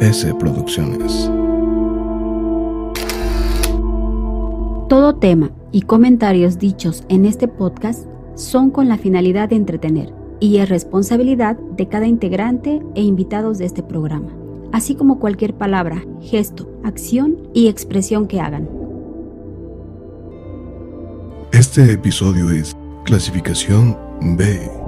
S 0.00 0.34
Producciones. 0.34 1.30
Todo 4.88 5.16
tema 5.16 5.50
y 5.72 5.82
comentarios 5.82 6.58
dichos 6.58 7.04
en 7.10 7.26
este 7.26 7.48
podcast 7.48 8.06
son 8.34 8.70
con 8.70 8.88
la 8.88 8.96
finalidad 8.96 9.50
de 9.50 9.56
entretener 9.56 10.14
y 10.40 10.56
es 10.56 10.70
responsabilidad 10.70 11.58
de 11.76 11.86
cada 11.88 12.06
integrante 12.06 12.80
e 12.94 13.02
invitados 13.02 13.58
de 13.58 13.66
este 13.66 13.82
programa, 13.82 14.30
así 14.72 14.94
como 14.94 15.18
cualquier 15.18 15.52
palabra, 15.52 16.02
gesto, 16.22 16.66
acción 16.82 17.36
y 17.52 17.68
expresión 17.68 18.26
que 18.26 18.40
hagan. 18.40 18.70
Este 21.52 21.92
episodio 21.92 22.50
es 22.50 22.74
clasificación 23.04 23.98
B. 24.38 24.79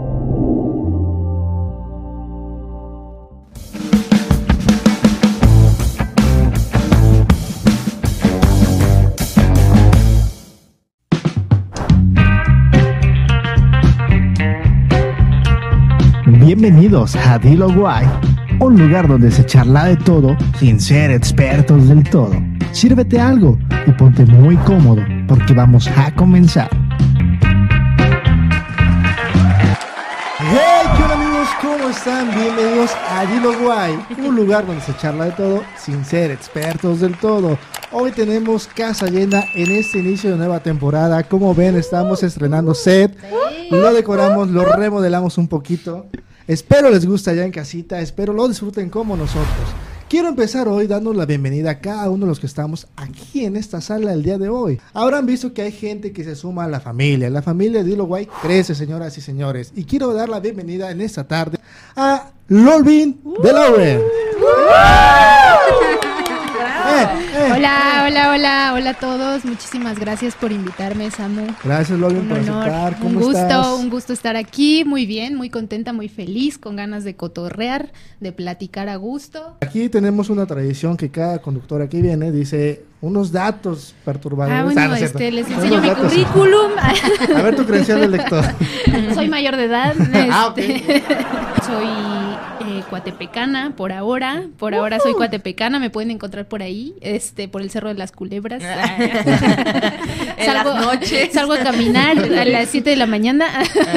Bienvenidos 16.63 17.17
a 17.17 17.41
Dilo 17.41 17.69
Guay, 17.75 18.07
un 18.61 18.79
lugar 18.79 19.09
donde 19.09 19.33
se 19.33 19.45
charla 19.45 19.87
de 19.87 19.97
todo 19.97 20.37
sin 20.61 20.81
ser 20.81 21.11
expertos 21.11 21.89
del 21.89 22.09
todo. 22.09 22.41
Sírvete 22.71 23.19
algo 23.19 23.59
y 23.85 23.91
ponte 23.91 24.25
muy 24.25 24.55
cómodo 24.59 25.03
porque 25.27 25.55
vamos 25.55 25.89
a 25.89 26.15
comenzar. 26.15 26.71
Hey, 30.39 30.87
¿qué 30.97 31.03
hola 31.03 31.15
amigos? 31.15 31.49
¿Cómo 31.61 31.89
están? 31.89 32.31
Bienvenidos 32.31 32.93
a 33.11 33.27
Dilo 33.27 33.59
Guay, 33.59 33.99
un 34.25 34.37
lugar 34.37 34.65
donde 34.65 34.83
se 34.83 34.97
charla 34.99 35.25
de 35.25 35.33
todo 35.33 35.65
sin 35.77 36.05
ser 36.05 36.31
expertos 36.31 37.01
del 37.01 37.19
todo. 37.19 37.59
Hoy 37.91 38.13
tenemos 38.13 38.69
casa 38.69 39.09
llena 39.09 39.43
en 39.57 39.73
este 39.73 39.99
inicio 39.99 40.31
de 40.31 40.37
nueva 40.37 40.61
temporada. 40.61 41.25
Como 41.25 41.57
ven, 41.57 41.75
estamos 41.75 42.23
estrenando 42.23 42.73
set. 42.73 43.19
Lo 43.69 43.93
decoramos, 43.93 44.49
lo 44.51 44.65
remodelamos 44.65 45.39
un 45.39 45.49
poquito. 45.49 46.07
Espero 46.47 46.91
les 46.91 47.07
guste 47.07 47.31
allá 47.31 47.45
en 47.45 47.53
casita, 47.53 48.01
espero 48.01 48.33
lo 48.33 48.49
disfruten 48.49 48.91
como 48.91 49.17
nosotros. 49.17 49.69
Quiero 50.09 50.29
empezar 50.29 50.69
hoy 50.69 50.87
dando 50.87 51.15
la 51.15 51.25
bienvenida 51.25 51.71
a 51.71 51.79
cada 51.79 52.11
uno 52.11 52.27
de 52.27 52.31
los 52.31 52.41
que 52.41 52.47
estamos 52.47 52.87
aquí 52.97 53.47
en 53.47 53.57
esta 53.57 53.81
sala 53.81 54.13
el 54.13 54.23
día 54.23 54.37
de 54.37 54.49
hoy. 54.49 54.79
Habrán 54.93 55.25
visto 55.25 55.55
que 55.55 55.63
hay 55.63 55.73
gente 55.73 56.13
que 56.13 56.23
se 56.23 56.37
suma 56.37 56.65
a 56.65 56.69
la 56.69 56.81
familia. 56.81 57.31
La 57.31 57.41
familia 57.41 57.83
de 57.83 57.89
Dilo 57.89 58.05
Guay 58.05 58.29
crece, 58.43 58.75
señoras 58.75 59.17
y 59.17 59.23
señores. 59.23 59.73
Y 59.75 59.85
quiero 59.85 60.13
dar 60.13 60.29
la 60.29 60.41
bienvenida 60.41 60.91
en 60.91 61.01
esta 61.01 61.27
tarde 61.27 61.59
a 61.97 62.31
Lolvin 62.49 63.21
de 63.43 63.53
Lauren. 63.53 64.01
Eh. 66.95 67.32
Hola, 67.55 68.05
hola, 68.09 68.31
hola, 68.31 68.73
hola 68.75 68.91
a 68.91 68.95
todos. 68.95 69.45
Muchísimas 69.45 69.99
gracias 69.99 70.35
por 70.35 70.53
invitarme, 70.53 71.11
Samu. 71.11 71.47
Gracias, 71.63 71.91
Un 72.01 72.01
por 72.29 72.39
honor, 72.39 72.39
aceptar. 72.69 72.97
¿Cómo 72.99 73.09
un 73.11 73.15
gusto, 73.25 73.39
estás? 73.39 73.67
un 73.79 73.91
gusto 73.91 74.13
estar 74.13 74.37
aquí. 74.37 74.85
Muy 74.85 75.05
bien, 75.07 75.35
muy 75.35 75.51
contenta, 75.51 75.93
muy 75.93 76.09
feliz, 76.09 76.57
con 76.59 76.77
ganas 76.77 77.05
de 77.05 77.15
cotorrear, 77.17 77.93
de 78.21 78.33
platicar 78.33 78.89
a 78.89 78.97
gusto. 78.97 79.57
Aquí 79.61 79.89
tenemos 79.89 80.31
una 80.31 80.47
tradición 80.47 80.97
que 80.97 81.11
cada 81.11 81.41
conductor 81.41 81.83
aquí 81.83 82.01
viene 82.01 82.33
dice 82.33 82.85
unos 83.03 83.33
datos 83.33 83.95
perturbadores. 84.05 84.59
Ah, 84.59 84.61
Ah, 84.61 84.65
bueno, 84.65 84.89
no 84.89 84.95
es 84.95 84.99
cierto. 85.01 85.19
este, 85.19 85.33
les 85.33 85.51
enseño 85.51 85.81
mi 85.81 85.89
datos- 85.89 86.11
currículum. 86.13 86.71
A 87.37 87.43
ver 87.43 87.57
tu 87.57 87.65
credencial 87.67 88.01
del 88.01 88.13
lector. 88.13 88.45
Soy 89.15 89.29
mayor 89.29 89.57
de 89.57 89.65
edad. 89.65 89.95
Ah, 90.31 90.47
ok. 90.49 90.59
este, 90.59 91.03
soy 91.67 91.87
eh, 92.79 92.83
cuatepecana 92.89 93.75
por 93.77 93.93
ahora. 93.93 94.43
Por 94.59 94.75
ahora 94.75 94.99
soy 95.01 95.13
cuatepecana. 95.15 95.79
Me 95.79 95.91
pueden 95.91 96.11
encontrar 96.11 96.47
por 96.47 96.63
ahí, 96.63 96.95
este, 97.01 97.49
por 97.49 97.63
el 97.63 97.71
Cerro 97.71 97.89
de 97.89 97.95
las 97.95 98.13
Culebras. 98.13 98.63
En 100.39 100.55
las 100.55 100.65
noches. 100.65 101.33
Salgo 101.33 101.53
a 101.53 101.59
caminar 101.59 102.19
a 102.19 102.45
las 102.45 102.69
7 102.71 102.91
de 102.91 102.97
la 102.97 103.07
mañana. 103.07 103.47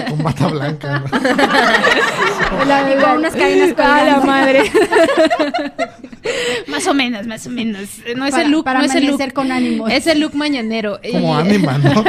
Con 0.09 0.22
bata 0.23 0.47
blanca. 0.47 1.00
¿no? 1.00 1.09
Con 3.01 3.17
unas 3.17 3.33
cadenas 3.35 3.69
la 3.69 3.75
colgando. 3.75 4.25
madre. 4.27 4.72
más 6.67 6.85
o 6.88 6.94
menos, 6.94 7.25
más 7.25 7.47
o 7.47 7.50
menos. 7.50 7.81
No 8.16 8.25
es 8.25 8.31
Para- 8.31 8.44
el 8.44 8.51
look, 8.51 8.63
para 8.63 8.79
no 8.79 8.85
es 8.85 8.95
el 8.95 9.07
look. 9.07 9.33
con 9.33 9.51
ánimos. 9.51 9.91
Es 9.91 10.05
el 10.07 10.19
look 10.19 10.35
mañanero. 10.35 11.00
Como 11.11 11.35
Y- 11.35 11.41
anima, 11.41 11.77
¿no? 11.79 12.03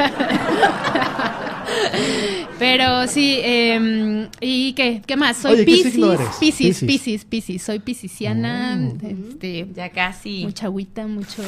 Pero 2.58 3.06
sí, 3.06 3.38
eh, 3.42 4.28
¿y 4.40 4.72
qué? 4.72 5.02
¿Qué 5.06 5.16
más? 5.16 5.36
Soy 5.36 5.52
Oye, 5.52 5.64
¿qué 5.66 5.72
Piscis? 5.72 5.94
Piscis, 6.40 6.80
Piscis. 6.84 7.24
Piscis. 7.26 7.62
Soy 7.62 7.80
piscisiana, 7.80 8.76
Mm. 8.76 8.98
este, 9.30 9.66
Ya 9.74 9.90
casi. 9.90 10.44
mucha 10.44 10.66
agüita, 10.66 11.06
mucho. 11.06 11.42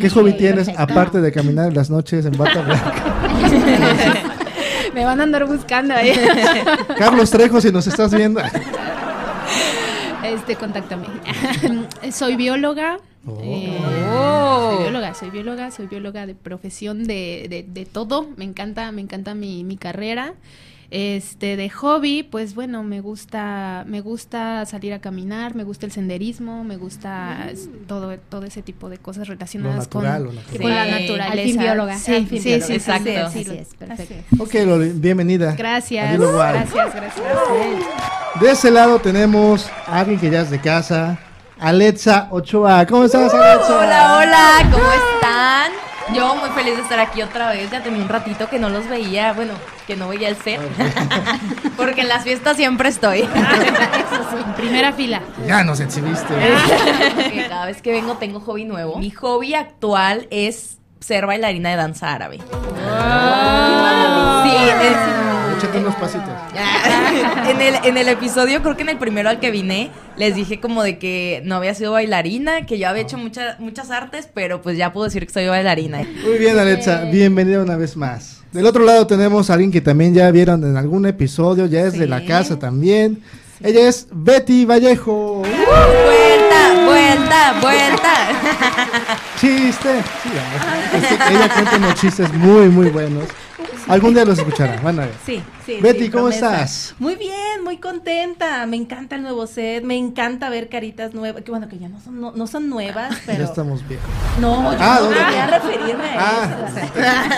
¿Qué 0.00 0.10
hobby 0.10 0.32
tienes 0.32 0.66
perfecto. 0.66 0.82
aparte 0.82 1.20
de 1.20 1.30
caminar 1.32 1.68
en 1.68 1.74
las 1.74 1.88
noches 1.90 2.26
en 2.26 2.36
bata 2.36 2.62
blanca? 2.62 3.28
Me 4.94 5.04
van 5.04 5.20
a 5.20 5.22
andar 5.22 5.46
buscando 5.46 5.94
ahí. 5.94 6.12
Carlos 6.98 7.30
Trejo, 7.30 7.60
si 7.60 7.70
nos 7.70 7.86
estás 7.86 8.12
viendo. 8.12 8.40
Este, 10.30 10.56
contáctame. 10.56 11.06
soy 12.12 12.36
bióloga. 12.36 12.98
eh, 13.40 13.78
Oh. 14.10 14.70
Soy 14.74 14.82
bióloga, 14.82 15.14
soy 15.14 15.30
bióloga, 15.30 15.70
soy 15.70 15.86
bióloga 15.86 16.26
de 16.26 16.34
profesión 16.34 17.04
de, 17.04 17.46
de, 17.48 17.62
de 17.66 17.86
todo. 17.86 18.28
Me 18.36 18.44
encanta, 18.44 18.90
me 18.92 19.00
encanta 19.00 19.34
mi, 19.34 19.64
mi 19.64 19.76
carrera. 19.76 20.34
Este, 20.90 21.56
de 21.56 21.68
hobby, 21.68 22.22
pues 22.22 22.54
bueno, 22.54 22.82
me 22.82 23.02
gusta, 23.02 23.84
me 23.86 24.00
gusta 24.00 24.64
salir 24.64 24.94
a 24.94 25.00
caminar, 25.00 25.54
me 25.54 25.62
gusta 25.62 25.84
el 25.84 25.92
senderismo, 25.92 26.64
me 26.64 26.78
gusta 26.78 27.50
todo, 27.86 28.16
todo 28.30 28.46
ese 28.46 28.62
tipo 28.62 28.88
de 28.88 28.96
cosas 28.96 29.28
relacionadas 29.28 29.86
con, 29.86 30.04
natural, 30.04 30.24
lo 30.24 30.32
natural. 30.32 30.62
con 30.62 30.70
la 30.70 30.86
naturaleza. 30.86 31.32
Al 31.32 31.40
fin 31.40 31.58
bióloga, 31.58 31.98
Sí, 31.98 32.14
al 32.14 32.26
fin 32.26 32.42
sí, 32.42 32.48
bióloga. 32.48 32.66
sí, 32.66 32.72
Exacto. 32.72 33.04
sí, 33.10 33.16
Así 33.16 33.44
sí, 33.44 33.56
es, 33.58 33.74
perfecto. 33.74 34.14
Ok, 34.42 34.54
Loli, 34.66 34.88
bienvenida. 34.94 35.54
Gracias, 35.58 36.18
gracias, 36.18 36.94
gracias. 36.94 37.26
De 38.40 38.50
ese 38.50 38.70
lado 38.70 38.98
tenemos 38.98 39.68
a 39.86 40.00
alguien 40.00 40.18
que 40.18 40.30
ya 40.30 40.40
es 40.40 40.50
de 40.50 40.58
casa, 40.58 41.18
Alexa 41.58 42.28
Ochoa. 42.30 42.86
¿Cómo 42.86 43.04
estás, 43.04 43.34
Alexa? 43.34 43.78
Hola, 43.78 44.16
hola, 44.18 44.70
¿cómo 44.72 44.90
están? 44.90 45.87
Yo 46.14 46.34
muy 46.36 46.48
feliz 46.50 46.76
de 46.76 46.82
estar 46.82 46.98
aquí 46.98 47.22
otra 47.22 47.50
vez. 47.50 47.70
Ya 47.70 47.82
tenía 47.82 48.02
un 48.02 48.08
ratito 48.08 48.48
que 48.48 48.58
no 48.58 48.68
los 48.70 48.88
veía, 48.88 49.32
bueno, 49.34 49.52
que 49.86 49.94
no 49.96 50.08
veía 50.08 50.28
el 50.28 50.36
set. 50.36 50.60
Porque 51.76 52.00
en 52.02 52.08
las 52.08 52.24
fiestas 52.24 52.56
siempre 52.56 52.88
estoy. 52.88 53.28
En 54.48 54.54
primera 54.54 54.92
fila. 54.92 55.20
Ya 55.46 55.62
nos 55.64 55.80
exhibiste. 55.80 56.34
Porque 57.14 57.46
cada 57.48 57.66
vez 57.66 57.80
que 57.82 57.92
vengo 57.92 58.14
tengo 58.16 58.40
hobby 58.40 58.64
nuevo. 58.64 58.98
Mi 58.98 59.10
hobby 59.10 59.54
actual 59.54 60.26
es 60.30 60.78
ser 61.00 61.26
bailarina 61.26 61.70
de 61.70 61.76
danza 61.76 62.12
árabe. 62.12 62.38
Sí, 62.38 62.44
es- 64.82 65.37
Échate 65.58 65.78
unos 65.78 65.96
pasitos. 65.96 66.28
en, 67.50 67.60
el, 67.60 67.74
en 67.84 67.96
el 67.96 68.08
episodio, 68.08 68.62
creo 68.62 68.76
que 68.76 68.82
en 68.82 68.90
el 68.90 68.98
primero 68.98 69.28
al 69.28 69.40
que 69.40 69.50
vine, 69.50 69.90
les 70.16 70.36
dije 70.36 70.60
como 70.60 70.84
de 70.84 70.98
que 70.98 71.42
no 71.44 71.56
había 71.56 71.74
sido 71.74 71.90
bailarina, 71.92 72.64
que 72.64 72.78
yo 72.78 72.88
había 72.88 73.02
hecho 73.02 73.18
muchas 73.18 73.58
muchas 73.58 73.90
artes, 73.90 74.28
pero 74.32 74.62
pues 74.62 74.76
ya 74.76 74.92
puedo 74.92 75.06
decir 75.06 75.26
que 75.26 75.32
soy 75.32 75.48
bailarina. 75.48 76.06
Muy 76.24 76.38
bien, 76.38 76.56
Alexa, 76.60 77.06
bienvenida 77.10 77.60
una 77.60 77.76
vez 77.76 77.96
más. 77.96 78.42
Del 78.52 78.66
otro 78.66 78.84
lado 78.84 79.08
tenemos 79.08 79.50
a 79.50 79.54
alguien 79.54 79.72
que 79.72 79.80
también 79.80 80.14
ya 80.14 80.30
vieron 80.30 80.62
en 80.62 80.76
algún 80.76 81.06
episodio, 81.06 81.66
ya 81.66 81.80
es 81.80 81.98
de 81.98 82.06
la 82.06 82.24
casa 82.24 82.56
también. 82.60 83.20
Ella 83.60 83.88
es 83.88 84.06
Betty 84.12 84.64
Vallejo. 84.64 85.42
Vuelta, 85.42 86.86
vuelta, 86.86 87.60
vuelta. 87.60 88.14
Chiste. 89.40 90.02
Sí, 90.22 90.30
ella 91.32 91.52
cuenta 91.52 91.76
unos 91.78 91.94
chistes 91.96 92.32
muy, 92.32 92.68
muy 92.68 92.90
buenos. 92.90 93.24
Algún 93.88 94.14
día 94.14 94.24
los 94.24 94.38
escucharán, 94.38 94.82
van 94.82 94.98
a 95.00 95.06
ver. 95.06 95.14
Sí, 95.24 95.40
sí. 95.64 95.78
Betty, 95.80 96.04
sí, 96.06 96.10
¿cómo 96.10 96.24
promesa. 96.24 96.54
estás? 96.54 96.94
Muy 96.98 97.14
bien, 97.16 97.62
muy 97.64 97.76
contenta. 97.78 98.66
Me 98.66 98.76
encanta 98.76 99.16
el 99.16 99.22
nuevo 99.22 99.46
set, 99.46 99.84
me 99.84 99.96
encanta 99.96 100.48
ver 100.50 100.68
caritas 100.68 101.14
nuevas. 101.14 101.42
Que 101.42 101.50
bueno, 101.50 101.68
que 101.68 101.78
ya 101.78 101.88
no 101.88 102.00
son, 102.00 102.20
no, 102.20 102.32
no 102.32 102.46
son 102.46 102.68
nuevas, 102.68 103.10
Ya 103.10 103.22
pero. 103.26 103.44
estamos 103.44 103.86
viejos. 103.88 104.08
No, 104.40 104.72
yo 104.72 104.78
Ah, 104.80 105.00
no 105.02 105.08
quería 105.08 105.46
referirme 105.46 106.04
a 106.04 106.16
Ah, 106.18 106.68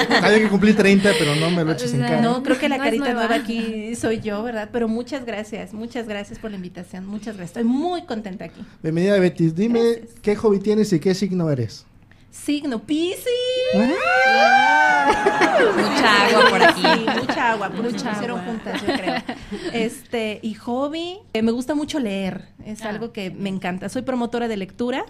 eso. 0.08 0.24
había 0.26 0.38
que 0.38 0.48
cumplir 0.48 0.76
30, 0.76 1.10
pero 1.18 1.34
no 1.36 1.50
me 1.50 1.64
lo 1.64 1.72
eches 1.72 1.92
en 1.94 2.00
cara. 2.00 2.20
No, 2.20 2.42
creo 2.42 2.58
que 2.58 2.68
la 2.68 2.78
No 2.78 2.84
carita 2.84 3.04
nueva. 3.04 3.26
nueva 3.26 3.34
aquí 3.42 3.94
soy 3.96 4.20
yo, 4.20 4.42
¿verdad? 4.42 4.68
Pero 4.72 4.88
muchas 4.88 5.24
gracias, 5.24 5.72
muchas 5.72 6.06
gracias 6.08 6.38
por 6.38 6.50
la 6.50 6.56
invitación, 6.56 7.06
muchas 7.06 7.36
gracias. 7.36 7.50
Estoy 7.58 7.64
muy 7.64 8.02
contenta 8.04 8.44
aquí. 8.46 8.64
Bienvenida, 8.82 9.18
Betty. 9.18 9.50
Dime 9.50 9.80
Gracias. 9.80 10.08
qué 10.22 10.36
hobby 10.36 10.58
tienes 10.60 10.92
y 10.92 11.00
qué 11.00 11.14
signo 11.14 11.50
eres. 11.50 11.86
Signo 12.30 12.78
Piscis. 12.80 13.26
Mucha 15.76 16.26
agua 16.26 16.50
por 16.50 16.62
aquí. 16.62 16.82
Sí, 16.82 17.06
mucha 17.20 17.50
agua, 17.52 17.68
por 17.70 17.82
Mucha 17.92 18.12
agua. 18.12 18.42
juntas, 18.46 18.80
yo 18.80 18.86
creo. 18.94 19.14
Este, 19.72 20.38
y 20.42 20.54
hobby, 20.54 21.18
eh, 21.32 21.42
me 21.42 21.52
gusta 21.52 21.74
mucho 21.74 21.98
leer, 21.98 22.48
es 22.64 22.82
Ah. 22.84 22.90
algo 22.90 23.12
que 23.12 23.30
me 23.30 23.48
encanta. 23.48 23.88
Soy 23.88 24.02
promotora 24.02 24.48
de 24.48 24.56
lectura 24.56 25.04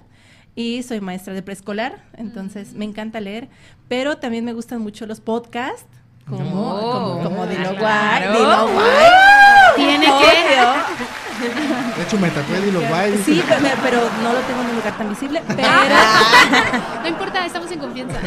y 0.54 0.82
soy 0.82 1.00
maestra 1.00 1.34
de 1.34 1.42
preescolar, 1.42 2.02
entonces 2.16 2.74
me 2.74 2.84
encanta 2.84 3.20
leer, 3.20 3.48
pero 3.88 4.16
también 4.18 4.44
me 4.44 4.52
gustan 4.52 4.80
mucho 4.80 5.06
los 5.06 5.20
podcasts. 5.20 5.86
Como, 6.28 6.42
Oh. 6.76 6.92
como, 6.92 7.24
como 7.24 7.46
Dilo 7.46 7.74
Claro. 7.76 8.30
Guay, 8.30 8.38
Dilo 8.38 8.68
Guay. 8.72 9.76
Tiene 9.76 10.06
que. 10.06 11.29
De 11.96 12.02
hecho, 12.02 12.18
me 12.18 12.28
tatué 12.30 12.60
Dilo 12.60 12.80
Guay. 12.88 13.12
dice. 13.12 13.24
Sí, 13.24 13.42
pero, 13.48 13.60
pero 13.82 14.00
no 14.22 14.32
lo 14.32 14.40
tengo 14.40 14.60
en 14.62 14.66
un 14.70 14.76
lugar 14.76 14.96
tan 14.96 15.08
visible. 15.08 15.42
Pero 15.48 15.68
No 17.02 17.08
importa, 17.08 17.46
estamos 17.46 17.70
en 17.70 17.78
confianza. 17.78 18.18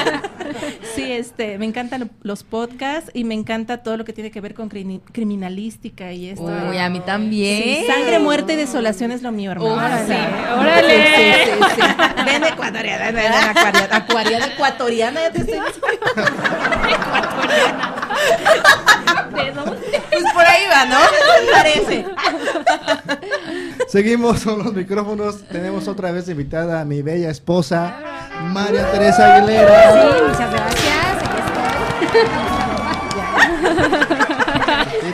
sí, 0.94 1.12
este, 1.12 1.58
me 1.58 1.66
encantan 1.66 2.10
los 2.22 2.42
podcasts 2.44 3.10
y 3.14 3.24
me 3.24 3.34
encanta 3.34 3.82
todo 3.82 3.96
lo 3.96 4.04
que 4.04 4.12
tiene 4.12 4.30
que 4.30 4.40
ver 4.40 4.54
con 4.54 4.68
criminalística 4.68 6.12
y 6.12 6.30
esto. 6.30 6.44
Uy, 6.44 6.78
a 6.78 6.88
mí 6.88 7.00
también. 7.00 7.62
Sí, 7.62 7.86
sangre, 7.86 8.18
muerte 8.18 8.54
y 8.54 8.56
desolación 8.56 9.10
es 9.12 9.22
lo 9.22 9.32
mío, 9.32 9.52
hermano. 9.52 9.74
Órale. 9.74 10.02
O 10.02 10.06
sea, 10.06 10.56
Órale. 10.58 11.06
Sí, 11.06 11.50
sí, 11.50 11.50
sí, 11.76 11.80
sí. 11.82 12.22
Ven 12.24 12.44
ecuatoriana, 12.44 13.10
ven 13.10 13.32
acuariana, 13.32 13.96
acuariana, 13.96 14.46
ecuatoriana, 14.46 15.20
ya 15.20 15.30
te 15.32 15.38
estoy 15.40 15.58
¿De 19.34 19.50
dónde? 19.54 19.85
Va, 20.70 20.84
¿no? 20.86 20.98
parece. 21.52 22.04
Seguimos 23.88 24.42
con 24.44 24.58
los 24.58 24.72
micrófonos. 24.72 25.42
Tenemos 25.48 25.88
otra 25.88 26.12
vez 26.12 26.28
invitada 26.28 26.80
a 26.80 26.84
mi 26.84 27.02
bella 27.02 27.30
esposa, 27.30 28.28
María 28.52 28.90
Teresa 28.90 29.36
Aguilera. 29.36 29.92
Sí, 29.92 30.22
muchas 30.28 30.52
gracias. 30.52 30.96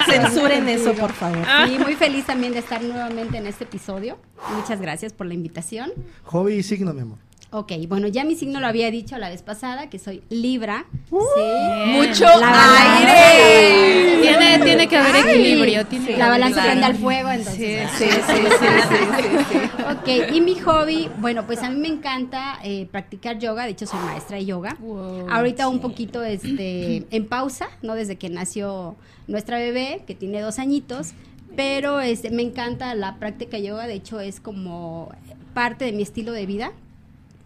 Censuren 0.06 0.68
eso, 0.68 0.94
por 0.94 1.12
favor. 1.12 1.44
Sí, 1.66 1.78
muy 1.78 1.94
feliz 1.94 2.26
también 2.26 2.52
de 2.52 2.58
estar 2.60 2.82
nuevamente 2.82 3.38
en 3.38 3.46
este 3.46 3.64
episodio. 3.64 4.18
Muchas 4.56 4.80
gracias 4.80 5.12
por 5.12 5.26
la 5.26 5.34
invitación. 5.34 5.92
Hobby 6.24 6.54
y 6.54 6.62
signo, 6.62 6.92
mi 6.92 7.02
amor. 7.02 7.18
Ok, 7.54 7.72
bueno, 7.86 8.08
ya 8.08 8.24
mi 8.24 8.34
signo 8.34 8.60
lo 8.60 8.66
había 8.66 8.90
dicho 8.90 9.18
la 9.18 9.28
vez 9.28 9.42
pasada, 9.42 9.90
que 9.90 9.98
soy 9.98 10.22
Libra. 10.30 10.86
sí. 11.10 11.92
Mucho 11.92 12.24
La 12.40 12.96
aire. 12.96 13.91
Tiene, 14.38 14.64
tiene 14.64 14.88
que 14.88 14.96
haber 14.96 15.16
equilibrio. 15.16 15.86
Tiene 15.86 16.06
que 16.06 16.16
La 16.16 16.28
balanza 16.28 16.62
prende 16.62 16.86
al 16.86 16.96
fuego, 16.96 17.30
entonces. 17.30 17.90
Sí, 17.96 18.04
sí, 18.04 18.10
sí, 18.10 18.42
sí, 18.60 18.66
sí, 18.88 18.96
sí, 19.18 19.58
sí. 19.58 19.82
Ok, 19.90 20.34
y 20.34 20.40
mi 20.40 20.58
hobby, 20.60 21.08
bueno, 21.18 21.46
pues 21.46 21.62
a 21.62 21.70
mí 21.70 21.78
me 21.78 21.88
encanta 21.88 22.58
eh, 22.64 22.86
practicar 22.90 23.38
yoga, 23.38 23.64
de 23.64 23.70
hecho 23.70 23.86
soy 23.86 24.00
maestra 24.00 24.36
de 24.36 24.44
yoga. 24.44 24.76
Wow, 24.80 25.28
Ahorita 25.30 25.68
un 25.68 25.80
poquito 25.80 26.22
este, 26.22 27.06
en 27.10 27.26
pausa, 27.26 27.68
¿no? 27.82 27.94
Desde 27.94 28.16
que 28.16 28.28
nació 28.30 28.96
nuestra 29.26 29.58
bebé, 29.58 30.02
que 30.06 30.14
tiene 30.14 30.40
dos 30.40 30.58
añitos, 30.58 31.12
pero 31.56 32.00
este, 32.00 32.30
me 32.30 32.42
encanta 32.42 32.94
la 32.94 33.16
práctica 33.16 33.56
de 33.56 33.64
yoga, 33.64 33.86
de 33.86 33.94
hecho 33.94 34.20
es 34.20 34.40
como 34.40 35.12
parte 35.54 35.84
de 35.84 35.92
mi 35.92 36.02
estilo 36.02 36.32
de 36.32 36.46
vida, 36.46 36.72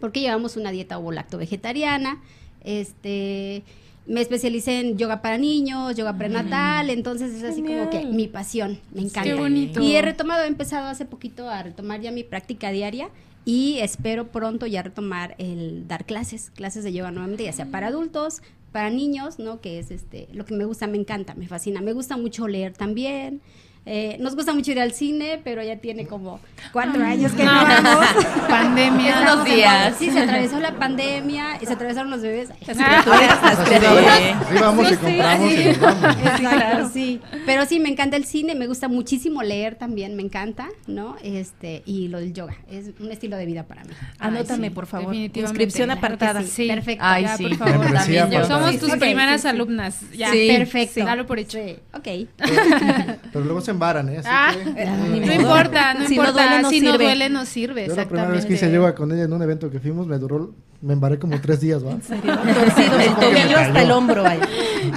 porque 0.01 0.21
llevamos 0.21 0.57
una 0.57 0.71
dieta 0.71 0.99
ovo-lacto 0.99 1.39
vegetariana, 1.39 2.21
este... 2.65 3.63
Me 4.07 4.21
especialicé 4.21 4.81
en 4.81 4.99
yoga 4.99 5.21
para 5.21 5.37
niños, 5.37 5.97
yoga 5.97 6.17
prenatal, 6.17 6.91
entonces 6.91 7.35
es 7.35 7.43
así 7.43 7.63
como 7.63 7.91
que 7.91 8.05
mi 8.05 8.29
pasión, 8.29 8.79
me 8.95 9.03
encanta. 9.03 9.35
bonito. 9.35 9.81
Y 9.81 9.97
he 9.97 10.03
retomado, 10.03 10.45
he 10.45 10.47
empezado 10.47 10.87
hace 10.87 11.05
poquito 11.05 11.49
a 11.49 11.63
retomar 11.63 12.01
ya 12.01 12.13
mi 12.13 12.23
práctica 12.23 12.71
diaria 12.71 13.09
y 13.45 13.79
espero 13.79 14.29
pronto 14.29 14.67
ya 14.67 14.83
retomar 14.83 15.35
el 15.39 15.87
dar 15.89 16.05
clases, 16.05 16.51
clases 16.51 16.85
de 16.85 16.93
yoga 16.93 17.11
nuevamente, 17.11 17.45
ya 17.45 17.53
sea 17.53 17.67
para 17.67 17.89
adultos, 17.89 18.43
para 18.73 18.91
niños, 18.91 19.39
¿no? 19.39 19.61
Que 19.61 19.79
es 19.79 19.91
este 19.91 20.29
lo 20.33 20.45
que 20.45 20.55
me 20.55 20.65
gusta, 20.65 20.87
me 20.87 20.99
encanta, 20.99 21.35
me 21.35 21.47
fascina. 21.49 21.81
Me 21.81 21.93
gusta 21.93 22.17
mucho 22.17 22.47
leer 22.47 22.75
también. 22.75 23.41
Eh, 23.89 24.17
nos 24.19 24.35
gusta 24.35 24.53
mucho 24.53 24.73
ir 24.73 24.81
al 24.81 24.93
cine, 24.93 25.41
pero 25.45 25.63
ya 25.63 25.77
tiene 25.77 26.07
como 26.09 26.41
cuatro 26.73 27.03
años 27.05 27.31
que 27.33 27.45
no 27.45 27.53
vamos. 27.53 28.07
Pandemia. 28.49 29.33
En 29.33 29.45
días. 29.45 29.97
Sí, 29.97 30.11
se 30.11 30.19
atravesó 30.21 30.59
la 30.59 30.73
pandemia, 30.77 31.59
y 31.63 31.67
se 31.67 31.73
atravesaron 31.73 32.11
los 32.11 32.21
bebés. 32.21 32.49
Ah, 32.79 33.65
creyendo. 33.65 34.61
vamos, 34.61 34.87
y 34.87 34.91
Sí, 34.91 34.97
compramos 34.97 35.51
sí. 35.53 35.61
y 35.61 35.65
nos 35.67 35.81
vamos. 35.81 36.17
Exacto, 36.25 36.91
sí. 36.93 37.21
Pero 37.47 37.67
sí, 37.67 37.79
me 37.81 37.89
encanta 37.89 38.17
el 38.17 38.25
cine, 38.25 38.55
me 38.55 38.67
gusta 38.67 38.89
muchísimo 38.89 39.43
leer 39.43 39.77
también, 39.77 40.17
me 40.17 40.23
encanta, 40.23 40.69
¿no? 40.87 41.17
Este, 41.23 41.83
y 41.87 42.09
lo 42.09 42.19
del 42.19 42.33
yoga, 42.33 42.57
es 42.71 42.91
un 42.99 43.13
estilo 43.13 43.37
de 43.37 43.47
vida 43.47 43.65
para 43.65 43.85
mí. 43.85 43.91
Anótame, 44.19 44.69
sí, 44.69 44.75
por 44.75 44.87
favor. 44.87 45.09
definitivamente. 45.11 45.63
Inscripción 45.63 45.91
apartada. 45.93 46.43
sí. 46.43 46.67
Perfecto. 46.67 47.05
Ay, 47.07 47.23
Ya, 47.25 47.37
sí, 47.37 47.45
por 47.45 47.57
favor. 47.69 47.93
también 47.93 48.31
yo. 48.31 48.45
Somos 48.47 48.79
tus 48.79 48.91
primeras 48.97 49.43
sí, 49.43 49.49
sí. 49.49 49.55
alumnas. 49.55 50.01
Ya. 50.17 50.31
Sí. 50.33 50.49
Perfecto. 50.57 51.05
Dalo 51.05 51.27
por 51.27 51.39
hecho. 51.39 51.59
Sí, 51.59 51.77
ok. 51.95 52.29
Pero 53.33 53.45
luego 53.45 53.61
se 53.61 53.76
embaran, 53.77 54.09
¿eh? 54.09 54.19
Así 54.19 54.29
Ah, 54.31 54.53
que- 54.75 54.87
no 55.27 55.33
importa, 55.33 55.95
no 55.95 56.07
Si 56.09 56.17
no 56.17 56.25
importa. 56.25 56.43
duele, 56.43 56.63
no 56.63 56.71
si 56.71 56.81
no 56.81 56.91
sirve. 56.93 57.05
duele, 57.05 57.29
no 57.31 57.45
sirve. 57.45 57.87
Yo 57.87 57.95
la 57.95 57.95
primera 57.95 58.03
Exactamente. 58.03 58.33
vez 58.37 58.47
que 58.47 58.53
hice 58.55 58.73
yoga 58.73 58.95
con 58.95 59.13
ella 59.13 59.25
en 59.25 59.33
un 59.33 59.43
evento 59.43 59.71
que 59.71 59.79
fuimos, 59.81 60.07
me 60.07 60.19
duró, 60.19 60.55
me 60.83 60.93
embaré 60.93 61.19
como 61.19 61.41
tres 61.41 61.61
días, 61.61 61.85
¿va? 61.85 61.93
Torcido 61.99 62.99
el 63.01 63.15
tobillo 63.15 63.59
hasta 63.59 63.83
el 63.83 63.91
hombro, 63.91 64.23
vaya. 64.23 64.47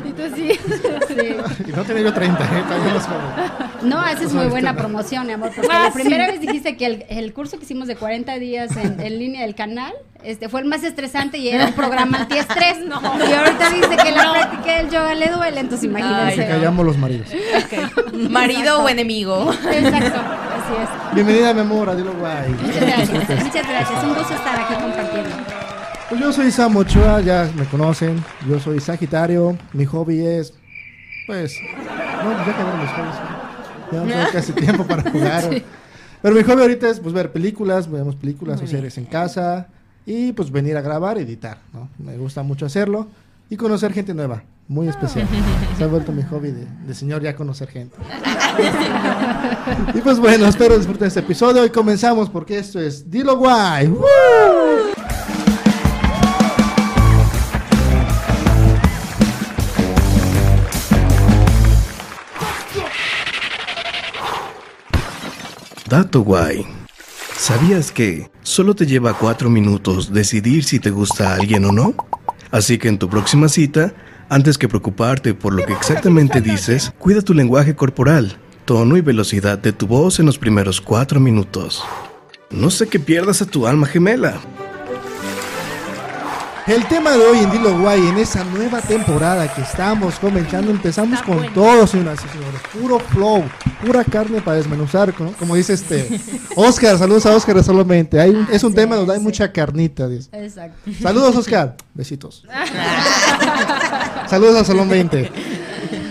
Y 0.05 0.11
tú 0.11 0.23
sí. 0.35 0.51
Y 1.67 1.71
no 1.71 1.83
tenía 1.83 2.03
yo 2.03 2.13
30, 2.13 2.43
¿eh? 2.43 2.63
No, 3.83 3.99
haces 3.99 4.33
muy 4.33 4.47
buena 4.47 4.73
no. 4.73 4.77
promoción, 4.79 5.25
mi 5.27 5.33
amor, 5.33 5.51
porque 5.55 5.69
Ah, 5.71 5.83
la 5.85 5.91
primera 5.93 6.25
sí. 6.25 6.31
vez 6.33 6.41
dijiste 6.41 6.75
que 6.77 6.85
el, 6.85 7.05
el 7.09 7.33
curso 7.33 7.57
que 7.57 7.63
hicimos 7.63 7.87
de 7.87 7.95
40 7.95 8.37
días 8.39 8.75
en, 8.77 8.99
en 8.99 9.19
línea 9.19 9.41
del 9.43 9.55
canal 9.55 9.93
este, 10.23 10.49
fue 10.49 10.61
el 10.61 10.67
más 10.67 10.83
estresante 10.83 11.37
y 11.37 11.49
era 11.49 11.67
un 11.67 11.73
programa 11.75 12.19
antiestrés. 12.21 12.77
Y 12.79 13.33
ahorita 13.33 13.69
dice 13.69 13.97
que 14.03 14.11
la 14.11 14.31
práctica 14.31 14.77
del 14.77 14.89
yoga 14.89 15.13
le 15.15 15.29
duele, 15.29 15.59
entonces 15.59 15.89
Que 15.89 15.99
imagínense. 15.99 16.47
callamos 16.47 16.85
los 16.85 16.97
maridos. 16.97 17.27
Marido 18.29 18.83
o 18.83 18.89
enemigo. 18.89 19.51
Exacto, 19.53 20.19
así 20.19 20.73
es. 20.83 21.15
Bienvenida, 21.15 21.53
mi 21.53 21.61
amor, 21.61 21.89
a 21.89 21.95
Dilo 21.95 22.13
Guay. 22.13 22.49
Muchas 22.49 22.81
gracias, 22.81 23.43
muchas 23.43 23.67
gracias. 23.67 24.03
Un 24.03 24.13
gusto 24.13 24.33
estar 24.33 24.59
aquí 24.59 24.73
compartiendo. 24.73 25.29
Pues 26.09 26.21
yo 26.21 26.33
soy 26.33 26.51
Sam 26.51 26.75
Ochoa, 26.75 27.21
ya 27.21 27.49
me 27.55 27.65
conocen. 27.65 28.23
Yo 28.47 28.59
soy 28.59 28.79
Sagitario. 28.79 29.57
Mi 29.73 29.85
hobby 29.85 30.25
es, 30.25 30.53
pues, 31.27 31.55
no, 32.23 32.31
ya 32.31 32.51
acabaron 32.51 32.81
mis 32.81 32.89
hobbies. 32.91 33.15
¿no? 33.91 33.91
Ya 33.91 33.99
no 33.99 34.05
tengo 34.05 34.31
casi 34.31 34.51
tiempo 34.53 34.85
para 34.85 35.03
jugar. 35.09 35.43
Pero 36.21 36.35
mi 36.35 36.43
hobby 36.43 36.61
ahorita 36.61 36.89
es, 36.89 36.99
pues, 36.99 37.13
ver 37.13 37.31
películas, 37.31 37.89
vemos 37.89 38.15
películas 38.15 38.61
o 38.61 38.67
series 38.67 38.97
en 38.97 39.05
casa 39.05 39.67
y, 40.09 40.33
pues, 40.33 40.49
venir 40.49 40.75
a 40.75 40.81
grabar, 40.81 41.19
editar, 41.19 41.59
¿no? 41.71 41.87
Me 41.99 42.17
gusta 42.17 42.41
mucho 42.41 42.65
hacerlo 42.65 43.07
y 43.47 43.55
conocer 43.57 43.93
gente 43.93 44.11
nueva, 44.15 44.41
muy 44.67 44.87
especial. 44.87 45.27
Se 45.77 45.83
ha 45.83 45.87
vuelto 45.87 46.11
mi 46.11 46.23
hobby 46.23 46.49
de, 46.49 46.65
de 46.87 46.95
señor 46.95 47.21
ya 47.21 47.35
conocer 47.35 47.69
gente. 47.69 47.95
y 49.93 50.01
pues 50.01 50.19
bueno, 50.19 50.47
espero 50.47 50.75
disfruten 50.75 51.09
este 51.09 51.19
episodio 51.19 51.63
y 51.63 51.69
comenzamos 51.69 52.27
porque 52.27 52.57
esto 52.57 52.79
es 52.79 53.11
Dilo 53.11 53.37
Guay. 53.37 53.87
¡Woo! 53.87 53.99
Dato 65.87 66.21
guay. 66.21 66.78
¿Sabías 67.39 67.93
que 67.93 68.29
solo 68.43 68.75
te 68.75 68.85
lleva 68.85 69.17
cuatro 69.17 69.49
minutos 69.49 70.11
decidir 70.11 70.65
si 70.65 70.77
te 70.77 70.89
gusta 70.89 71.31
a 71.31 71.35
alguien 71.35 71.63
o 71.63 71.71
no? 71.71 71.95
Así 72.51 72.77
que 72.77 72.89
en 72.89 72.99
tu 72.99 73.09
próxima 73.09 73.47
cita, 73.47 73.93
antes 74.27 74.57
que 74.57 74.67
preocuparte 74.67 75.33
por 75.33 75.53
lo 75.53 75.65
que 75.65 75.71
exactamente 75.71 76.41
dices, 76.41 76.93
cuida 76.99 77.21
tu 77.21 77.33
lenguaje 77.33 77.77
corporal, 77.77 78.35
tono 78.65 78.97
y 78.97 79.01
velocidad 79.01 79.57
de 79.57 79.71
tu 79.71 79.87
voz 79.87 80.19
en 80.19 80.25
los 80.25 80.37
primeros 80.37 80.81
cuatro 80.81 81.21
minutos. 81.21 81.81
No 82.51 82.69
sé 82.69 82.87
que 82.87 82.99
pierdas 82.99 83.41
a 83.41 83.45
tu 83.45 83.67
alma 83.67 83.87
gemela. 83.87 84.41
El 86.69 86.87
tema 86.87 87.17
de 87.17 87.25
hoy 87.25 87.39
en 87.39 87.49
Dilo 87.49 87.79
Guay, 87.79 88.07
en 88.09 88.17
esa 88.19 88.43
nueva 88.43 88.79
temporada 88.79 89.51
que 89.51 89.61
estamos 89.61 90.19
comenzando, 90.19 90.69
empezamos 90.69 91.15
Está 91.19 91.25
con 91.25 91.37
bueno. 91.37 91.51
todo, 91.53 91.87
señoras 91.87 92.19
y 92.23 92.29
señores. 92.29 92.61
Puro 92.79 92.99
flow, 92.99 93.43
pura 93.83 94.03
carne 94.03 94.39
para 94.39 94.57
desmenuzar, 94.57 95.11
¿no? 95.19 95.31
como 95.33 95.55
dice 95.55 95.73
este 95.73 96.07
Oscar. 96.55 96.99
Saludos 96.99 97.25
a 97.25 97.35
Oscar 97.35 97.63
solamente. 97.63 98.19
Hay 98.21 98.35
Ah, 98.35 98.47
es 98.51 98.63
un 98.63 98.69
sí, 98.69 98.75
tema 98.75 98.95
donde 98.97 99.13
hay 99.15 99.19
mucha 99.19 99.51
carnita. 99.51 100.07
dice. 100.07 100.29
Exacto. 100.31 100.91
Saludos, 101.01 101.35
Oscar. 101.37 101.75
Besitos. 101.95 102.45
Saludos 104.27 104.55
a 104.57 104.63
Salón 104.63 104.89
20. 104.89 105.31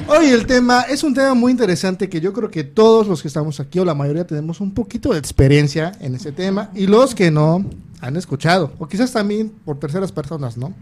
Hoy 0.08 0.26
el 0.26 0.44
tema 0.44 0.82
es 0.88 1.04
un 1.04 1.14
tema 1.14 1.34
muy 1.34 1.52
interesante 1.52 2.08
que 2.08 2.20
yo 2.20 2.32
creo 2.32 2.50
que 2.50 2.64
todos 2.64 3.06
los 3.06 3.22
que 3.22 3.28
estamos 3.28 3.60
aquí 3.60 3.78
o 3.78 3.84
la 3.84 3.94
mayoría 3.94 4.26
tenemos 4.26 4.60
un 4.60 4.74
poquito 4.74 5.12
de 5.12 5.20
experiencia 5.20 5.92
en 6.00 6.16
ese 6.16 6.32
tema 6.32 6.70
y 6.74 6.88
los 6.88 7.14
que 7.14 7.30
no 7.30 7.64
han 8.00 8.16
escuchado 8.16 8.72
o 8.78 8.86
quizás 8.86 9.12
también 9.12 9.50
por 9.64 9.78
terceras 9.78 10.12
personas, 10.12 10.56
¿no? 10.56 10.72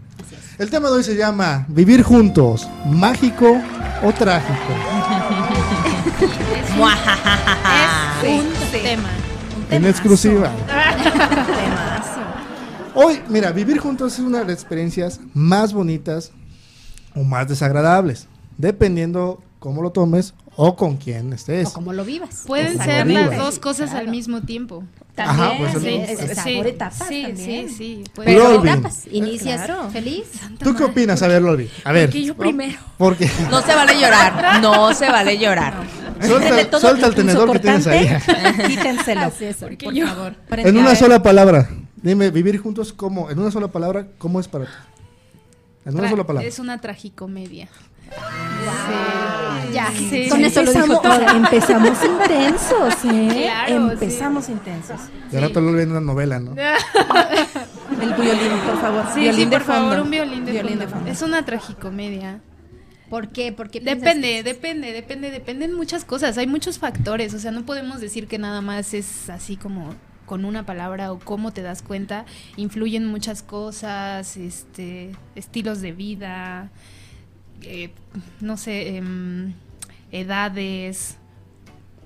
El 0.57 0.69
tema 0.69 0.89
de 0.89 0.95
hoy 0.95 1.03
se 1.03 1.15
llama 1.15 1.65
Vivir 1.69 2.03
juntos, 2.03 2.67
mágico 2.85 3.59
o 4.03 4.11
trágico. 4.13 4.53
Es 8.23 8.29
un 8.29 8.47
tema. 8.81 9.09
En 9.69 9.85
exclusiva. 9.85 10.51
Hoy, 12.95 13.21
mira, 13.29 13.51
vivir 13.51 13.77
juntos 13.77 14.13
es 14.13 14.19
una 14.19 14.39
de 14.39 14.45
las 14.45 14.53
experiencias 14.53 15.19
más 15.35 15.71
bonitas 15.71 16.31
o 17.13 17.23
más 17.23 17.47
desagradables, 17.47 18.27
dependiendo 18.57 19.39
cómo 19.59 19.83
lo 19.83 19.91
tomes 19.91 20.33
o 20.55 20.75
con 20.75 20.97
quién 20.97 21.31
estés. 21.31 21.67
O 21.67 21.73
como 21.73 21.93
lo 21.93 22.03
vivas. 22.03 22.43
Pueden 22.47 22.79
ser 22.79 23.05
vivas. 23.05 23.27
las 23.27 23.37
dos 23.37 23.59
cosas 23.59 23.93
al 23.93 24.07
mismo 24.07 24.41
tiempo. 24.41 24.83
Ajá, 25.17 25.53
pues, 25.57 25.71
Sí, 25.81 25.87
es- 25.89 26.19
es- 26.19 26.37
sí, 26.43 26.55
por 26.57 26.67
etapas 26.67 27.07
sí, 27.07 27.23
también. 27.23 27.69
sí, 27.69 27.75
sí. 27.75 28.03
puede 28.13 28.33
Pero- 28.35 28.63
etapas. 28.63 29.07
Inicias 29.11 29.65
Claro. 29.65 29.89
feliz. 29.89 30.25
¿Tú 30.59 30.75
qué 30.75 30.83
opinas? 30.83 31.21
A 31.23 31.27
ver, 31.27 31.41
Loli. 31.41 31.69
A 31.83 31.91
ver. 31.91 32.09
Porque 32.09 32.23
yo 32.23 32.35
primero. 32.35 32.77
Porque 32.97 33.29
No 33.49 33.61
se 33.61 33.73
vale 33.75 33.99
llorar. 33.99 34.61
No 34.61 34.93
se 34.93 35.09
vale 35.09 35.37
llorar. 35.37 35.73
Suelta, 36.21 36.39
Denle 36.47 36.65
todo 36.65 36.81
suelta 36.81 37.07
el 37.07 37.15
tenedor 37.15 37.51
que 37.51 37.59
tienes 37.59 37.87
ahí. 37.87 38.07
Quítenselo, 38.67 39.31
eso, 39.39 39.67
por 39.83 39.93
yo- 39.93 40.07
favor. 40.07 40.35
En 40.51 40.77
una 40.77 40.95
sola 40.95 41.21
palabra. 41.21 41.69
Dime, 41.95 42.29
vivir 42.29 42.59
juntos, 42.59 42.93
¿cómo? 42.93 43.29
En 43.31 43.39
una 43.39 43.49
sola 43.51 43.67
palabra, 43.69 44.07
¿cómo 44.17 44.39
es 44.39 44.47
para 44.47 44.65
ti? 44.65 44.71
En 45.85 45.97
una 45.97 46.09
sola 46.09 46.25
palabra. 46.25 46.47
Es 46.47 46.59
una 46.59 46.79
tragicomedia. 46.79 47.69
Ya, 49.73 49.91
Sí. 49.91 50.27
con 50.29 50.43
eso 50.43 50.63
lo 50.63 50.71
dijo 50.71 50.83
empezamos, 50.85 51.01
todo. 51.01 51.35
empezamos 51.35 51.97
intensos, 52.03 52.93
¿eh? 53.05 53.43
Claro, 53.43 53.91
empezamos 53.91 54.49
intensos. 54.49 54.99
De 55.31 55.39
rato 55.41 55.61
lo 55.61 55.71
ven 55.73 55.83
en 55.83 55.91
una 55.91 56.01
novela, 56.01 56.39
¿no? 56.39 56.51
El 58.01 58.13
violín, 58.13 58.57
por 58.65 58.79
favor. 58.81 59.05
Sí, 59.13 59.19
violín 59.21 59.39
sí, 59.45 59.45
de 59.49 59.57
por 59.57 59.65
favor, 59.65 59.89
fondo. 59.89 60.03
un 60.03 60.11
violín 60.11 60.45
de, 60.45 60.51
Violín 60.53 60.69
fondo. 60.77 60.85
de 60.85 60.91
fondo. 60.91 61.11
Es 61.11 61.21
una 61.21 61.43
tragicomedia. 61.45 62.39
¿Por 63.09 63.29
qué? 63.29 63.51
Porque 63.53 63.79
Depende, 63.79 64.43
depende, 64.43 64.91
depende, 64.91 65.31
dependen 65.31 65.73
muchas 65.73 66.03
cosas. 66.05 66.37
Hay 66.37 66.47
muchos 66.47 66.79
factores. 66.79 67.33
O 67.33 67.39
sea, 67.39 67.51
no 67.51 67.65
podemos 67.65 68.01
decir 68.01 68.27
que 68.27 68.37
nada 68.37 68.61
más 68.61 68.93
es 68.93 69.29
así 69.29 69.55
como 69.57 69.93
con 70.25 70.43
una 70.43 70.65
palabra 70.65 71.11
o 71.13 71.19
cómo 71.19 71.51
te 71.51 71.61
das 71.61 71.81
cuenta. 71.81 72.25
Influyen 72.57 73.05
muchas 73.05 73.43
cosas, 73.43 74.35
este, 74.37 75.11
estilos 75.35 75.81
de 75.81 75.93
vida, 75.93 76.69
eh, 77.67 77.91
no 78.41 78.57
sé, 78.57 78.97
em, 78.97 79.53
edades. 80.11 81.17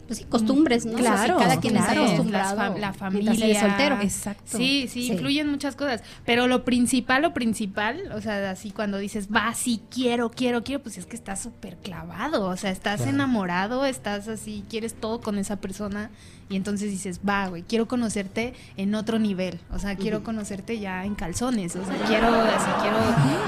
Pues 0.08 0.20
sí, 0.20 0.25
costumbres, 0.25 0.86
¿no? 0.86 0.98
Claro, 0.98 1.38
O 1.38 1.39
sea, 1.39 1.48
si 1.48 1.50
cada 1.51 1.62
quien 1.62 1.74
claro. 1.75 1.91
está 1.91 2.03
acostumbrado. 2.03 2.77
La 2.77 2.91
familia. 2.91 3.60
soltero. 3.62 4.01
Exacto. 4.01 4.58
Sí, 4.58 4.88
sí, 4.89 5.03
Sí. 5.03 5.13
influyen 5.13 5.48
muchas 5.50 5.77
cosas. 5.77 6.03
Pero 6.25 6.48
lo 6.48 6.65
principal, 6.65 7.22
lo 7.22 7.34
principal, 7.34 8.12
o 8.13 8.20
sea, 8.20 8.51
así 8.51 8.72
cuando 8.72 8.98
dices, 8.98 9.30
va, 9.34 9.53
sí, 9.53 9.82
quiero, 9.89 10.30
quiero, 10.30 10.65
quiero, 10.65 10.84
pues 10.84 10.98
es 10.98 11.06
que 11.06 11.15
estás 11.15 11.41
súper 11.41 11.77
clavado. 11.77 12.44
O 12.50 12.58
sea, 12.58 12.72
estás 12.72 12.98
Claro. 12.98 13.12
enamorado, 13.12 13.86
estás 13.86 14.27
así, 14.27 14.65
quieres 14.70 14.96
todo 14.96 15.22
con 15.22 15.38
esa 15.38 15.62
persona. 15.62 16.10
Y 16.51 16.58
entonces 16.58 16.91
dices, 16.91 17.22
va, 17.27 17.48
güey, 17.48 17.63
quiero 17.63 17.88
conocerte 17.88 18.53
en 18.75 18.93
otro 18.93 19.20
nivel. 19.20 19.58
O 19.74 19.79
sea, 19.79 19.96
quiero 19.96 20.22
conocerte 20.22 20.79
ya 20.79 21.05
en 21.05 21.15
calzones. 21.15 21.77
O 21.77 21.86
sea, 21.86 21.96
quiero, 22.08 22.27
así, 22.27 22.70
quiero, 22.81 22.98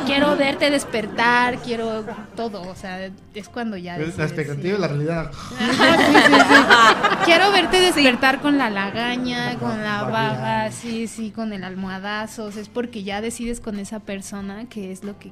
quiero 0.05 0.37
verte 0.37 0.71
despertar, 0.71 1.59
quiero 1.59 2.05
todo. 2.37 2.61
O 2.61 2.75
sea, 2.75 3.11
es 3.33 3.49
cuando 3.49 3.75
ya. 3.75 3.97
La 3.97 4.05
expectativa 4.05 4.69
y 4.69 4.75
sí. 4.75 4.81
la 4.81 4.87
realidad. 4.87 5.31
Sí, 5.53 6.15
sí. 6.15 7.25
Quiero 7.25 7.51
verte 7.51 7.81
despertar 7.81 8.39
con 8.39 8.57
la 8.57 8.69
lagaña, 8.69 9.53
La 9.53 9.59
con 9.59 9.83
la 9.83 10.03
babear. 10.03 10.71
sí, 10.71 11.07
sí, 11.07 11.31
con 11.31 11.51
el 11.51 11.65
almohadazo. 11.65 12.45
O 12.45 12.51
sea, 12.51 12.61
es 12.61 12.69
porque 12.69 13.03
ya 13.03 13.19
decides 13.19 13.59
con 13.59 13.79
esa 13.79 13.99
persona 13.99 14.65
que 14.69 14.91
es 14.93 15.03
lo 15.03 15.19
que, 15.19 15.31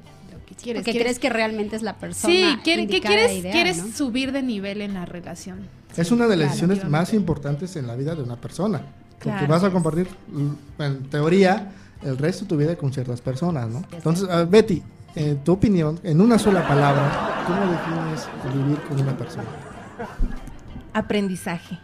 que 0.56 0.64
quieres. 0.64 0.82
Porque 0.82 0.92
Quieres- 0.92 1.06
crees 1.06 1.20
que 1.20 1.30
realmente 1.30 1.76
es 1.76 1.82
la 1.82 1.96
persona. 1.98 2.34
Sí, 2.34 2.58
quiere- 2.64 2.88
que 2.88 3.02
quieres, 3.02 3.32
ideal, 3.32 3.52
quieres 3.54 3.78
¿no? 3.86 3.92
subir 3.94 4.32
de 4.32 4.42
nivel 4.44 4.82
en 4.82 4.94
la 4.94 5.06
relación. 5.06 5.60
Es 5.96 6.12
una 6.12 6.26
de 6.28 6.36
las 6.38 6.52
Claro, 6.58 6.68
decisiones 6.68 6.90
más 6.90 7.14
importantes 7.14 7.76
en 7.76 7.88
la 7.88 7.96
vida 7.96 8.16
de 8.16 8.24
una 8.24 8.36
persona. 8.36 8.82
Porque 9.24 9.30
Claro. 9.38 9.48
vas 9.48 9.64
a 9.64 9.72
compartir, 9.72 10.08
mm, 10.30 10.82
en 10.82 11.04
teoría, 11.10 11.72
el 12.04 12.18
resto 12.18 12.46
de 12.46 12.50
tu 12.50 12.58
vida 12.58 12.76
con 12.76 12.92
ciertas 12.92 13.22
personas, 13.22 13.68
¿no? 13.70 13.84
Entonces, 13.92 14.28
a 14.30 14.38
ver, 14.38 14.48
Betty, 14.48 14.82
en 15.16 15.44
tu 15.44 15.52
opinión, 15.54 16.00
en 16.04 16.20
una 16.22 16.40
sola 16.40 16.68
palabra, 16.68 17.44
¿cómo 17.46 17.62
defines 17.72 18.28
vivir 18.56 18.80
con 18.88 19.00
una 19.02 19.16
persona? 19.18 19.44
Aprendizaje. 20.94 21.78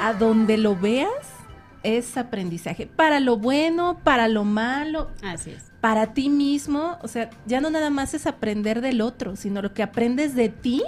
A, 0.00 0.08
a 0.08 0.14
donde 0.14 0.56
lo 0.58 0.76
veas 0.76 1.08
es 1.82 2.16
aprendizaje. 2.16 2.86
Para 2.86 3.20
lo 3.20 3.36
bueno, 3.36 3.98
para 4.04 4.28
lo 4.28 4.44
malo, 4.44 5.10
Así 5.22 5.50
es. 5.50 5.64
para 5.80 6.12
ti 6.14 6.28
mismo. 6.28 6.98
O 7.02 7.08
sea, 7.08 7.30
ya 7.46 7.60
no 7.60 7.70
nada 7.70 7.90
más 7.90 8.14
es 8.14 8.26
aprender 8.26 8.80
del 8.80 9.00
otro, 9.00 9.36
sino 9.36 9.62
lo 9.62 9.72
que 9.74 9.82
aprendes 9.82 10.34
de 10.34 10.48
ti 10.48 10.82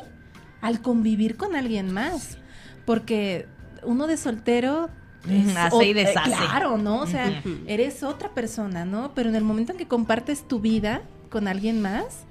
al 0.61 0.81
convivir 0.83 1.37
con 1.37 1.55
alguien 1.57 1.93
más. 1.93 2.39
Porque 2.85 3.47
uno 3.83 4.07
de 4.07 4.17
soltero 4.17 4.89
es 5.29 5.55
Hace 5.57 5.87
y 5.87 5.93
deshace. 5.93 6.31
Claro, 6.31 6.79
¿no? 6.79 7.01
O 7.01 7.07
sea, 7.07 7.43
eres 7.67 8.03
otra 8.03 8.31
persona, 8.31 8.85
¿no? 8.85 9.13
Pero 9.15 9.29
en 9.29 9.37
el 9.37 9.45
momento 9.45 9.73
en 9.73 9.79
que 9.79 9.87
compartes 9.87 10.47
tu 10.49 10.61
vida 10.61 11.03
con 11.29 11.47
alguien 11.47 11.81
más, 11.83 12.25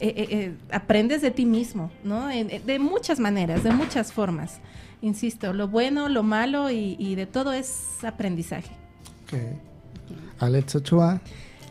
eh, 0.00 0.14
eh, 0.16 0.26
eh, 0.30 0.56
aprendes 0.70 1.22
de 1.22 1.30
ti 1.30 1.46
mismo, 1.46 1.90
¿no? 2.04 2.30
En- 2.30 2.50
eh, 2.50 2.60
de 2.64 2.78
muchas 2.78 3.18
maneras, 3.18 3.62
de 3.64 3.70
muchas 3.72 4.12
formas. 4.12 4.60
Insisto, 5.00 5.52
lo 5.52 5.68
bueno, 5.68 6.08
lo 6.08 6.22
malo 6.22 6.70
y, 6.70 6.96
y 6.98 7.14
de 7.14 7.26
todo 7.26 7.52
es 7.52 8.02
aprendizaje. 8.04 8.70
Ok. 9.24 9.38
Alex 10.40 10.76
Ochoa. 10.76 11.20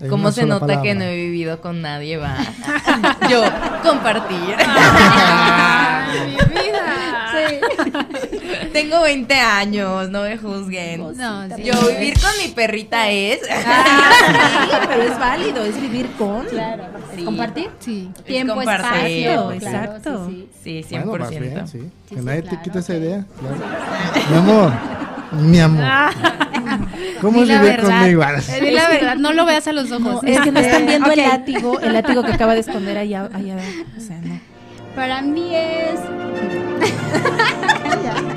¿Cómo 0.09 0.31
se 0.31 0.45
nota 0.45 0.81
que 0.81 0.93
no 0.93 1.03
he 1.03 1.15
vivido 1.15 1.59
con 1.59 1.81
nadie, 1.81 2.17
va? 2.17 2.37
Yo, 3.29 3.41
compartir. 3.83 4.55
¡Ay, 4.57 6.29
mi 6.29 6.35
vida! 6.35 8.21
Tengo 8.77 9.01
20 9.01 9.33
años, 9.33 10.09
no 10.09 10.21
me 10.21 10.37
juzguen. 10.37 11.17
No, 11.17 11.55
sí. 11.55 11.63
Yo 11.63 11.73
vivir 11.87 12.13
con 12.19 12.29
mi 12.41 12.49
perrita 12.53 13.09
es. 13.09 13.39
Sí, 13.47 14.73
pero 14.87 15.01
es 15.01 15.19
válido, 15.19 15.63
es 15.63 15.81
vivir 15.81 16.07
con. 16.17 16.45
Claro. 16.45 16.83
Sí. 17.15 17.23
¿Compartir? 17.23 17.69
Sí. 17.79 18.11
Tiempo, 18.25 18.55
compartir. 18.55 19.27
espacio. 19.27 19.51
Exacto. 19.53 20.27
Sí, 20.27 20.49
sí. 20.63 20.83
Sí, 20.87 20.95
100%. 20.95 21.05
Bueno, 21.05 21.29
bien, 21.29 21.67
sí. 21.67 21.79
Sí, 22.07 22.15
que 22.15 22.21
nadie 22.21 22.41
te 22.43 22.61
quite 22.61 22.79
esa 22.79 22.95
idea. 22.95 23.25
claro. 23.39 23.55
mi 24.29 24.37
amor, 24.37 24.71
mi 25.31 25.59
amor. 25.59 25.85
¿Cómo 27.21 27.41
es 27.41 27.47
la 27.47 27.61
vivir 27.61 27.77
verdad. 27.77 27.99
conmigo? 27.99 28.23
Eh, 28.23 28.61
di 28.61 28.71
la 28.71 28.89
verdad, 28.89 29.15
no 29.15 29.33
lo 29.33 29.45
veas 29.45 29.67
a 29.67 29.73
los 29.73 29.91
ojos. 29.91 30.21
No, 30.21 30.29
es 30.29 30.39
que 30.41 30.51
no 30.51 30.59
están 30.59 30.85
viendo 30.85 31.07
Ok. 31.09 31.17
el 31.17 31.23
látigo, 31.23 31.79
el 31.79 31.93
látigo 31.93 32.23
que 32.23 32.33
acaba 32.33 32.53
de 32.53 32.59
esconder 32.59 32.97
allá, 32.97 33.29
allá. 33.33 33.55
O 33.97 33.99
sea, 33.99 34.17
no. 34.17 34.39
Para 34.95 35.21
mí 35.21 35.55
es. 35.55 35.99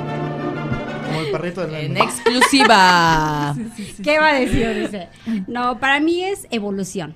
Como 1.31 1.43
el 1.45 1.53
perrito 1.53 1.61
del 1.67 1.85
En 1.91 1.97
exclusiva. 1.97 3.55
¿Qué 4.03 4.19
va 4.19 4.29
a 4.29 4.33
decir? 4.33 4.73
Dice. 4.81 5.07
No, 5.47 5.79
para 5.79 5.99
mí 5.99 6.23
es 6.23 6.47
evolución. 6.51 7.15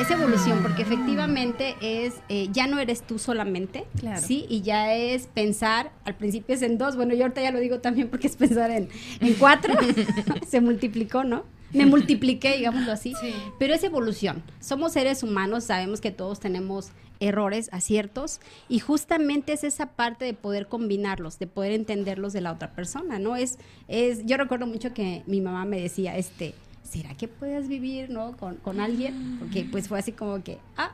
Es 0.00 0.10
evolución 0.10 0.58
porque 0.62 0.82
efectivamente 0.82 1.74
es, 1.80 2.14
eh, 2.28 2.48
ya 2.52 2.66
no 2.66 2.78
eres 2.78 3.02
tú 3.02 3.18
solamente, 3.18 3.86
Claro. 3.98 4.20
¿sí? 4.20 4.44
Y 4.50 4.60
ya 4.60 4.92
es 4.92 5.26
pensar, 5.26 5.90
al 6.04 6.14
principio 6.14 6.54
es 6.54 6.60
en 6.60 6.76
dos, 6.76 6.96
bueno, 6.96 7.14
yo 7.14 7.22
ahorita 7.22 7.40
ya 7.40 7.50
lo 7.50 7.58
digo 7.60 7.78
también 7.80 8.08
porque 8.10 8.26
es 8.26 8.36
pensar 8.36 8.70
en, 8.70 8.90
en 9.20 9.34
cuatro, 9.34 9.72
se 10.46 10.60
multiplicó, 10.60 11.24
¿no? 11.24 11.44
Me 11.72 11.86
multipliqué, 11.86 12.56
digámoslo 12.56 12.92
así, 12.92 13.14
Sí. 13.20 13.34
pero 13.58 13.74
es 13.74 13.82
evolución. 13.84 14.42
Somos 14.60 14.92
seres 14.92 15.22
humanos, 15.22 15.64
sabemos 15.64 16.00
que 16.00 16.10
todos 16.10 16.40
tenemos 16.40 16.90
errores, 17.18 17.68
aciertos, 17.72 18.40
y 18.68 18.78
justamente 18.78 19.52
es 19.54 19.64
esa 19.64 19.86
parte 19.92 20.24
de 20.24 20.34
poder 20.34 20.68
combinarlos, 20.68 21.38
de 21.38 21.46
poder 21.46 21.72
entenderlos 21.72 22.32
de 22.32 22.42
la 22.42 22.52
otra 22.52 22.72
persona, 22.72 23.18
¿no? 23.18 23.36
Es, 23.36 23.58
es, 23.88 24.24
yo 24.26 24.36
recuerdo 24.36 24.66
mucho 24.66 24.92
que 24.92 25.22
mi 25.26 25.40
mamá 25.40 25.64
me 25.64 25.80
decía, 25.80 26.16
este, 26.16 26.54
¿será 26.82 27.14
que 27.14 27.26
puedes 27.26 27.68
vivir, 27.68 28.10
no, 28.10 28.36
con, 28.36 28.56
con 28.56 28.80
alguien? 28.80 29.36
Porque 29.38 29.64
pues 29.70 29.88
fue 29.88 29.98
así 29.98 30.12
como 30.12 30.42
que, 30.44 30.58
ah, 30.76 30.92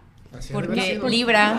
Porque. 0.52 0.98
Libra. 1.10 1.54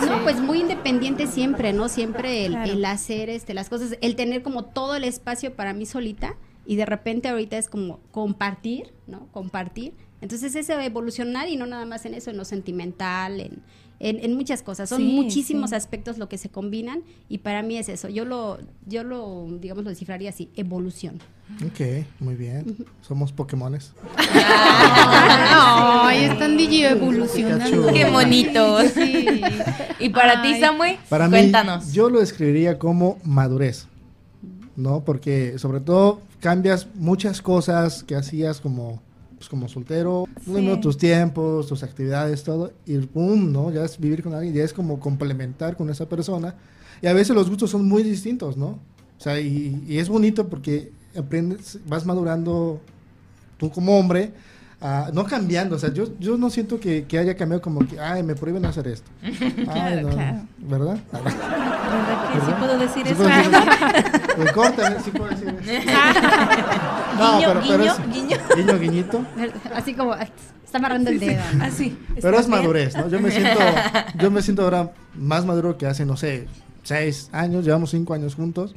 no, 0.06 0.22
pues 0.24 0.40
muy 0.40 0.60
independiente 0.60 1.26
siempre, 1.26 1.72
¿no? 1.72 1.88
Siempre 1.88 2.44
el, 2.46 2.52
Claro. 2.52 2.72
el 2.72 2.84
hacer 2.84 3.30
este, 3.30 3.54
las 3.54 3.68
cosas, 3.68 3.96
el 4.00 4.16
tener 4.16 4.42
como 4.42 4.64
todo 4.64 4.94
el 4.96 5.04
espacio 5.04 5.54
para 5.54 5.72
mí 5.72 5.86
solita 5.86 6.34
y 6.66 6.76
de 6.76 6.86
repente 6.86 7.28
ahorita 7.28 7.58
es 7.58 7.68
como 7.68 8.00
compartir, 8.12 8.92
¿no? 9.06 9.26
Compartir. 9.32 9.92
Entonces 10.20 10.54
es 10.54 10.68
evolucionar 10.68 11.48
y 11.48 11.56
no 11.56 11.66
nada 11.66 11.86
más 11.86 12.04
en 12.04 12.14
eso, 12.14 12.30
en 12.30 12.36
lo 12.36 12.44
sentimental, 12.44 13.40
en, 13.40 13.62
en, 14.00 14.22
en 14.22 14.34
muchas 14.36 14.62
cosas. 14.62 14.88
Son 14.90 14.98
Sí, 14.98 15.04
muchísimos 15.14 15.70
sí. 15.70 15.76
aspectos 15.76 16.18
lo 16.18 16.28
que 16.28 16.36
se 16.36 16.50
combinan 16.50 17.02
y 17.30 17.38
para 17.38 17.62
mí 17.62 17.78
es 17.78 17.88
eso. 17.88 18.08
Yo 18.10 18.24
lo, 18.26 18.58
yo 18.86 19.02
lo, 19.02 19.46
digamos, 19.60 19.82
lo 19.84 19.90
descifraría 19.90 20.28
así, 20.30 20.50
evolución. 20.56 21.18
Ok, 21.66 22.04
muy 22.20 22.34
bien. 22.36 22.76
Somos 23.00 23.32
Pokémones. 23.32 23.94
Ay, 24.92 26.24
están 26.24 26.56
DJ 26.56 26.90
evolucionando. 26.90 27.92
Qué 27.92 28.04
bonitos. 28.10 28.90
Sí. 28.92 29.26
Y 29.98 30.08
para 30.10 30.42
ti, 30.42 30.48
Ay. 30.54 30.60
Samuel, 30.60 30.96
Para 31.08 31.28
cuéntanos. 31.28 31.86
mí, 31.86 31.92
yo 31.92 32.08
lo 32.10 32.20
describiría 32.20 32.78
como 32.78 33.18
madurez, 33.24 33.86
¿no? 34.80 35.04
Porque 35.04 35.58
sobre 35.58 35.80
todo 35.80 36.20
cambias 36.40 36.88
muchas 36.94 37.42
cosas 37.42 38.02
que 38.02 38.16
hacías 38.16 38.60
como, 38.60 39.00
pues, 39.36 39.48
como 39.48 39.68
soltero, 39.68 40.26
bueno, 40.46 40.80
tus 40.80 40.96
tiempos, 40.96 41.66
tus 41.66 41.82
actividades, 41.82 42.42
todo, 42.42 42.72
y 42.86 42.98
pum, 42.98 43.52
¿no? 43.52 43.70
Ya 43.70 43.84
es 43.84 43.98
vivir 43.98 44.22
con 44.22 44.34
alguien, 44.34 44.54
ya 44.54 44.64
es 44.64 44.72
como 44.72 44.98
complementar 45.00 45.76
con 45.76 45.90
esa 45.90 46.08
persona. 46.08 46.54
Y 47.02 47.06
a 47.06 47.12
veces 47.12 47.34
los 47.34 47.48
gustos 47.48 47.70
son 47.70 47.86
muy 47.86 48.02
distintos, 48.02 48.56
¿no? 48.56 48.78
O 49.18 49.22
sea, 49.22 49.40
y, 49.40 49.84
y 49.86 49.98
es 49.98 50.08
bonito 50.08 50.48
porque 50.48 50.92
aprendes, 51.16 51.78
vas 51.86 52.06
madurando 52.06 52.80
tú 53.58 53.70
como 53.70 53.98
hombre, 53.98 54.32
ah, 54.80 55.10
no 55.12 55.24
cambiando, 55.24 55.76
o 55.76 55.78
sea, 55.78 55.92
yo, 55.92 56.04
yo 56.18 56.36
no 56.36 56.50
siento 56.50 56.80
que, 56.80 57.04
que 57.04 57.18
haya 57.18 57.36
cambiado 57.36 57.60
como 57.62 57.86
que, 57.86 57.98
ay, 58.00 58.22
me 58.22 58.34
prohíben 58.34 58.64
hacer 58.64 58.86
esto. 58.88 59.10
Ay, 59.22 59.64
Claro, 59.64 60.02
no, 60.02 60.08
claro. 60.14 60.38
¿Verdad? 60.58 60.98
¿Verdad 61.12 62.32
que 62.32 62.40
sí 62.40 62.52
puedo 62.58 62.78
decir 62.78 63.02
¿Sí 63.06 63.12
eso? 63.12 63.16
puedo 63.16 63.28
decir 63.28 63.54
eso? 63.54 65.00
Sí 65.04 65.10
puedo 65.10 65.30
decir 65.30 65.48
eso. 65.48 65.60
Guiño, 67.20 67.60
guiño, 67.60 67.94
guiño. 68.12 68.36
Guiño, 68.56 68.78
guiñito. 68.78 69.24
Así 69.74 69.94
como, 69.94 70.12
ay, 70.14 70.28
está 70.64 70.78
amarrando 70.78 71.10
el 71.10 71.20
dedo. 71.20 71.42
¿no? 71.54 71.64
Así. 71.64 71.98
Pero 72.20 72.38
es 72.38 72.48
madurez, 72.48 72.96
¿no? 72.96 73.08
Yo 73.08 73.20
me 73.20 73.30
siento, 73.30 73.58
yo 74.18 74.30
me 74.30 74.42
siento 74.42 74.62
ahora 74.62 74.92
más 75.14 75.44
maduro 75.44 75.76
que 75.76 75.86
hace, 75.86 76.06
no 76.06 76.16
sé, 76.16 76.46
seis 76.82 77.28
años, 77.32 77.64
llevamos 77.64 77.90
cinco 77.90 78.14
años 78.14 78.34
juntos. 78.34 78.74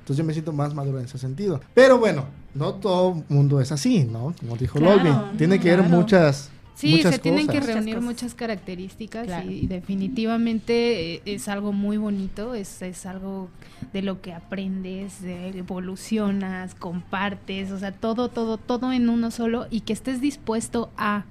Entonces 0.00 0.16
yo 0.18 0.24
me 0.24 0.32
siento 0.32 0.52
más 0.52 0.74
maduro 0.74 0.98
en 0.98 1.04
ese 1.06 1.18
sentido. 1.18 1.60
Pero 1.74 1.98
bueno, 1.98 2.26
no 2.54 2.74
todo 2.74 3.22
mundo 3.28 3.60
es 3.60 3.72
así, 3.72 4.04
¿no? 4.04 4.34
Como 4.40 4.56
dijo 4.56 4.78
Claro. 4.78 5.30
Tiene 5.38 5.58
que 5.60 5.70
haber 5.72 5.86
claro. 5.86 6.00
muchas, 6.00 6.50
Sí, 6.74 6.96
muchas 6.96 7.14
se 7.16 7.18
tienen 7.20 7.46
que 7.46 7.60
reunir 7.60 8.00
muchas 8.00 8.34
características 8.34 9.26
Claro. 9.26 9.50
y 9.50 9.66
definitivamente 9.66 11.14
eh, 11.16 11.22
es 11.26 11.48
algo 11.48 11.72
muy 11.72 11.96
bonito, 11.98 12.54
es, 12.54 12.80
es 12.82 13.04
algo 13.06 13.50
de 13.92 14.02
lo 14.02 14.20
que 14.22 14.32
aprendes, 14.32 15.20
de- 15.20 15.48
evolucionas, 15.58 16.74
compartes, 16.74 17.70
o 17.70 17.78
sea, 17.78 17.92
todo, 17.92 18.28
todo, 18.28 18.56
todo 18.56 18.92
en 18.92 19.08
uno 19.08 19.30
solo 19.30 19.66
y 19.70 19.80
que 19.82 19.92
estés 19.92 20.20
dispuesto 20.20 20.90
a, 20.96 21.24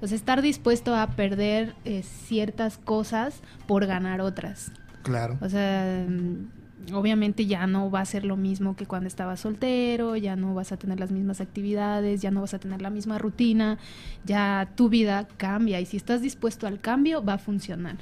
o 0.00 0.06
sea, 0.06 0.16
estar 0.16 0.42
dispuesto 0.42 0.94
a 0.96 1.06
perder 1.08 1.74
eh, 1.84 2.02
ciertas 2.02 2.78
cosas 2.78 3.40
por 3.68 3.86
ganar 3.86 4.20
otras. 4.20 4.72
Claro. 5.02 5.38
O 5.40 5.48
sea, 5.48 6.04
mm, 6.08 6.48
obviamente 6.92 7.46
ya 7.46 7.66
no 7.66 7.90
va 7.90 8.00
a 8.00 8.04
ser 8.04 8.24
lo 8.24 8.36
mismo 8.36 8.76
que 8.76 8.86
cuando 8.86 9.08
estabas 9.08 9.40
soltero, 9.40 10.16
ya 10.16 10.36
no 10.36 10.54
vas 10.54 10.72
a 10.72 10.76
tener 10.76 11.00
las 11.00 11.10
mismas 11.10 11.40
actividades, 11.40 12.22
ya 12.22 12.30
no 12.30 12.40
vas 12.42 12.54
a 12.54 12.58
tener 12.58 12.82
la 12.82 12.90
misma 12.90 13.18
rutina, 13.18 13.78
ya 14.24 14.68
tu 14.76 14.88
vida 14.88 15.26
cambia 15.36 15.80
y 15.80 15.86
si 15.86 15.96
estás 15.96 16.20
dispuesto 16.22 16.66
al 16.66 16.80
cambio 16.80 17.24
va 17.24 17.34
a 17.34 17.38
funcionar. 17.38 17.96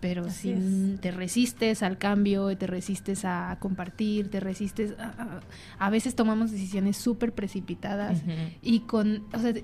Pero 0.00 0.26
Así 0.26 0.52
si 0.52 0.94
es. 0.94 1.00
te 1.00 1.10
resistes 1.12 1.82
al 1.82 1.96
cambio, 1.96 2.54
te 2.58 2.66
resistes 2.66 3.24
a 3.24 3.56
compartir, 3.58 4.30
te 4.30 4.38
resistes 4.38 4.94
a, 4.98 5.14
a- 5.22 5.40
a 5.86 5.90
veces 5.90 6.14
tomamos 6.14 6.50
decisiones 6.50 6.96
súper 6.98 7.32
precipitadas 7.32 8.22
y 8.60 8.80
con, 8.80 9.24
o 9.32 9.38
sea, 9.38 9.54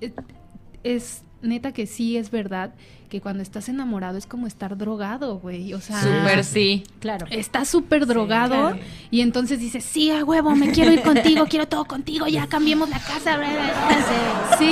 es 0.83 1.25
neta 1.43 1.73
que 1.73 1.87
sí 1.87 2.17
es 2.17 2.31
verdad 2.31 2.73
que 3.09 3.21
cuando 3.21 3.43
estás 3.43 3.69
enamorado 3.69 4.17
es 4.19 4.27
como 4.27 4.47
estar 4.47 4.79
drogado, 4.79 5.39
güey, 5.41 5.75
o 5.75 5.81
sea, 5.81 6.01
Súper 6.01 6.45
sí. 6.45 6.85
Claro. 7.01 7.27
está 7.31 7.65
súper 7.65 8.07
drogado 8.07 8.55
claro. 8.55 8.79
y 9.11 9.21
entonces 9.23 9.59
dices, 9.59 9.83
sí, 9.85 10.13
a 10.13 10.25
huevo, 10.25 10.55
me 10.55 10.71
quiero 10.71 10.93
ir 10.93 11.03
contigo, 11.03 11.47
quiero 11.49 11.67
todo 11.67 11.87
contigo, 11.87 12.29
ya 12.29 12.47
cambiemos 12.47 12.89
la 12.89 13.01
casa. 13.01 13.37
bla, 13.37 13.49
bla, 13.49 13.63
bla". 13.65 14.57
Sí, 14.59 14.71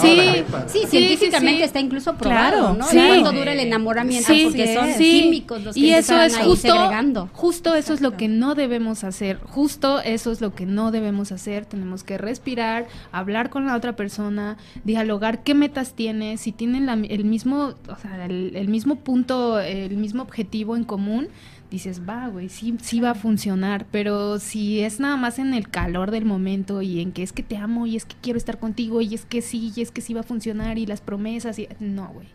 sí, 0.00 0.44
Sí, 0.68 0.78
sí, 0.80 0.86
científicamente 0.88 1.58
sí. 1.58 1.62
está 1.64 1.80
incluso 1.80 2.14
probado, 2.14 2.50
Claro, 2.50 2.74
¿no? 2.74 2.86
sí. 2.86 2.96
¿Cuánto 3.06 3.32
dura 3.32 3.52
el 3.52 3.60
enamoramiento? 3.60 4.32
Sí, 4.32 4.44
porque 4.44 4.74
son 4.74 4.88
sí. 4.94 5.20
químicos 5.22 5.62
los 5.64 5.74
que 5.74 5.80
y 5.80 5.88
se 5.90 5.98
eso 5.98 6.12
están 6.14 6.26
es 6.26 6.36
ahí 6.38 6.44
justo, 6.48 6.68
segregando. 6.72 7.30
justo 7.34 7.74
eso 7.74 7.92
es 7.92 8.00
lo 8.00 8.16
que 8.16 8.28
no 8.28 8.54
debemos 8.54 9.04
hacer, 9.04 9.38
justo 9.44 10.00
eso 10.00 10.32
es 10.32 10.40
lo 10.40 10.54
que 10.54 10.64
no 10.64 10.90
debemos 10.92 11.30
hacer, 11.32 11.66
tenemos 11.66 12.04
que 12.04 12.16
respirar, 12.18 12.86
hablar 13.12 13.50
con 13.50 13.66
la 13.66 13.76
otra 13.76 13.96
persona, 13.96 14.56
dialogar 14.84 15.42
qué 15.42 15.54
metas 15.64 15.94
tiene, 15.94 16.36
si 16.36 16.52
tienen 16.52 16.86
la- 16.86 16.94
el 16.94 17.24
mismo, 17.24 17.74
o 17.88 17.96
sea, 18.00 18.24
el, 18.26 18.54
el 18.56 18.68
mismo 18.68 18.96
punto, 18.96 19.58
el 19.60 19.96
mismo 19.96 20.22
objetivo 20.22 20.76
en 20.76 20.84
común, 20.84 21.28
dices, 21.70 22.02
va, 22.08 22.28
güey, 22.28 22.48
sí, 22.48 22.76
sí 22.82 23.00
va 23.00 23.10
a 23.10 23.14
funcionar, 23.14 23.86
pero 23.90 24.38
si 24.38 24.80
es 24.80 25.00
nada 25.00 25.16
más 25.16 25.38
en 25.38 25.54
el 25.54 25.68
calor 25.68 26.10
del 26.10 26.24
momento 26.24 26.82
y 26.82 27.00
en 27.00 27.12
que 27.12 27.22
es 27.22 27.32
que 27.32 27.42
te 27.42 27.56
amo 27.56 27.86
y 27.86 27.96
es 27.96 28.04
que 28.04 28.14
quiero 28.22 28.36
estar 28.36 28.58
contigo 28.58 29.00
y 29.00 29.14
es 29.14 29.24
que 29.24 29.40
sí, 29.42 29.72
y 29.74 29.80
es 29.80 29.90
que 29.90 30.00
sí 30.00 30.14
va 30.14 30.20
a 30.20 30.24
funcionar 30.32 30.78
y 30.78 30.86
las 30.86 31.00
promesas 31.00 31.58
y 31.58 31.66
no, 31.80 32.08
güey. 32.14 32.28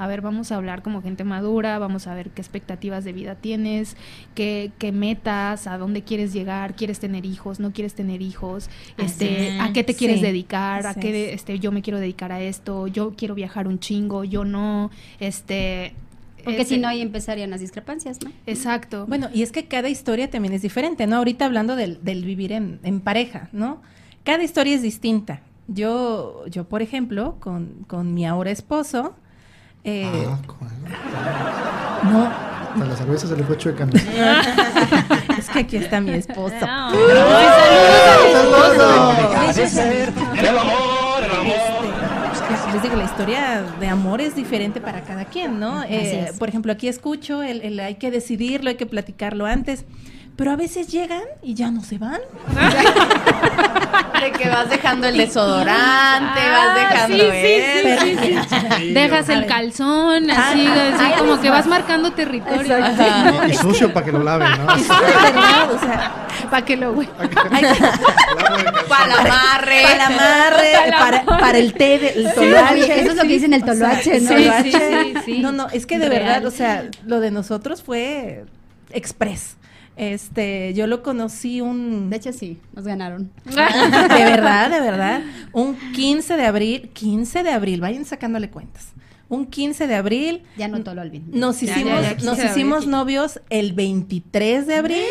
A 0.00 0.06
ver, 0.06 0.22
vamos 0.22 0.50
a 0.50 0.56
hablar 0.56 0.82
como 0.82 1.02
gente 1.02 1.24
madura, 1.24 1.78
vamos 1.78 2.06
a 2.06 2.14
ver 2.14 2.30
qué 2.30 2.40
expectativas 2.40 3.04
de 3.04 3.12
vida 3.12 3.34
tienes, 3.34 3.96
qué, 4.34 4.72
qué 4.78 4.92
metas, 4.92 5.66
a 5.66 5.76
dónde 5.76 6.02
quieres 6.02 6.32
llegar, 6.32 6.74
quieres 6.74 6.98
tener 7.00 7.26
hijos, 7.26 7.60
no 7.60 7.72
quieres 7.72 7.94
tener 7.94 8.22
hijos, 8.22 8.70
este, 8.96 9.48
es. 9.48 9.60
a 9.60 9.72
qué 9.72 9.84
te 9.84 9.94
quieres 9.94 10.20
Sí, 10.20 10.22
dedicar, 10.22 10.86
a 10.86 10.94
qué 10.94 11.28
es. 11.28 11.34
este, 11.34 11.58
yo 11.58 11.70
me 11.70 11.82
quiero 11.82 11.98
dedicar 12.00 12.32
a 12.32 12.40
esto, 12.40 12.86
yo 12.86 13.14
quiero 13.16 13.34
viajar 13.34 13.68
un 13.68 13.78
chingo, 13.78 14.24
yo 14.24 14.44
no, 14.44 14.90
este, 15.20 15.94
Porque 16.44 16.62
este, 16.62 16.76
si 16.76 16.78
no, 16.78 16.88
ahí 16.88 17.02
empezarían 17.02 17.50
las 17.50 17.60
discrepancias, 17.60 18.22
¿no? 18.22 18.32
Exacto. 18.46 19.06
Bueno, 19.06 19.28
y 19.32 19.42
es 19.42 19.52
que 19.52 19.68
cada 19.68 19.88
historia 19.90 20.30
también 20.30 20.54
es 20.54 20.62
diferente, 20.62 21.06
¿no? 21.06 21.16
Ahorita 21.16 21.44
hablando 21.44 21.76
del, 21.76 22.02
del 22.02 22.24
vivir 22.24 22.52
en, 22.52 22.80
en 22.82 23.00
pareja, 23.00 23.48
¿no? 23.52 23.82
Cada 24.24 24.42
historia 24.42 24.74
es 24.74 24.82
distinta. 24.82 25.42
Yo, 25.68 26.46
yo 26.48 26.68
por 26.68 26.82
ejemplo, 26.82 27.36
con, 27.40 27.84
con 27.86 28.14
mi 28.14 28.26
ahora 28.26 28.50
esposo, 28.50 29.14
eh, 29.84 30.26
Ah, 30.28 32.00
no, 32.04 32.24
Hasta 32.72 32.84
la 32.86 32.96
cerveza 32.96 33.26
se 33.28 33.36
le 33.36 33.42
fue 33.44 33.56
chueca. 33.58 33.84
¿no? 33.86 33.92
es 35.38 35.48
que 35.50 35.58
aquí 35.60 35.76
está 35.76 36.00
mi 36.00 36.12
esposo. 36.12 36.54
Ah, 36.62 36.92
Este, 42.42 42.72
les 42.72 42.82
digo, 42.82 42.96
la 42.96 43.04
historia 43.04 43.62
de 43.80 43.88
amor 43.88 44.20
es 44.20 44.34
diferente 44.36 44.80
para 44.80 45.02
cada 45.02 45.24
quien, 45.24 45.58
¿no? 45.60 45.82
Eh. 45.84 46.30
Por 46.38 46.48
ejemplo, 46.48 46.72
aquí 46.72 46.88
escucho, 46.88 47.42
el, 47.42 47.60
el 47.62 47.80
hay 47.80 47.96
que 47.96 48.10
decidirlo, 48.10 48.70
hay 48.70 48.76
que 48.76 48.86
platicarlo 48.86 49.46
antes, 49.46 49.84
pero 50.40 50.52
a 50.52 50.56
veces 50.56 50.88
llegan 50.88 51.20
y 51.42 51.52
ya 51.52 51.70
no 51.70 51.82
se 51.84 51.98
van. 51.98 52.18
De 54.20 54.32
que 54.32 54.48
vas 54.48 54.70
dejando 54.70 55.06
el 55.06 55.16
desodorante, 55.18 56.40
Ah, 56.40 56.66
vas 56.66 56.74
dejando 56.90 57.24
sí, 57.24 57.30
sí, 57.30 57.46
eso. 57.46 57.80
Pero- 57.82 58.00
Sí, 58.78 58.92
Dejas 58.94 59.28
el 59.28 59.44
calzón, 59.46 60.30
así, 60.30 60.66
Ah, 60.66 60.92
así 60.94 61.04
ahí 61.04 61.12
como 61.18 61.38
que 61.40 61.50
va. 61.50 61.56
vas 61.58 61.66
marcando 61.66 62.12
territorio. 62.12 62.76
Y 63.48 63.54
sucio 63.54 63.92
para 63.92 64.06
que 64.06 64.12
lo 64.12 64.22
laven, 64.22 64.48
¿no? 64.64 64.72
O 64.72 64.78
sea, 65.78 66.26
para 66.50 66.64
que 66.64 66.76
lo 66.76 66.94
Para 68.88 69.04
el 69.04 69.10
amarre. 69.12 69.82
para 69.82 69.94
el 69.94 70.00
amarre, 70.00 70.72
para, 70.98 71.24
para 71.38 71.58
el 71.58 71.74
té, 71.74 71.98
de- 71.98 72.08
el 72.16 72.34
toloache. 72.34 73.00
eso 73.02 73.10
es 73.10 73.16
lo 73.16 73.22
que 73.22 73.28
dicen 73.28 73.52
el 73.52 73.62
O 73.62 73.66
sea, 73.66 73.74
toloache, 73.74 74.20
¿no? 74.20 74.28
Sí, 74.30 74.34
toloache. 74.34 74.70
sí, 74.72 74.78
sí, 74.80 75.14
sí. 75.26 75.38
No, 75.40 75.52
no, 75.52 75.68
es 75.68 75.84
que 75.86 75.98
de 75.98 76.08
Real. 76.08 76.22
verdad, 76.24 76.46
o 76.46 76.50
sea, 76.50 76.84
lo 77.06 77.20
de 77.20 77.30
nosotros 77.30 77.82
fue 77.82 78.44
express. 78.90 79.56
Este, 80.00 80.72
yo 80.72 80.86
lo 80.86 81.02
conocí 81.02 81.60
un 81.60 82.08
De 82.08 82.16
hecho, 82.16 82.32
sí, 82.32 82.58
nos 82.74 82.86
ganaron. 82.86 83.30
de 83.44 83.52
verdad, 84.24 84.70
de 84.70 84.80
verdad, 84.80 85.20
un 85.52 85.76
15 85.92 86.38
de 86.38 86.46
abril, 86.46 86.88
15 86.94 87.42
de 87.42 87.50
abril, 87.50 87.82
vayan 87.82 88.06
sacándole 88.06 88.48
cuentas. 88.48 88.92
Un 89.28 89.44
15 89.44 89.86
de 89.86 89.94
abril 89.94 90.42
Ya 90.56 90.68
no 90.68 90.82
todo 90.82 90.94
lo 90.94 91.02
olviden. 91.02 91.26
nos 91.32 91.62
hicimos, 91.62 92.00
ya, 92.00 92.02
ya, 92.02 92.16
15 92.16 92.24
nos 92.26 92.42
hicimos 92.42 92.86
novios 92.86 93.40
el 93.50 93.74
23 93.74 94.66
de 94.66 94.74
abril 94.74 95.04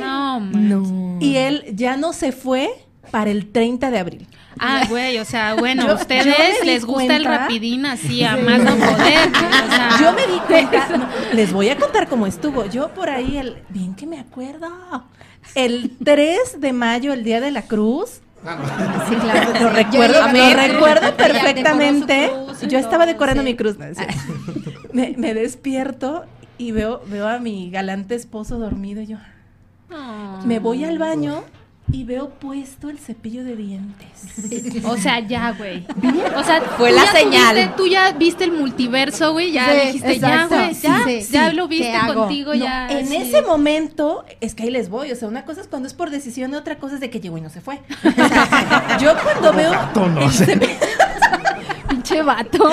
No, 0.00 0.38
man. 0.38 1.18
y 1.20 1.34
él 1.34 1.64
ya 1.74 1.96
no 1.96 2.12
se 2.12 2.30
fue 2.30 2.70
para 3.10 3.30
el 3.32 3.50
30 3.50 3.90
de 3.90 3.98
abril. 3.98 4.26
Ah, 4.60 4.82
güey, 4.88 5.18
o 5.18 5.24
sea, 5.24 5.54
bueno, 5.54 5.84
Yo- 5.86 5.92
a 5.92 5.94
ustedes 5.94 6.26
yo 6.26 6.64
les 6.64 6.84
gusta 6.84 7.16
el 7.16 7.24
rapidín 7.24 7.86
así 7.86 8.22
a 8.24 8.36
más 8.36 8.58
no 8.60 8.74
poder. 8.76 9.28
O 9.68 9.70
sea, 9.70 9.90
Yo 10.00 10.12
me 10.12 10.26
di 10.26 10.38
cuenta, 10.46 10.88
no, 10.96 11.06
les 11.34 11.52
voy 11.52 11.68
a 11.68 11.76
contar 11.76 12.08
cómo 12.08 12.26
estuvo. 12.26 12.64
Yo 12.66 12.88
por 12.88 13.10
ahí, 13.10 13.36
el, 13.36 13.62
bien 13.68 13.94
que 13.94 14.06
me 14.06 14.18
acuerdo, 14.18 14.68
el 15.54 15.92
3 16.04 16.60
de 16.60 16.72
mayo, 16.72 17.12
el 17.12 17.24
Día 17.24 17.40
de 17.40 17.50
la 17.50 17.62
Cruz, 17.62 18.20
Sí, 19.08 19.16
claro. 19.16 19.52
lo 19.60 19.70
recuerdo, 19.70 20.28
lo 20.32 20.54
recuerdo 20.54 21.16
perfectamente. 21.16 22.30
Yo 22.68 22.78
estaba 22.78 23.04
decorando 23.04 23.42
sí. 23.42 23.48
mi 23.48 23.56
cruz. 23.56 23.76
no, 23.78 23.86
me, 24.92 25.14
me 25.18 25.34
despierto 25.34 26.24
y 26.56 26.70
veo, 26.70 27.02
veo 27.06 27.26
a 27.26 27.40
mi 27.40 27.68
galante 27.70 28.14
esposo 28.14 28.58
dormido 28.58 29.02
y 29.02 29.06
yo 29.08 29.16
no. 29.90 30.42
me 30.46 30.60
voy 30.60 30.84
al 30.84 30.98
baño 30.98 31.42
y 31.90 32.04
veo 32.04 32.28
puesto 32.30 32.90
el 32.90 32.98
cepillo 32.98 33.44
de 33.44 33.56
dientes. 33.56 34.84
O 34.84 34.96
sea, 34.96 35.20
ya, 35.20 35.52
güey. 35.52 35.86
O 36.36 36.44
sea, 36.44 36.60
Fue 36.76 36.92
la 36.92 37.04
ya 37.06 37.12
señal. 37.12 37.56
tuviste- 37.56 37.76
tú 37.76 37.86
ya 37.86 38.12
viste 38.12 38.44
el 38.44 38.52
multiverso, 38.52 39.32
güey. 39.32 39.52
Ya 39.52 39.66
Sí, 39.72 39.86
dijiste, 39.86 40.18
ya, 40.18 40.42
exacto. 40.44 40.54
güey. 40.56 40.74
Ya, 40.74 41.02
Sí, 41.04 41.32
ya 41.32 41.50
sí, 41.50 41.56
lo 41.56 41.68
¿qué 41.68 41.74
viste 41.78 42.14
contigo, 42.14 42.54
No, 42.54 42.64
ya. 42.64 42.88
en 42.90 43.06
sí. 43.08 43.16
ese 43.16 43.42
momento, 43.42 44.24
es 44.40 44.54
que 44.54 44.64
ahí 44.64 44.70
les 44.70 44.90
voy. 44.90 45.10
O 45.12 45.16
sea, 45.16 45.28
una 45.28 45.44
cosa 45.44 45.62
es 45.62 45.66
cuando 45.68 45.88
es 45.88 45.94
por 45.94 46.10
decisión 46.10 46.52
y 46.52 46.56
otra 46.56 46.78
cosa 46.78 46.96
es 46.96 47.00
de 47.00 47.08
que 47.10 47.20
llegó 47.20 47.38
y 47.38 47.40
no 47.40 47.50
se 47.50 47.60
fue. 47.60 47.80
O 48.04 48.28
sea, 48.28 48.98
yo 49.00 49.14
cuando 49.22 49.52
veo. 49.54 49.70
gato, 49.70 50.06
no 50.08 50.20
el 50.22 50.30
cepillo- 50.30 50.76
Pinche 52.08 52.22
vato. 52.22 52.70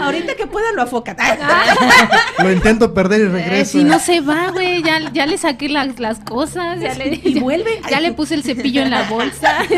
Ahorita 0.00 0.34
que 0.34 0.46
pueda 0.46 0.72
lo 0.72 0.82
afocan. 0.82 1.16
Lo 2.42 2.52
intento 2.52 2.92
perder 2.94 3.20
y 3.20 3.24
Eh, 3.24 3.28
regreso. 3.28 3.72
si 3.78 3.84
no 3.84 3.98
se 3.98 4.20
va, 4.20 4.50
güey. 4.50 4.82
Ya, 4.82 5.10
ya 5.12 5.26
le 5.26 5.38
saqué 5.38 5.68
las, 5.68 5.98
las 5.98 6.18
cosas. 6.20 6.80
Ya 6.80 6.94
le, 6.94 7.20
Y 7.22 7.34
ya- 7.34 7.40
vuelve. 7.40 7.80
Ya 7.90 8.00
le 8.00 8.12
puse 8.12 8.34
el 8.34 8.42
cepillo 8.42 8.82
en 8.82 8.90
la 8.90 9.02
bolsa. 9.04 9.58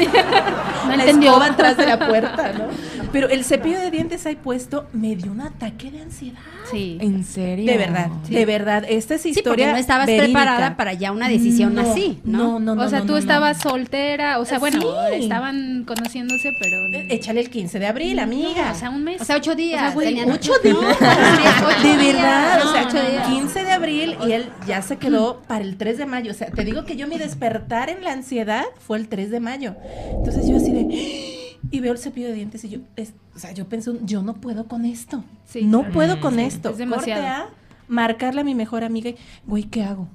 No 0.87 0.97
la 0.97 1.05
entendió. 1.05 1.31
escoba 1.31 1.47
atrás 1.47 1.77
de 1.77 1.87
la 1.87 1.99
puerta, 2.09 2.53
¿no? 2.55 2.65
Pero 3.13 3.29
el 3.29 3.45
cepillo 3.45 3.79
de 3.81 3.91
dientes 3.91 4.25
ahí 4.27 4.37
puesto 4.37 4.87
me 4.93 5.17
dio 5.17 5.33
un 5.33 5.41
ataque 5.41 5.91
de 5.91 6.01
ansiedad. 6.01 6.39
Sí. 6.71 6.97
¿En 7.01 7.25
serio? 7.25 7.67
De 7.67 7.77
verdad, 7.77 8.07
de 8.29 8.47
verdad. 8.47 8.85
Esta 8.89 9.17
es 9.17 9.23
Sí, 9.23 9.31
porque 9.31 9.41
historia. 9.41 9.73
no 9.73 9.79
estabas 9.79 10.07
verídica. 10.07 10.27
preparada 10.27 10.77
para 10.77 10.93
ya 10.93 11.11
una 11.11 11.29
decisión 11.29 11.75
No, 11.75 11.81
así, 11.81 12.21
¿no? 12.25 12.39
No, 12.39 12.61
no, 12.61 12.75
no. 12.77 12.83
o 12.83 12.89
sea, 12.89 13.01
no, 13.01 13.07
tú 13.07 13.13
no, 13.13 13.15
no. 13.15 13.19
estabas 13.19 13.61
soltera. 13.61 14.39
O 14.39 14.45
sea, 14.45 14.61
bueno, 14.61 14.81
Sí. 14.81 15.23
estaban 15.25 15.83
conociéndose, 15.85 16.53
pero. 16.61 16.77
Eh, 16.93 17.07
Échale 17.11 17.41
el 17.41 17.51
15 17.51 17.81
de 17.81 17.87
abril, 17.87 18.19
amiga. 18.21 18.71
O 18.73 18.79
sea, 18.79 18.91
un 18.91 19.03
mes. 19.03 19.21
O 19.21 19.25
sea, 19.25 19.37
ocho 19.37 19.57
días. 19.57 19.93
güey, 19.95 20.07
tenían 20.09 20.31
ocho 20.31 20.53
ocho 20.61 20.69
días. 20.69 21.83
de 21.83 21.97
verdad, 22.13 22.61
o 22.65 22.73
sea, 22.73 22.85
ocho 22.87 23.01
días. 23.11 23.27
15 23.29 23.65
de 23.65 23.73
abril 23.73 24.17
y 24.27 24.33
él 24.33 24.47
ya 24.69 24.83
se 24.83 24.97
quedó 24.99 25.43
para 25.49 25.65
el 25.65 25.77
3 25.77 25.99
de 25.99 26.07
mayo. 26.07 26.31
O 26.31 26.35
sea, 26.35 26.49
te 26.51 26.65
digo 26.65 26.85
que 26.85 26.95
yo 26.97 27.09
mi 27.09 27.19
despertar 27.19 27.91
en 27.91 28.05
la 28.05 28.13
ansiedad 28.13 28.65
fue 28.79 28.99
el 28.99 29.09
3 29.09 29.31
de 29.31 29.41
mayo. 29.41 29.75
Entonces 30.13 30.47
yo 30.49 30.57
así 30.59 30.71
de... 30.71 31.50
Y 31.71 31.81
veo 31.81 31.93
el 31.93 31.99
cepillo 31.99 32.29
de 32.29 32.35
dientes 32.35 32.65
y 32.65 32.69
yo, 32.71 32.79
es- 32.97 33.13
o 33.35 33.39
sea, 33.39 33.53
yo 33.53 33.67
pensé, 33.69 33.93
yo 34.03 34.23
no 34.23 34.35
puedo 34.35 34.67
con 34.67 34.85
esto. 34.85 35.23
Sí, 35.47 35.63
no 35.65 35.81
claro. 35.81 35.95
puedo 35.95 36.21
con 36.21 36.35
Sí, 36.37 36.41
esto. 36.43 36.71
es 36.71 36.79
demasiado. 36.79 37.23
Corte 37.23 37.35
a 37.35 37.49
marcarle 37.89 38.41
a 38.41 38.45
mi 38.45 38.55
mejor 38.55 38.85
amiga 38.85 39.11
y, 39.11 39.17
güey, 39.47 39.65
¿qué 39.65 39.83
hago? 39.83 40.09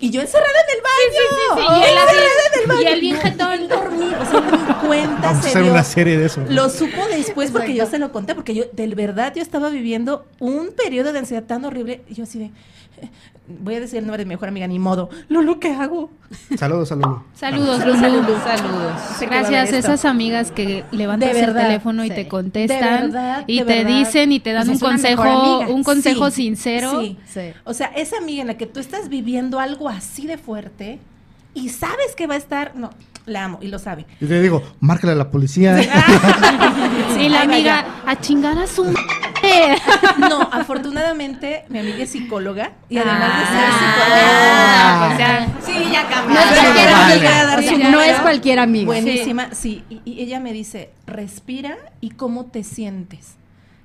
y 0.00 0.10
yo 0.10 0.20
encerrada 0.20 0.52
en 0.68 0.76
el 0.76 0.82
baño. 0.82 1.10
sí, 1.10 1.54
sí, 1.54 1.60
y 1.60 1.90
él 1.90 1.98
así- 1.98 2.16
encerrada 2.16 2.46
en 2.54 2.60
el 2.60 2.66
baño. 2.68 2.82
y 2.82 2.86
él 2.92 3.00
bien 3.00 3.16
No, 3.16 3.22
jetón. 3.22 3.72
O 4.20 4.26
sea, 4.30 4.40
ni 4.40 4.86
cuenta 4.86 5.20
Vamos 5.22 5.38
a 5.38 5.42
se 5.42 5.48
hacer 5.48 5.62
dio. 5.62 5.72
una 5.72 5.84
serie 5.84 6.18
de 6.18 6.26
eso. 6.26 6.44
Lo 6.48 6.68
supo 6.70 7.06
después 7.10 7.50
porque 7.50 7.74
yo 7.74 7.86
se 7.86 7.98
lo 7.98 8.12
conté, 8.12 8.34
porque 8.34 8.54
yo, 8.54 8.64
de 8.72 8.86
verdad, 8.94 9.32
yo 9.34 9.42
estaba 9.42 9.68
viviendo 9.70 10.26
un 10.40 10.70
periodo 10.76 11.12
de 11.12 11.18
ansiedad 11.20 11.44
tan 11.44 11.64
horrible. 11.64 12.02
Y 12.08 12.14
yo 12.14 12.24
así 12.24 12.38
de, 12.38 12.50
voy 13.48 13.74
a 13.74 13.80
decir 13.80 13.98
el 13.98 14.06
nombre 14.06 14.22
de 14.22 14.26
mi 14.26 14.34
mejor 14.34 14.48
amiga, 14.48 14.66
ni 14.66 14.78
modo. 14.78 15.10
Lulu, 15.28 15.58
¿qué 15.60 15.72
hago? 15.72 16.10
Saludos, 16.56 16.88
saludos. 16.88 17.20
Saludos, 17.34 17.78
Saludos. 17.78 18.00
Lulu. 18.00 18.38
Saludos. 18.44 18.92
A 19.20 19.24
Gracias 19.26 19.72
a 19.72 19.78
esas 19.78 20.04
amigas 20.04 20.50
que 20.50 20.84
levantas 20.92 21.32
De 21.32 21.40
el 21.40 21.46
verdad, 21.46 21.62
teléfono 21.66 22.04
y 22.04 22.08
sí. 22.08 22.14
te 22.14 22.24
De 22.24 22.28
contestan 22.28 22.80
verdad, 23.12 23.44
y 23.46 23.58
de 23.60 23.64
te 23.64 23.84
verdad. 23.84 23.98
dicen 23.98 24.32
y 24.32 24.40
te 24.40 24.52
dan 24.52 24.66
Pues 24.66 24.80
un 24.82 24.88
consejo, 24.88 25.60
un 25.68 25.84
consejo 25.84 26.30
Sí, 26.30 26.42
sincero. 26.44 27.02
Sí. 27.02 27.16
O 27.64 27.74
sea, 27.74 27.88
esa 27.96 28.18
amiga 28.18 28.40
en 28.42 28.48
la 28.48 28.56
que 28.56 28.66
tú 28.66 28.80
estás 28.80 29.08
viviendo 29.08 29.60
algo 29.60 29.88
así 29.88 30.26
de 30.26 30.38
fuerte 30.38 30.98
y 31.54 31.68
sabes 31.68 32.14
que 32.16 32.26
va 32.26 32.34
a 32.34 32.38
estar, 32.38 32.74
no, 32.74 32.90
la 33.26 33.44
amo 33.44 33.58
y 33.62 33.68
lo 33.68 33.78
sabe. 33.78 34.06
Y 34.20 34.26
te 34.26 34.40
digo, 34.42 34.62
márcale 34.80 35.12
a 35.12 35.16
la 35.16 35.30
policía. 35.30 35.78
Y 37.20 37.28
la 37.28 37.42
amiga, 37.42 37.84
a 38.06 38.20
chingar 38.20 38.58
a 38.58 38.66
su 38.66 38.84
No, 40.18 40.40
afortunadamente 40.52 41.64
mi 41.68 41.78
amiga 41.78 41.98
es 41.98 42.10
psicóloga 42.10 42.72
y 42.88 42.98
además 42.98 43.40
de 43.40 43.46
ser 43.46 43.64
Ah, 43.66 45.08
psicóloga, 45.08 45.14
o 45.14 45.16
sea, 45.16 45.48
Sí, 45.64 45.90
ya 45.92 46.02
No 46.02 46.08
cambió. 46.08 46.38
es 46.40 46.48
sí, 46.48 46.54
cualquier 46.64 46.90
vale. 46.92 47.12
amiga, 47.14 47.44
Dar 47.44 47.58
o 47.58 47.62
sea, 47.62 47.72
su 47.72 47.78
no 47.78 48.00
es 48.02 48.20
cualquier 48.20 48.58
amiga. 48.58 48.86
Buenísima, 48.86 49.48
sí. 49.54 49.84
Y, 49.88 50.00
y 50.04 50.20
ella 50.22 50.40
me 50.40 50.52
dice, 50.52 50.90
respira 51.06 51.76
y 52.00 52.10
cómo 52.10 52.46
te 52.46 52.62
sientes. 52.64 53.34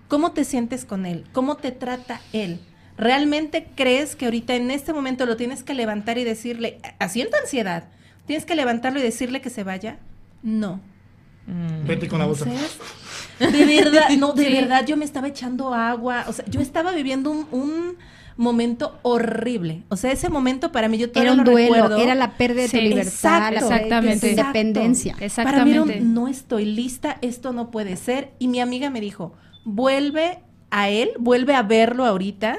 ¿Cómo 0.08 0.32
te 0.32 0.44
sientes 0.44 0.86
con 0.86 1.06
él? 1.06 1.26
¿Cómo 1.34 1.56
te 1.56 1.72
trata 1.72 2.22
él? 2.34 2.60
¿Realmente 2.98 3.68
crees 3.76 4.16
que 4.16 4.26
ahorita 4.26 4.56
en 4.56 4.72
este 4.72 4.92
momento 4.92 5.26
lo 5.26 5.38
tienes 5.38 5.64
que 5.64 5.74
levantar 5.74 6.18
y 6.18 6.24
decirle, 6.24 6.80
haciendo 7.00 7.38
ansiedad, 7.38 7.86
tienes 8.26 8.46
que 8.46 8.56
levantarlo 8.56 9.00
y 9.00 9.04
decirle 9.04 9.40
que 9.42 9.50
se 9.50 9.64
vaya? 9.64 9.98
No. 10.44 10.82
Vete 11.86 12.08
con 12.08 12.20
la 12.20 12.26
bolsa. 12.26 12.46
De 13.40 13.66
verdad, 13.66 14.10
no, 14.18 14.34
de 14.34 14.50
verdad, 14.50 14.86
yo 14.86 14.98
me 14.98 15.06
estaba 15.06 15.30
echando 15.30 15.74
agua, 15.74 16.26
o 16.28 16.34
sea, 16.34 16.44
yo 16.50 16.60
estaba 16.60 16.92
viviendo 16.92 17.32
un, 17.32 17.48
un 17.52 17.98
momento 18.36 19.00
horrible. 19.02 19.84
O 19.88 19.96
sea, 19.96 20.12
ese 20.12 20.28
momento 20.28 20.74
para 20.74 20.90
mí 20.90 20.98
yo 20.98 21.10
todavía 21.10 21.32
Era 21.32 21.40
un 21.42 21.46
lo 21.46 21.52
duelo, 21.52 21.74
recuerdo. 21.74 21.98
era 22.04 22.16
la 22.16 22.32
pérdida 22.36 22.64
de 22.64 22.70
tu 22.70 22.78
libertad, 22.78 23.54
exacto, 23.54 23.70
pérdida 23.70 24.02
de 24.02 24.02
tu 24.02 24.26
exactamente. 24.26 24.30
independencia. 24.30 25.14
Para 25.14 25.20
mí 25.22 25.26
Exactamente. 25.26 25.94
era 25.98 26.02
un, 26.04 26.14
no 26.14 26.28
estoy 26.28 26.66
lista, 26.66 27.18
esto 27.22 27.54
no 27.54 27.72
puede 27.72 27.96
ser. 27.96 28.32
Y 28.40 28.50
mi 28.50 28.60
amiga 28.60 28.90
me 28.90 29.00
dijo, 29.00 29.34
vuelve 29.64 30.40
a 30.70 30.90
él, 30.90 31.12
vuelve 31.18 31.56
a 31.56 31.64
verlo 31.64 32.06
ahorita 32.06 32.58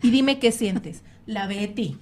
y 0.00 0.10
dime 0.10 0.38
qué 0.38 0.52
sientes. 0.52 1.02
La 1.26 1.48
Betty. 1.48 1.96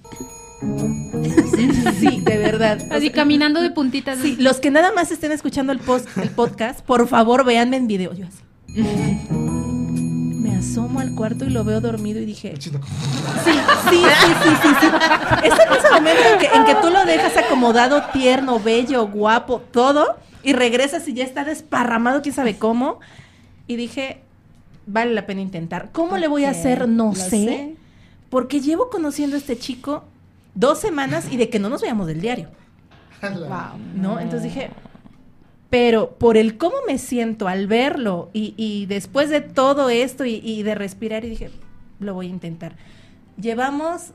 Sí, 1.99 2.21
de 2.21 2.37
verdad. 2.37 2.79
O 2.89 2.93
Así 2.93 3.07
sea, 3.07 3.15
caminando 3.15 3.61
de 3.61 3.71
puntitas. 3.71 4.19
Sí, 4.19 4.35
los 4.39 4.59
que 4.59 4.71
nada 4.71 4.91
más 4.91 5.11
estén 5.11 5.31
escuchando 5.31 5.71
el, 5.71 5.79
post, 5.79 6.07
el 6.17 6.29
podcast, 6.29 6.81
por 6.81 7.07
favor, 7.07 7.45
véanme 7.45 7.77
en 7.77 7.87
video. 7.87 8.13
Yo 8.13 8.25
así. 8.25 8.43
Me 10.41 10.55
asomo 10.55 10.99
al 10.99 11.15
cuarto 11.15 11.45
y 11.45 11.49
lo 11.49 11.63
veo 11.63 11.81
dormido 11.81 12.19
y 12.19 12.25
dije, 12.25 12.53
sí, 12.59 12.69
sí, 12.69 12.79
sí, 13.45 13.51
sí, 13.89 14.49
sí, 14.61 14.69
sí. 14.79 14.87
Es 15.43 15.53
en 15.53 15.73
ese 15.73 15.89
momento 15.91 16.21
en 16.33 16.39
que, 16.39 16.45
en 16.47 16.65
que 16.65 16.75
tú 16.75 16.89
lo 16.89 17.05
dejas 17.05 17.35
acomodado, 17.37 18.03
tierno, 18.13 18.59
bello, 18.59 19.07
guapo, 19.07 19.61
todo, 19.71 20.17
y 20.43 20.53
regresas 20.53 21.07
y 21.07 21.13
ya 21.13 21.23
está 21.23 21.43
desparramado, 21.43 22.21
quién 22.21 22.35
sabe 22.35 22.57
cómo. 22.57 22.99
Y 23.67 23.75
dije, 23.75 24.21
vale 24.85 25.13
la 25.13 25.25
pena 25.25 25.41
intentar. 25.41 25.89
¿Cómo 25.91 26.17
le 26.17 26.27
voy 26.27 26.45
a 26.45 26.51
hacer? 26.51 26.87
No 26.87 27.15
sé, 27.15 27.29
sé. 27.29 27.75
Porque 28.29 28.61
llevo 28.61 28.89
conociendo 28.89 29.35
a 29.35 29.39
este 29.39 29.57
chico 29.57 30.03
dos 30.59 30.79
semanas 30.79 31.31
y 31.31 31.37
de 31.37 31.49
que 31.49 31.59
no 31.59 31.69
nos 31.69 31.81
veamos 31.81 32.07
del 32.07 32.21
diario. 32.21 32.49
¿no? 33.95 34.19
Entonces 34.19 34.43
dije, 34.43 34.69
pero 35.69 36.11
por 36.11 36.37
el 36.37 36.57
cómo 36.57 36.75
me 36.87 36.97
siento 36.97 37.47
al 37.47 37.67
verlo 37.67 38.29
y, 38.33 38.53
y 38.57 38.85
después 38.85 39.29
de 39.29 39.41
todo 39.41 39.89
esto 39.89 40.25
y, 40.25 40.41
y 40.43 40.63
de 40.63 40.75
respirar, 40.75 41.25
y 41.25 41.29
dije, 41.29 41.49
lo 41.99 42.13
voy 42.13 42.27
a 42.27 42.29
intentar. 42.29 42.75
Llevamos 43.39 44.11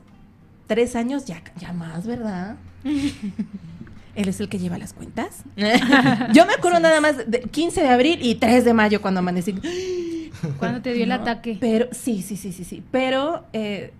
tres 0.67 0.95
años, 0.95 1.25
ya, 1.25 1.41
ya 1.59 1.73
más, 1.73 2.05
¿verdad? 2.05 2.57
Él 4.15 4.29
es 4.29 4.39
el 4.39 4.47
que 4.47 4.59
lleva 4.59 4.77
las 4.77 4.93
cuentas. 4.93 5.43
Yo 6.33 6.45
me 6.45 6.53
acuerdo 6.53 6.79
nada 6.79 7.01
más 7.01 7.29
de 7.29 7.41
15 7.41 7.81
de 7.81 7.89
abril 7.89 8.19
y 8.21 8.35
3 8.35 8.63
de 8.63 8.73
mayo 8.73 9.01
cuando 9.01 9.19
amanecí. 9.19 10.31
Cuando 10.57 10.81
te 10.81 10.93
dio 10.93 11.03
el 11.03 11.11
ataque. 11.11 11.57
Pero 11.59 11.87
sí, 11.91 12.21
sí, 12.21 12.37
sí, 12.37 12.53
sí, 12.53 12.63
sí. 12.63 12.81
Pero 12.91 13.43
eh, 13.51 13.91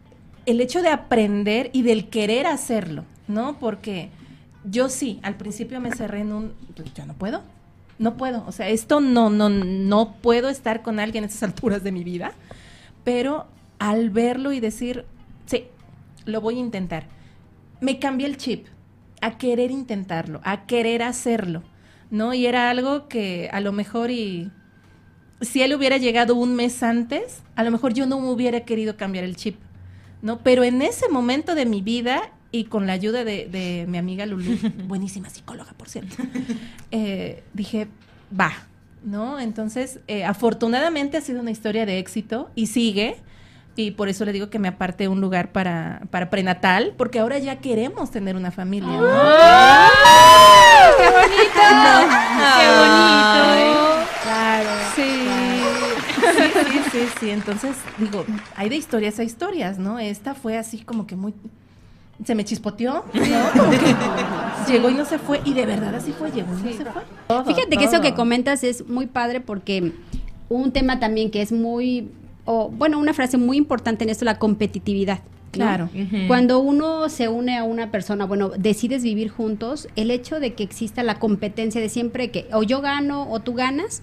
el 0.46 0.62
hecho 0.62 0.82
de 0.82 0.90
aprender 0.90 1.70
y 1.74 1.82
del 1.82 2.10
querer 2.10 2.48
hacerlo, 2.48 3.06
¿no? 3.28 3.58
Porque 3.60 4.10
yo 4.64 4.90
sí, 4.90 5.20
al 5.24 5.36
principio 5.36 5.80
me 5.80 5.92
cerré 5.92 6.22
en 6.22 6.34
un, 6.34 6.54
pues, 6.76 6.94
yo 6.94 7.06
no 7.06 7.14
puedo, 7.14 7.42
no 8.00 8.18
puedo. 8.18 8.44
O 8.48 8.52
sea, 8.52 8.70
esto 8.70 9.00
no, 9.00 9.30
no, 9.30 9.50
no 9.50 10.16
puedo 10.22 10.50
estar 10.50 10.82
con 10.82 11.00
alguien 11.00 11.24
a 11.24 11.28
estas 11.28 11.44
alturas 11.44 11.84
de 11.84 11.92
mi 11.92 12.04
vida. 12.04 12.34
Pero 13.04 13.48
al 13.80 14.10
verlo 14.10 14.52
y 14.52 14.60
decir, 14.60 15.06
sí, 15.46 15.66
lo 16.26 16.42
voy 16.42 16.58
a 16.58 16.60
intentar, 16.60 17.06
me 17.82 18.00
cambié 18.00 18.28
el 18.28 18.38
chip 18.38 18.68
a 19.22 19.38
querer 19.38 19.72
intentarlo, 19.72 20.42
a 20.44 20.66
querer 20.66 21.04
hacerlo, 21.04 21.64
¿no? 22.10 22.34
Y 22.34 22.46
era 22.46 22.70
algo 22.70 23.08
que 23.08 23.50
a 23.52 23.60
lo 23.60 23.72
mejor 23.72 24.12
y 24.12 24.52
si 25.42 25.62
él 25.62 25.74
hubiera 25.74 25.98
llegado 25.98 26.36
un 26.36 26.56
mes 26.56 26.82
antes, 26.84 27.42
a 27.56 27.64
lo 27.64 27.72
mejor 27.72 27.94
yo 27.94 28.06
no 28.06 28.20
me 28.20 28.30
hubiera 28.30 28.62
querido 28.62 28.98
cambiar 28.98 29.24
el 29.24 29.36
chip, 29.36 29.58
¿no? 30.26 30.40
Pero 30.40 30.64
en 30.64 30.82
ese 30.82 31.08
momento 31.08 31.54
de 31.54 31.68
mi 31.68 31.84
vida 31.84 32.32
y 32.52 32.64
con 32.64 32.88
la 32.88 32.94
ayuda 32.94 33.24
de, 33.24 33.48
de 33.48 33.86
mi 33.88 34.00
amiga 34.00 34.26
Lulu, 34.26 34.58
buenísima 34.88 35.30
psicóloga, 35.30 35.74
por 35.78 35.88
cierto, 35.88 36.16
eh, 36.90 37.44
dije, 37.54 37.88
va, 38.38 38.52
¿no? 39.04 39.40
Entonces, 39.40 40.00
eh, 40.08 40.26
afortunadamente 40.26 41.18
ha 41.18 41.22
sido 41.22 41.42
una 41.42 41.52
historia 41.52 41.86
de 41.86 42.00
éxito 42.00 42.50
y 42.56 42.68
sigue. 42.68 43.18
Y 43.76 43.92
por 43.92 44.10
eso 44.10 44.26
le 44.26 44.32
digo 44.32 44.50
que 44.50 44.58
me 44.58 44.68
aparte 44.70 45.08
un 45.10 45.22
lugar 45.22 45.52
para, 45.52 46.02
para 46.10 46.32
prenatal, 46.32 46.96
porque 46.98 47.20
ahora 47.20 47.38
ya 47.38 47.58
queremos 47.58 48.10
tener 48.10 48.36
una 48.36 48.50
familia, 48.50 48.88
¿no? 48.88 49.02
¡Qué 50.98 51.10
bonito! 51.12 51.62
¡Qué 52.58 52.68
bonito! 52.80 54.06
Claro. 54.24 54.70
Sí. 54.96 55.35
Sí, 56.72 56.80
sí, 56.92 57.00
sí. 57.20 57.30
Entonces, 57.30 57.76
digo, 57.98 58.26
hay 58.56 58.70
de 58.70 58.76
historias 58.76 59.20
a 59.20 59.24
historias, 59.24 59.78
¿no? 59.78 60.00
Esta 60.00 60.34
fue 60.34 60.58
así 60.58 60.80
como 60.80 61.08
que 61.08 61.16
muy. 61.16 61.34
Se 62.24 62.34
me 62.34 62.46
chispoteó, 62.46 62.94
¿no? 62.94 63.04
Como 63.58 63.72
que 63.72 64.72
llegó 64.72 64.90
y 64.90 64.94
no 64.94 65.06
se 65.06 65.20
fue. 65.20 65.42
Y 65.44 65.54
de 65.54 65.66
verdad 65.66 65.94
así 65.96 66.14
fue, 66.14 66.32
llegó 66.32 66.54
y 66.58 66.64
no 66.64 66.72
se 66.72 66.86
fue. 66.86 67.02
Todo, 67.28 67.46
Fíjate 67.46 67.78
que 67.78 67.84
eso 67.84 68.02
que 68.02 68.14
comentas 68.14 68.64
es 68.64 68.88
muy 68.88 69.06
padre 69.06 69.42
porque 69.42 69.94
un 70.50 70.72
tema 70.72 71.00
también 71.00 71.32
que 71.32 71.42
es 71.42 71.52
muy, 71.52 72.10
o 72.46 72.70
bueno, 72.70 73.00
una 73.00 73.14
frase 73.14 73.38
muy 73.38 73.58
importante 73.58 74.04
en 74.04 74.10
esto, 74.10 74.24
la 74.26 74.40
competitividad. 74.40 75.20
¿no? 75.20 75.52
Claro. 75.52 75.90
Cuando 76.28 76.60
uno 76.60 77.08
se 77.10 77.30
une 77.30 77.58
a 77.58 77.64
una 77.64 77.90
persona, 77.92 78.26
bueno, 78.26 78.50
decides 78.58 79.04
vivir 79.04 79.30
juntos, 79.30 79.88
el 79.96 80.12
hecho 80.12 80.40
de 80.40 80.54
que 80.54 80.64
exista 80.64 81.02
la 81.04 81.18
competencia 81.20 81.80
de 81.80 81.90
siempre 81.90 82.30
que 82.30 82.48
o 82.52 82.64
yo 82.64 82.82
gano 82.82 83.30
o 83.32 83.40
tú 83.40 83.54
ganas, 83.54 84.02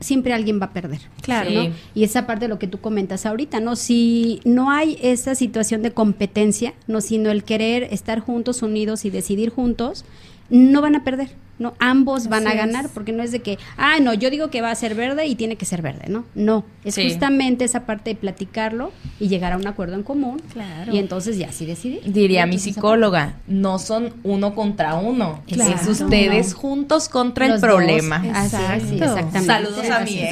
siempre 0.00 0.32
alguien 0.32 0.60
va 0.60 0.66
a 0.66 0.72
perder. 0.72 1.00
Claro. 1.22 1.50
¿no? 1.50 1.70
Y 1.94 2.04
esa 2.04 2.26
parte 2.26 2.44
de 2.44 2.48
lo 2.48 2.58
que 2.58 2.66
tú 2.66 2.78
comentas 2.80 3.26
ahorita, 3.26 3.60
¿no? 3.60 3.76
Si 3.76 4.40
no 4.44 4.70
hay 4.70 4.98
esa 5.02 5.34
situación 5.34 5.82
de 5.82 5.92
competencia, 5.92 6.74
no, 6.86 7.00
sino 7.00 7.30
el 7.30 7.44
querer 7.44 7.88
estar 7.90 8.20
juntos, 8.20 8.62
unidos 8.62 9.04
y 9.04 9.10
decidir 9.10 9.50
juntos, 9.50 10.04
no 10.50 10.80
van 10.80 10.96
a 10.96 11.04
perder, 11.04 11.30
¿no? 11.58 11.74
Ambos 11.78 12.28
van 12.28 12.46
a 12.46 12.50
es. 12.52 12.56
ganar, 12.56 12.88
porque 12.94 13.12
no 13.12 13.22
es 13.22 13.32
de 13.32 13.40
que, 13.40 13.58
ah, 13.76 13.98
no, 14.00 14.14
yo 14.14 14.30
digo 14.30 14.48
que 14.50 14.60
va 14.62 14.70
a 14.70 14.74
ser 14.74 14.94
verde 14.94 15.26
y 15.26 15.34
tiene 15.34 15.56
que 15.56 15.64
ser 15.64 15.82
verde, 15.82 16.04
¿no? 16.08 16.24
No, 16.34 16.64
es 16.84 16.94
Sí. 16.94 17.04
justamente 17.08 17.64
esa 17.64 17.84
parte 17.86 18.10
de 18.10 18.16
platicarlo 18.16 18.92
y 19.20 19.28
llegar 19.28 19.52
a 19.52 19.56
un 19.56 19.66
acuerdo 19.66 19.94
en 19.94 20.02
común. 20.02 20.40
Claro. 20.52 20.92
Y 20.94 20.98
entonces 20.98 21.36
ya 21.38 21.50
sí 21.52 21.66
decidir. 21.66 22.00
Diría 22.04 22.46
mi 22.46 22.58
psicóloga, 22.58 23.34
no 23.46 23.78
son 23.78 24.14
uno 24.22 24.54
contra 24.54 24.94
uno, 24.94 25.42
Claro. 25.46 25.74
es 25.74 25.86
ustedes 25.88 26.54
juntos 26.54 27.08
contra 27.08 27.46
el 27.46 27.52
Los 27.52 27.60
problema. 27.60 28.16
Así 28.34 28.56
es, 28.56 28.82
sí, 28.88 28.94
Exacto. 28.96 29.18
exactamente. 29.38 29.46
Saludos 29.46 29.90
a 29.90 30.00
mi 30.00 30.18
ex. 30.20 30.30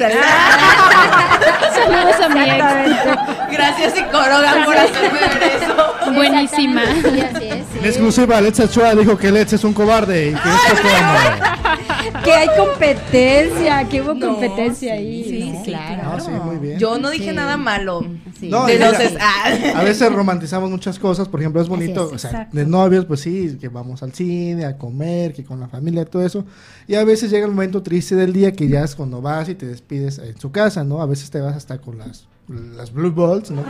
Saludos 1.73 2.15
a 2.23 2.29
mi 2.29 2.39
ex. 2.49 3.51
Gracias 3.51 3.93
psicóloga 3.93 4.63
por 4.65 4.77
hacerme 4.77 5.19
ver 5.19 5.43
eso. 5.61 5.86
Buenísima. 6.13 6.81
Sí, 6.85 7.19
así 7.21 7.45
es, 7.47 7.65
sí. 7.73 7.79
En 7.79 7.85
exclusiva, 7.85 8.41
Let's 8.41 8.59
Ochoa 8.59 8.95
dijo 8.95 9.17
que 9.17 9.31
Let's 9.31 9.53
es 9.53 9.63
un 9.63 9.73
cobarde 9.73 10.29
y 10.29 10.33
que 10.33 10.37
es 10.49 10.81
poco. 10.81 11.57
Que 12.23 12.33
hay 12.33 12.47
competencia, 12.57 13.87
que 13.87 14.01
hubo 14.01 14.13
No, 14.13 14.27
competencia 14.33 14.95
sí, 14.95 14.99
ahí. 14.99 15.23
sí, 15.63 15.71
claro. 15.71 16.01
Ah, 16.13 16.19
sí, 16.19 16.31
muy 16.31 16.57
bien. 16.57 16.79
Yo 16.79 16.97
no 16.97 17.09
dije 17.09 17.29
Sí. 17.29 17.35
nada 17.35 17.57
malo. 17.57 18.01
Sí. 18.39 18.49
No, 18.49 18.65
De 18.65 18.83
ah. 19.19 19.73
A 19.75 19.83
veces 19.83 20.11
romantizamos 20.11 20.69
muchas 20.69 20.99
cosas, 20.99 21.27
por 21.27 21.39
ejemplo, 21.39 21.61
es 21.61 21.67
bonito, 21.67 22.07
es, 22.07 22.13
o 22.13 22.17
sea, 22.17 22.31
exacto. 22.31 22.57
de 22.57 22.65
novios, 22.65 23.05
pues 23.05 23.21
sí, 23.21 23.57
que 23.59 23.67
vamos 23.69 24.03
al 24.03 24.13
cine, 24.13 24.65
a 24.65 24.77
comer, 24.77 25.33
que 25.33 25.43
con 25.43 25.59
la 25.59 25.67
familia, 25.67 26.05
todo 26.05 26.25
eso. 26.25 26.45
Y 26.87 26.95
a 26.95 27.03
veces 27.03 27.29
llega 27.31 27.45
el 27.45 27.51
momento 27.51 27.81
triste 27.83 28.15
del 28.15 28.33
día 28.33 28.51
que 28.53 28.67
ya 28.67 28.83
es 28.83 28.95
cuando 28.95 29.21
vas 29.21 29.49
y 29.49 29.55
te 29.55 29.65
despides 29.65 30.17
en 30.19 30.39
su 30.39 30.51
casa, 30.51 30.83
¿no? 30.83 31.01
A 31.01 31.05
veces 31.05 31.29
te 31.29 31.39
vas 31.41 31.55
hasta 31.55 31.79
con 31.79 31.97
las, 31.97 32.27
las 32.47 32.91
blue 32.93 33.11
balls, 33.11 33.51
¿no? 33.51 33.63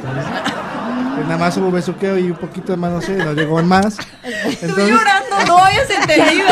Nada 1.23 1.37
más 1.37 1.57
hubo 1.57 1.71
besuqueo 1.71 2.17
y 2.17 2.29
un 2.29 2.37
poquito 2.37 2.71
de 2.73 2.77
mano, 2.77 2.95
no 2.95 3.01
sé, 3.01 3.17
no 3.17 3.33
llegó 3.33 3.61
más. 3.63 3.97
Estoy 4.23 4.69
Entonces, 4.69 4.89
llorando, 4.89 5.35
no 5.47 5.57
habías 5.65 5.89
entendido. 5.89 6.45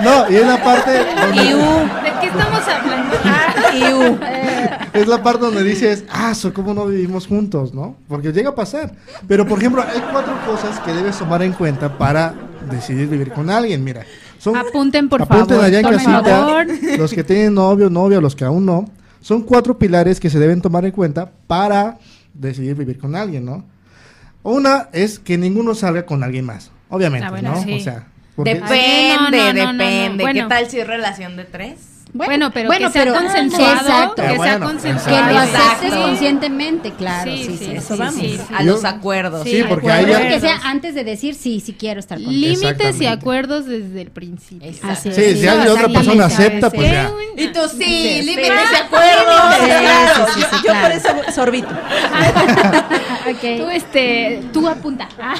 no, 0.00 0.30
y 0.30 0.36
es 0.36 0.46
la 0.46 0.62
parte 0.62 0.90
donde, 1.20 1.42
¿De 1.44 2.20
qué 2.20 2.26
estamos 2.26 2.68
hablando? 2.68 3.16
Ah, 3.70 4.88
es 4.94 5.06
la 5.06 5.22
parte 5.22 5.40
donde 5.44 5.62
dices, 5.62 6.04
ah, 6.10 6.34
so, 6.34 6.52
¿cómo 6.54 6.72
no 6.74 6.86
vivimos 6.86 7.26
juntos, 7.26 7.74
no? 7.74 7.96
Porque 8.08 8.32
llega 8.32 8.50
a 8.50 8.54
pasar. 8.54 8.92
Pero, 9.26 9.46
por 9.46 9.58
ejemplo, 9.58 9.82
hay 9.82 10.02
cuatro 10.10 10.34
cosas 10.46 10.80
que 10.80 10.92
debes 10.92 11.18
tomar 11.18 11.42
en 11.42 11.52
cuenta 11.52 11.96
para 11.96 12.32
decidir 12.70 13.06
vivir 13.08 13.30
con 13.32 13.50
alguien. 13.50 13.84
Mira, 13.84 14.04
son 14.38 14.56
apunten, 14.56 15.08
por 15.08 15.22
Apunten 15.22 15.48
favor. 15.48 15.64
allá 15.64 15.80
en 15.80 15.86
casita, 15.88 16.22
favor. 16.24 16.66
los 16.98 17.12
que 17.12 17.22
tienen 17.24 17.54
novio, 17.54 17.90
novia, 17.90 18.20
los 18.20 18.34
que 18.34 18.44
aún 18.44 18.64
no. 18.66 18.88
Son 19.20 19.42
cuatro 19.42 19.78
pilares 19.78 20.20
que 20.20 20.30
se 20.30 20.38
deben 20.38 20.60
tomar 20.60 20.84
en 20.84 20.92
cuenta 20.92 21.30
para 21.46 21.98
decidir 22.34 22.74
vivir 22.74 22.98
con 22.98 23.14
alguien, 23.16 23.44
¿no? 23.44 23.64
Una 24.42 24.88
es 24.92 25.18
que 25.18 25.36
ninguno 25.36 25.74
salga 25.74 26.06
con 26.06 26.22
alguien 26.22 26.44
más, 26.44 26.70
obviamente, 26.88 27.26
Ah, 27.26 27.30
bueno, 27.30 27.52
¿no? 27.54 27.62
sí. 27.62 27.74
O 27.74 27.80
sea, 27.80 28.06
porque- 28.36 28.54
Depende, 28.54 29.16
No, 29.16 29.30
no, 29.30 29.30
no, 29.30 29.52
no, 29.52 29.72
no. 29.72 29.84
depende. 29.84 30.24
Bueno. 30.24 30.42
¿Qué 30.42 30.48
tal 30.48 30.70
si 30.70 30.78
es 30.78 30.86
relación 30.86 31.36
de 31.36 31.44
tres? 31.44 31.97
Bueno, 32.14 32.50
pero 32.52 32.68
bueno, 32.68 32.86
que 32.88 32.92
sea 32.92 33.04
pero- 33.04 33.14
consensuado. 33.16 33.74
Exacto. 33.76 34.14
Que 34.16 34.22
Ah, 34.22 34.28
sea 34.28 34.36
bueno, 34.36 34.58
Que 34.58 34.64
consensuado. 34.72 35.32
lo 35.32 35.38
aceptes 35.38 35.94
conscientemente, 35.94 36.92
claro. 36.92 37.30
Sí, 37.30 37.56
sí, 37.58 37.70
eso 37.72 37.94
sí, 37.94 38.00
vamos. 38.00 38.14
sí. 38.14 38.40
A 38.56 38.62
los 38.62 38.84
acuerdos. 38.84 39.42
Sí, 39.44 39.62
porque 39.68 39.90
hay 39.90 40.04
ahí 40.06 40.10
ya- 40.10 40.28
Que 40.28 40.40
sea 40.40 40.60
antes 40.64 40.94
de 40.94 41.04
decir 41.04 41.34
sí, 41.34 41.60
sí 41.60 41.74
quiero 41.78 42.00
estar 42.00 42.18
contigo. 42.18 42.32
Límites 42.60 43.00
y 43.00 43.06
acuerdos 43.06 43.66
desde 43.66 44.00
el 44.02 44.10
principio. 44.10 44.68
Exacto. 44.68 44.88
Así 44.92 45.08
es. 45.10 45.14
Sí, 45.16 45.36
si 45.40 45.46
hay 45.48 45.58
No, 45.66 45.72
otra 45.72 45.86
sí, 45.88 45.92
persona 45.94 46.28
sí, 46.30 46.34
acepta, 46.34 46.70
sí. 46.70 46.76
pues 46.76 46.90
ya. 46.92 47.10
Y 47.36 47.46
tú 47.48 47.60
sí, 47.70 47.84
Sí, 47.84 48.22
límites 48.22 48.46
sí. 48.46 48.72
y 48.72 48.76
acuerdos. 48.76 49.54
Sí, 49.60 49.66
Claro, 49.66 50.26
sí, 50.26 50.32
sí, 50.34 50.40
yo, 50.40 50.46
sí, 50.50 50.56
yo 50.56 50.72
claro. 50.72 50.80
por 50.88 50.96
eso 50.96 51.32
sorbito. 51.34 51.68
Ok. 53.28 53.40
Tú, 53.58 53.68
este, 53.70 54.40
tú 54.54 54.66
apunta. 54.66 55.06
Ah. 55.20 55.34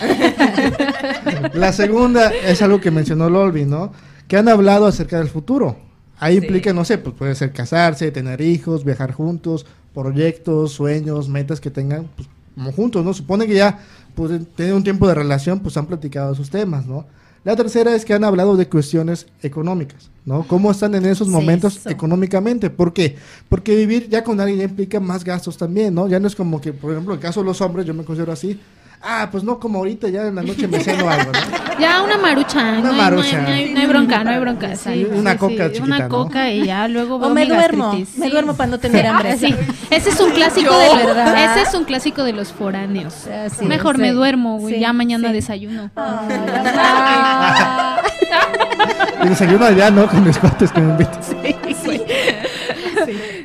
La 1.54 1.72
segunda 1.72 2.30
es 2.30 2.60
algo 2.62 2.80
que 2.80 2.90
mencionó 2.90 3.30
Lolby, 3.30 3.64
¿no? 3.64 3.92
Que 4.26 4.36
han 4.36 4.48
hablado 4.48 4.86
acerca 4.86 5.18
del 5.18 5.28
futuro. 5.28 5.76
Ahí 6.20 6.38
Sí. 6.38 6.44
implica, 6.44 6.72
no 6.72 6.84
sé, 6.84 6.98
pues 6.98 7.14
puede 7.16 7.34
ser 7.34 7.52
casarse, 7.52 8.10
tener 8.10 8.40
hijos, 8.40 8.84
viajar 8.84 9.12
juntos, 9.12 9.66
proyectos, 9.94 10.72
sueños, 10.72 11.28
metas 11.28 11.60
que 11.60 11.70
tengan, 11.70 12.08
pues, 12.16 12.28
como 12.54 12.72
juntos, 12.72 13.04
¿no? 13.04 13.14
Supone 13.14 13.46
que 13.46 13.54
ya, 13.54 13.78
pues, 14.14 14.32
tienen 14.56 14.74
un 14.74 14.82
tiempo 14.84 15.06
de 15.08 15.14
relación, 15.14 15.60
pues 15.60 15.76
han 15.76 15.86
platicado 15.86 16.32
esos 16.32 16.50
temas, 16.50 16.86
¿no? 16.86 17.06
La 17.44 17.54
tercera 17.54 17.94
es 17.94 18.04
que 18.04 18.14
han 18.14 18.24
hablado 18.24 18.56
de 18.56 18.68
cuestiones 18.68 19.26
económicas, 19.42 20.10
¿no? 20.26 20.46
¿Cómo 20.46 20.70
están 20.72 20.94
en 20.96 21.06
esos 21.06 21.28
momentos 21.28 21.86
económicamente? 21.86 22.68
¿Por 22.68 22.92
qué? 22.92 23.16
Porque 23.48 23.76
vivir 23.76 24.08
ya 24.08 24.24
con 24.24 24.40
alguien 24.40 24.58
ya 24.58 24.64
implica 24.64 24.98
más 25.00 25.22
gastos 25.24 25.56
también, 25.56 25.94
¿no? 25.94 26.08
Ya 26.08 26.18
no 26.18 26.26
es 26.26 26.34
como 26.34 26.60
que, 26.60 26.72
por 26.72 26.90
ejemplo, 26.92 27.14
en 27.14 27.18
el 27.20 27.22
caso 27.22 27.40
de 27.40 27.46
los 27.46 27.60
hombres, 27.60 27.86
yo 27.86 27.94
me 27.94 28.04
considero 28.04 28.32
así, 28.32 28.58
ah, 29.02 29.28
pues 29.30 29.44
no 29.44 29.58
como 29.58 29.78
ahorita, 29.78 30.08
ya 30.08 30.26
en 30.26 30.34
la 30.36 30.42
noche 30.42 30.68
me 30.68 30.80
ceno 30.80 31.08
algo, 31.08 31.32
¿no? 31.32 31.38
Ya 31.78 32.02
una 32.02 32.18
marucha. 32.18 32.58
Una 32.60 32.80
no, 32.80 32.90
hay- 32.90 32.96
marucha. 32.96 33.40
No, 33.40 33.46
hay, 33.46 33.48
no 33.48 33.52
hay- 33.68 33.74
no 33.74 33.80
hay 33.80 33.86
bronca, 33.86 34.24
no 34.24 34.30
hay 34.30 34.38
bronca. 34.40 34.74
Sí, 34.74 35.06
Una 35.14 35.32
sí, 35.32 35.38
coca 35.38 35.52
sí, 35.68 35.74
chiquita, 35.74 35.84
Una 35.84 35.98
¿no? 36.00 36.08
coca 36.08 36.50
y 36.50 36.66
ya 36.66 36.88
luego 36.88 37.16
O 37.16 37.30
me 37.30 37.42
mi 37.42 37.48
duermo. 37.48 37.92
Me 37.92 38.04
Sí. 38.04 38.30
duermo 38.30 38.54
para 38.56 38.70
no 38.70 38.78
tener 38.78 39.06
hambre. 39.06 39.36
Sí. 39.38 39.54
Ese 39.90 40.10
es 40.10 40.20
un 40.20 40.32
clásico 40.32 40.72
Yo, 40.72 40.96
de 40.98 41.06
¿verdad? 41.06 41.56
Ese 41.56 41.68
es 41.68 41.74
un 41.74 41.84
clásico 41.84 42.24
de 42.24 42.32
los 42.32 42.52
foráneos. 42.52 43.14
Mejor 43.62 43.98
me 43.98 44.08
sí. 44.08 44.14
duermo, 44.14 44.58
güey. 44.58 44.74
Sí, 44.74 44.80
ya 44.80 44.92
mañana 44.92 45.28
sí. 45.28 45.34
desayuno. 45.34 45.90
Ah, 45.96 47.98
Y 49.24 49.28
desayuno 49.28 49.64
allá, 49.64 49.90
¿no? 49.90 50.06
Con 50.08 50.24
mis 50.24 50.38
cuates 50.38 50.70
que 50.72 50.80
me 50.80 50.90
invitan. 50.92 51.20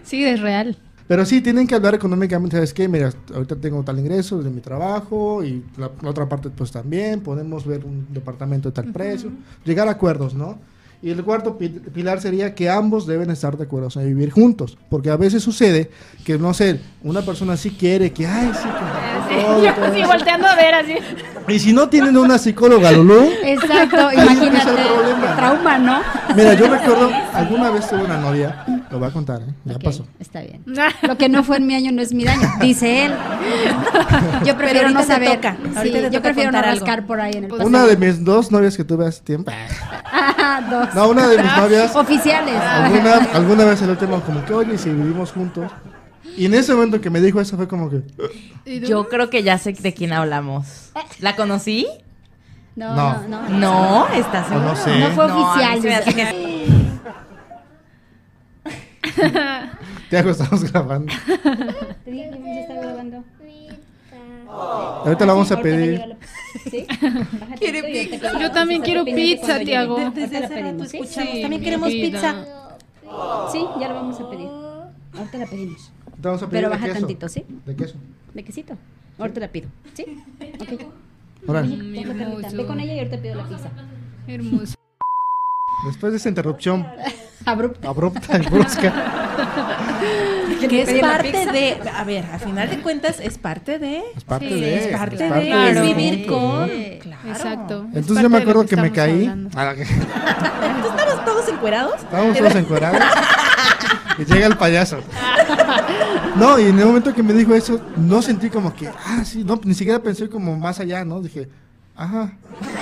Sí, 0.03 0.25
es 0.25 0.39
real. 0.41 0.75
Pero 1.13 1.27
sí, 1.27 1.41
tienen 1.41 1.67
que 1.67 1.75
hablar 1.75 1.93
económicamente, 1.93 2.55
¿sabes 2.57 2.73
qué? 2.73 2.87
Mira, 2.87 3.13
ahorita 3.35 3.55
tengo 3.57 3.83
tal 3.83 3.99
ingreso 3.99 4.41
de 4.41 4.49
mi 4.49 4.61
trabajo 4.61 5.43
y 5.43 5.63
la, 5.77 5.91
la 6.01 6.09
otra 6.09 6.27
parte 6.27 6.49
pues 6.49 6.71
también, 6.71 7.21
podemos 7.21 7.67
ver 7.67 7.85
un 7.85 8.07
departamento 8.11 8.69
de 8.69 8.73
tal 8.73 8.91
precio, 8.91 9.29
llegar 9.63 9.87
a 9.87 9.91
acuerdos, 9.91 10.33
¿no? 10.33 10.57
Y 11.03 11.11
el 11.11 11.23
cuarto 11.23 11.55
pi- 11.55 11.69
pilar 11.69 12.19
sería 12.19 12.55
que 12.55 12.67
ambos 12.67 13.05
deben 13.05 13.29
estar 13.29 13.55
de 13.57 13.65
acuerdo, 13.65 13.89
o 13.89 13.91
sea, 13.91 14.01
vivir 14.01 14.31
juntos, 14.31 14.75
porque 14.89 15.11
a 15.11 15.15
veces 15.15 15.43
sucede 15.43 15.91
que, 16.25 16.39
no 16.39 16.51
sé, 16.55 16.79
una 17.03 17.21
persona 17.21 17.57
sí 17.57 17.69
quiere 17.69 18.11
que, 18.11 18.25
ay, 18.25 18.51
sí, 18.55 18.63
que 18.67 19.12
todo, 19.41 19.63
Yo 19.63 19.73
todo 19.73 19.85
así 19.85 20.03
volteando 20.03 20.47
a 20.47 20.55
ver 20.55 20.73
así. 20.75 20.95
Y 21.47 21.59
si 21.59 21.73
no 21.73 21.89
tienen 21.89 22.15
una 22.17 22.37
psicóloga, 22.37 22.91
Lulú, 22.91 23.29
Exacto, 23.43 24.09
el 24.11 24.19
imagínate. 24.23 24.61
problema. 24.63 25.27
qué 25.29 25.35
Trauma, 25.35 25.77
¿no? 25.77 26.01
mira, 26.35 26.53
yo 26.53 26.67
recuerdo, 26.69 27.11
alguna 27.33 27.69
vez 27.71 27.89
tuve 27.89 28.03
una 28.03 28.17
novia, 28.17 28.63
lo 28.89 28.99
voy 28.99 29.09
a 29.09 29.11
contar, 29.11 29.41
¿eh? 29.41 29.53
Ya 29.65 29.77
pasó. 29.79 30.05
Está 30.19 30.39
bien. 30.41 30.63
Lo 31.01 31.17
que 31.17 31.27
no 31.27 31.43
fue 31.43 31.57
en 31.57 31.67
mi 31.67 31.75
año 31.75 31.91
no 31.91 32.01
es 32.01 32.13
mi 32.13 32.23
daño, 32.23 32.47
dice 32.61 33.05
él. 33.07 33.13
Yo 34.45 34.55
prefiero 34.57 34.89
no 34.91 35.03
saber. 35.03 35.35
toca, 35.35 35.57
Sí, 35.81 35.91
yo 35.91 36.09
toca 36.09 36.21
prefiero 36.21 36.51
no 36.51 36.57
algo. 36.59 36.71
rascar 36.71 37.05
por 37.05 37.19
ahí 37.21 37.33
en 37.33 37.43
el 37.43 37.49
Pues 37.49 37.59
pasado. 37.63 37.69
Una 37.69 37.85
de 37.85 37.97
mis 37.97 38.23
dos 38.23 38.51
novias 38.51 38.77
que 38.77 38.83
tuve 38.83 39.05
hace 39.07 39.21
tiempo. 39.21 39.51
Ah, 40.11 40.61
dos. 40.69 40.95
No, 40.95 41.09
una 41.09 41.27
de 41.27 41.37
mis 41.41 41.57
novias. 41.57 41.95
Oficiales. 41.95 42.55
Alguna, 42.55 43.15
alguna 43.33 43.65
vez 43.65 43.81
el 43.81 43.97
tema 43.97 44.19
como 44.21 44.43
que, 44.45 44.53
oye, 44.53 44.77
si 44.77 44.89
vivimos 44.89 45.31
juntos. 45.31 45.71
Y 46.37 46.45
en 46.45 46.53
ese 46.53 46.73
momento 46.73 46.99
que 47.01 47.09
me 47.09 47.19
dijo 47.21 47.39
eso 47.41 47.57
fue 47.57 47.67
como 47.67 47.89
que, 47.89 48.01
Yo 48.87 49.07
creo 49.09 49.29
que 49.29 49.43
ya 49.43 49.57
sé 49.57 49.73
de 49.73 49.93
quién 49.93 50.13
hablamos. 50.13 50.91
¿La 51.19 51.35
conocí? 51.35 51.87
No, 52.75 52.95
No. 52.95 53.21
no, 53.27 53.49
no. 53.49 53.59
No, 53.59 54.07
¿estás 54.13 54.49
No, 54.49 54.59
no 54.59 54.75
seguro? 54.75 54.83
sé. 54.95 54.99
No 54.99 55.09
fue 55.15 55.27
No, 55.27 55.51
oficial. 55.51 55.81
se 55.81 55.87
dice. 55.89 56.13
que- 56.15 56.53
Tiago, 60.09 60.29
estamos 60.31 60.71
grabando. 60.71 61.11
Sí, 62.05 62.23
¿se 62.43 62.59
está 62.61 62.73
grabando? 62.75 63.23
Ahorita 64.49 65.25
la 65.25 65.33
vamos 65.33 65.51
a 65.51 65.59
pedir. 65.61 66.15
¿Sí? 66.69 66.85
Quiere 67.59 67.81
te 67.81 68.07
pizza. 68.09 68.39
Yo 68.39 68.51
también 68.51 68.81
la 68.81 68.85
quiero 68.85 69.03
pizza, 69.05 69.57
te 69.59 69.65
Tiago. 69.65 69.97
Desde 70.13 70.39
la 70.39 70.45
hace 70.45 70.61
rato 70.61 70.83
escuchamos. 70.83 71.41
También 71.41 71.61
queremos 71.61 71.89
pizza. 71.89 72.35
Sí, 73.51 73.65
ya 73.79 73.87
lo 73.89 73.95
vamos 73.95 74.19
a 74.19 74.29
pedir. 74.29 74.47
Ahorita 75.17 75.37
la 75.39 75.45
pedimos. 75.47 75.91
Te 76.23 76.29
vamos 76.29 76.41
a 76.41 76.47
pedir 76.47 76.61
Pero 76.63 76.69
de 76.69 76.75
baja 76.75 76.85
queso. 76.87 76.99
tantito, 76.99 77.27
¿sí? 77.27 77.45
De 77.65 77.75
queso. 77.75 77.95
De 78.33 78.43
quesito. 78.45 78.77
Ahorita 79.19 79.41
la 79.41 79.49
pido. 79.49 79.67
¿Sí? 79.93 80.05
Ok. 80.57 80.81
Ahora. 81.49 81.61
Ve 81.63 82.65
con 82.65 82.79
ella 82.79 82.93
y 82.93 82.97
ahorita 82.99 83.17
pido 83.17 83.35
la 83.35 83.43
pizza. 83.43 83.69
Hermoso. 84.25 84.75
después 85.85 86.13
de 86.13 86.17
esa 86.17 86.29
interrupción 86.29 86.87
Abrupta. 87.45 87.89
abrupta 87.89 88.37
y 88.41 88.45
brusca, 88.49 88.93
Que 90.69 90.81
es 90.83 91.01
parte 91.01 91.45
de. 91.51 91.77
A 91.93 92.05
ver, 92.05 92.23
a 92.31 92.39
final 92.39 92.69
de 92.69 92.79
cuentas, 92.79 93.19
es 93.19 93.37
parte 93.37 93.77
de. 93.79 94.01
es 94.15 94.23
parte 94.23 94.47
Sí, 94.47 94.61
de. 94.61 94.75
Es 94.91 94.97
parte 94.97 95.23
de. 95.29 95.45
Claro. 95.47 95.81
Es 95.81 95.81
vivir 95.81 96.25
con. 96.25 96.69
Sí. 96.69 96.99
Claro. 97.01 97.27
Exacto. 97.27 97.87
Es 97.91 97.97
Entonces 97.97 98.23
yo 98.23 98.29
me 98.29 98.37
acuerdo 98.37 98.65
que, 98.65 98.77
me 98.77 98.93
caí. 98.93 99.29
Ah, 99.57 99.73
que- 99.75 99.81
¿Estamos 99.81 101.25
todos 101.25 101.49
encuerados? 101.49 101.95
Estábamos 102.01 102.37
todos 102.37 102.55
encuerados. 102.55 103.01
y 104.19 104.23
llega 104.25 104.47
el 104.47 104.55
payaso. 104.57 105.01
No, 106.37 106.59
y 106.59 106.63
en 106.63 106.79
el 106.79 106.85
momento 106.85 107.13
que 107.13 107.21
me 107.21 107.31
dijo 107.31 107.53
eso, 107.53 107.79
no 107.95 108.21
sentí 108.23 108.49
como 108.49 108.73
que, 108.73 108.87
ah, 108.87 109.23
sí, 109.23 109.43
no, 109.43 109.59
ni 109.63 109.75
siquiera 109.75 110.01
pensé 110.01 110.29
como 110.29 110.57
más 110.57 110.79
allá, 110.79 111.05
¿no? 111.05 111.21
Dije, 111.21 111.47
ajá, 111.95 112.31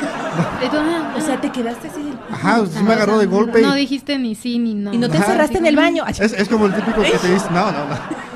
ah, 0.72 1.14
O 1.18 1.22
sea, 1.22 1.40
te 1.42 1.52
quedaste 1.52 1.88
así. 1.90 2.14
ajá, 2.32 2.62
sí 2.66 2.84
me 2.84 2.94
agarró 2.94 3.18
de 3.20 3.26
golpe. 3.26 3.62
No 3.62 3.74
dijiste 3.74 4.18
ni 4.18 4.36
sí 4.36 4.60
ni 4.60 4.74
no. 4.74 4.94
Y 4.94 4.98
no 4.98 5.10
te 5.10 5.18
Ajá. 5.18 5.26
encerraste 5.28 5.58
en 5.58 5.66
el 5.66 5.76
baño. 5.76 6.04
Ay, 6.06 6.14
Es, 6.20 6.34
es 6.34 6.48
como 6.48 6.66
el 6.68 6.74
típico 6.74 7.02
que 7.02 7.12
te 7.12 7.34
dice, 7.34 7.46
no, 7.52 7.72
no, 7.72 7.86
no. 7.88 7.96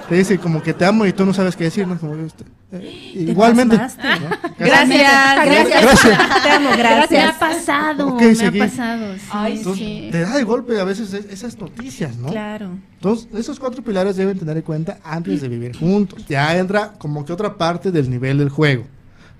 Te 0.09 0.15
dice 0.15 0.37
como 0.37 0.61
que 0.61 0.71
te 0.73 0.85
amo 0.85 1.05
y 1.07 1.13
tú 1.13 1.25
no 1.25 1.33
sabes 1.33 1.55
qué 1.55 1.63
decir, 1.63 1.87
¿no? 1.87 1.97
Como, 1.97 2.13
eh, 2.13 2.27
te 2.69 2.77
igualmente. 3.21 3.75
Gracias. 4.59 4.59
Gracias. 4.59 5.81
Gracias. 5.81 6.43
Te 6.43 6.49
amo, 6.51 6.69
Me 6.69 6.75
ha 6.75 6.77
gracias. 6.77 7.35
pasado, 7.37 8.07
Ok, 8.09 8.21
me 8.21 8.35
seguí. 8.35 8.61
ha 8.61 8.65
pasado. 8.65 9.13
Sí, 9.15 9.29
Entonces, 9.57 9.75
sí. 9.87 10.09
te 10.11 10.19
da 10.21 10.35
de 10.37 10.43
golpe 10.43 10.79
a 10.79 10.83
veces 10.83 11.11
es- 11.13 11.25
esas 11.31 11.57
noticias, 11.57 12.15
¿no? 12.17 12.27
Claro. 12.29 12.69
Entonces, 12.95 13.27
esos 13.35 13.59
cuatro 13.59 13.81
pilares 13.83 14.15
deben 14.15 14.37
tener 14.37 14.57
en 14.57 14.63
cuenta 14.63 14.99
antes 15.03 15.41
de 15.41 15.47
vivir 15.47 15.75
juntos. 15.75 16.23
Ya 16.27 16.55
entra 16.55 16.91
como 16.99 17.25
que 17.25 17.33
otra 17.33 17.55
parte 17.57 17.91
del 17.91 18.07
nivel 18.09 18.37
del 18.37 18.49
juego, 18.49 18.83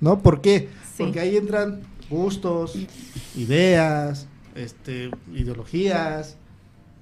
¿no? 0.02 0.18
¿Por 0.20 0.42
qué? 0.42 0.70
Sí. 0.96 1.04
Porque 1.04 1.20
ahí 1.20 1.36
entran 1.38 1.82
gustos, 2.10 2.76
ideas, 3.36 4.28
este, 4.56 5.10
ideologías, 5.34 6.38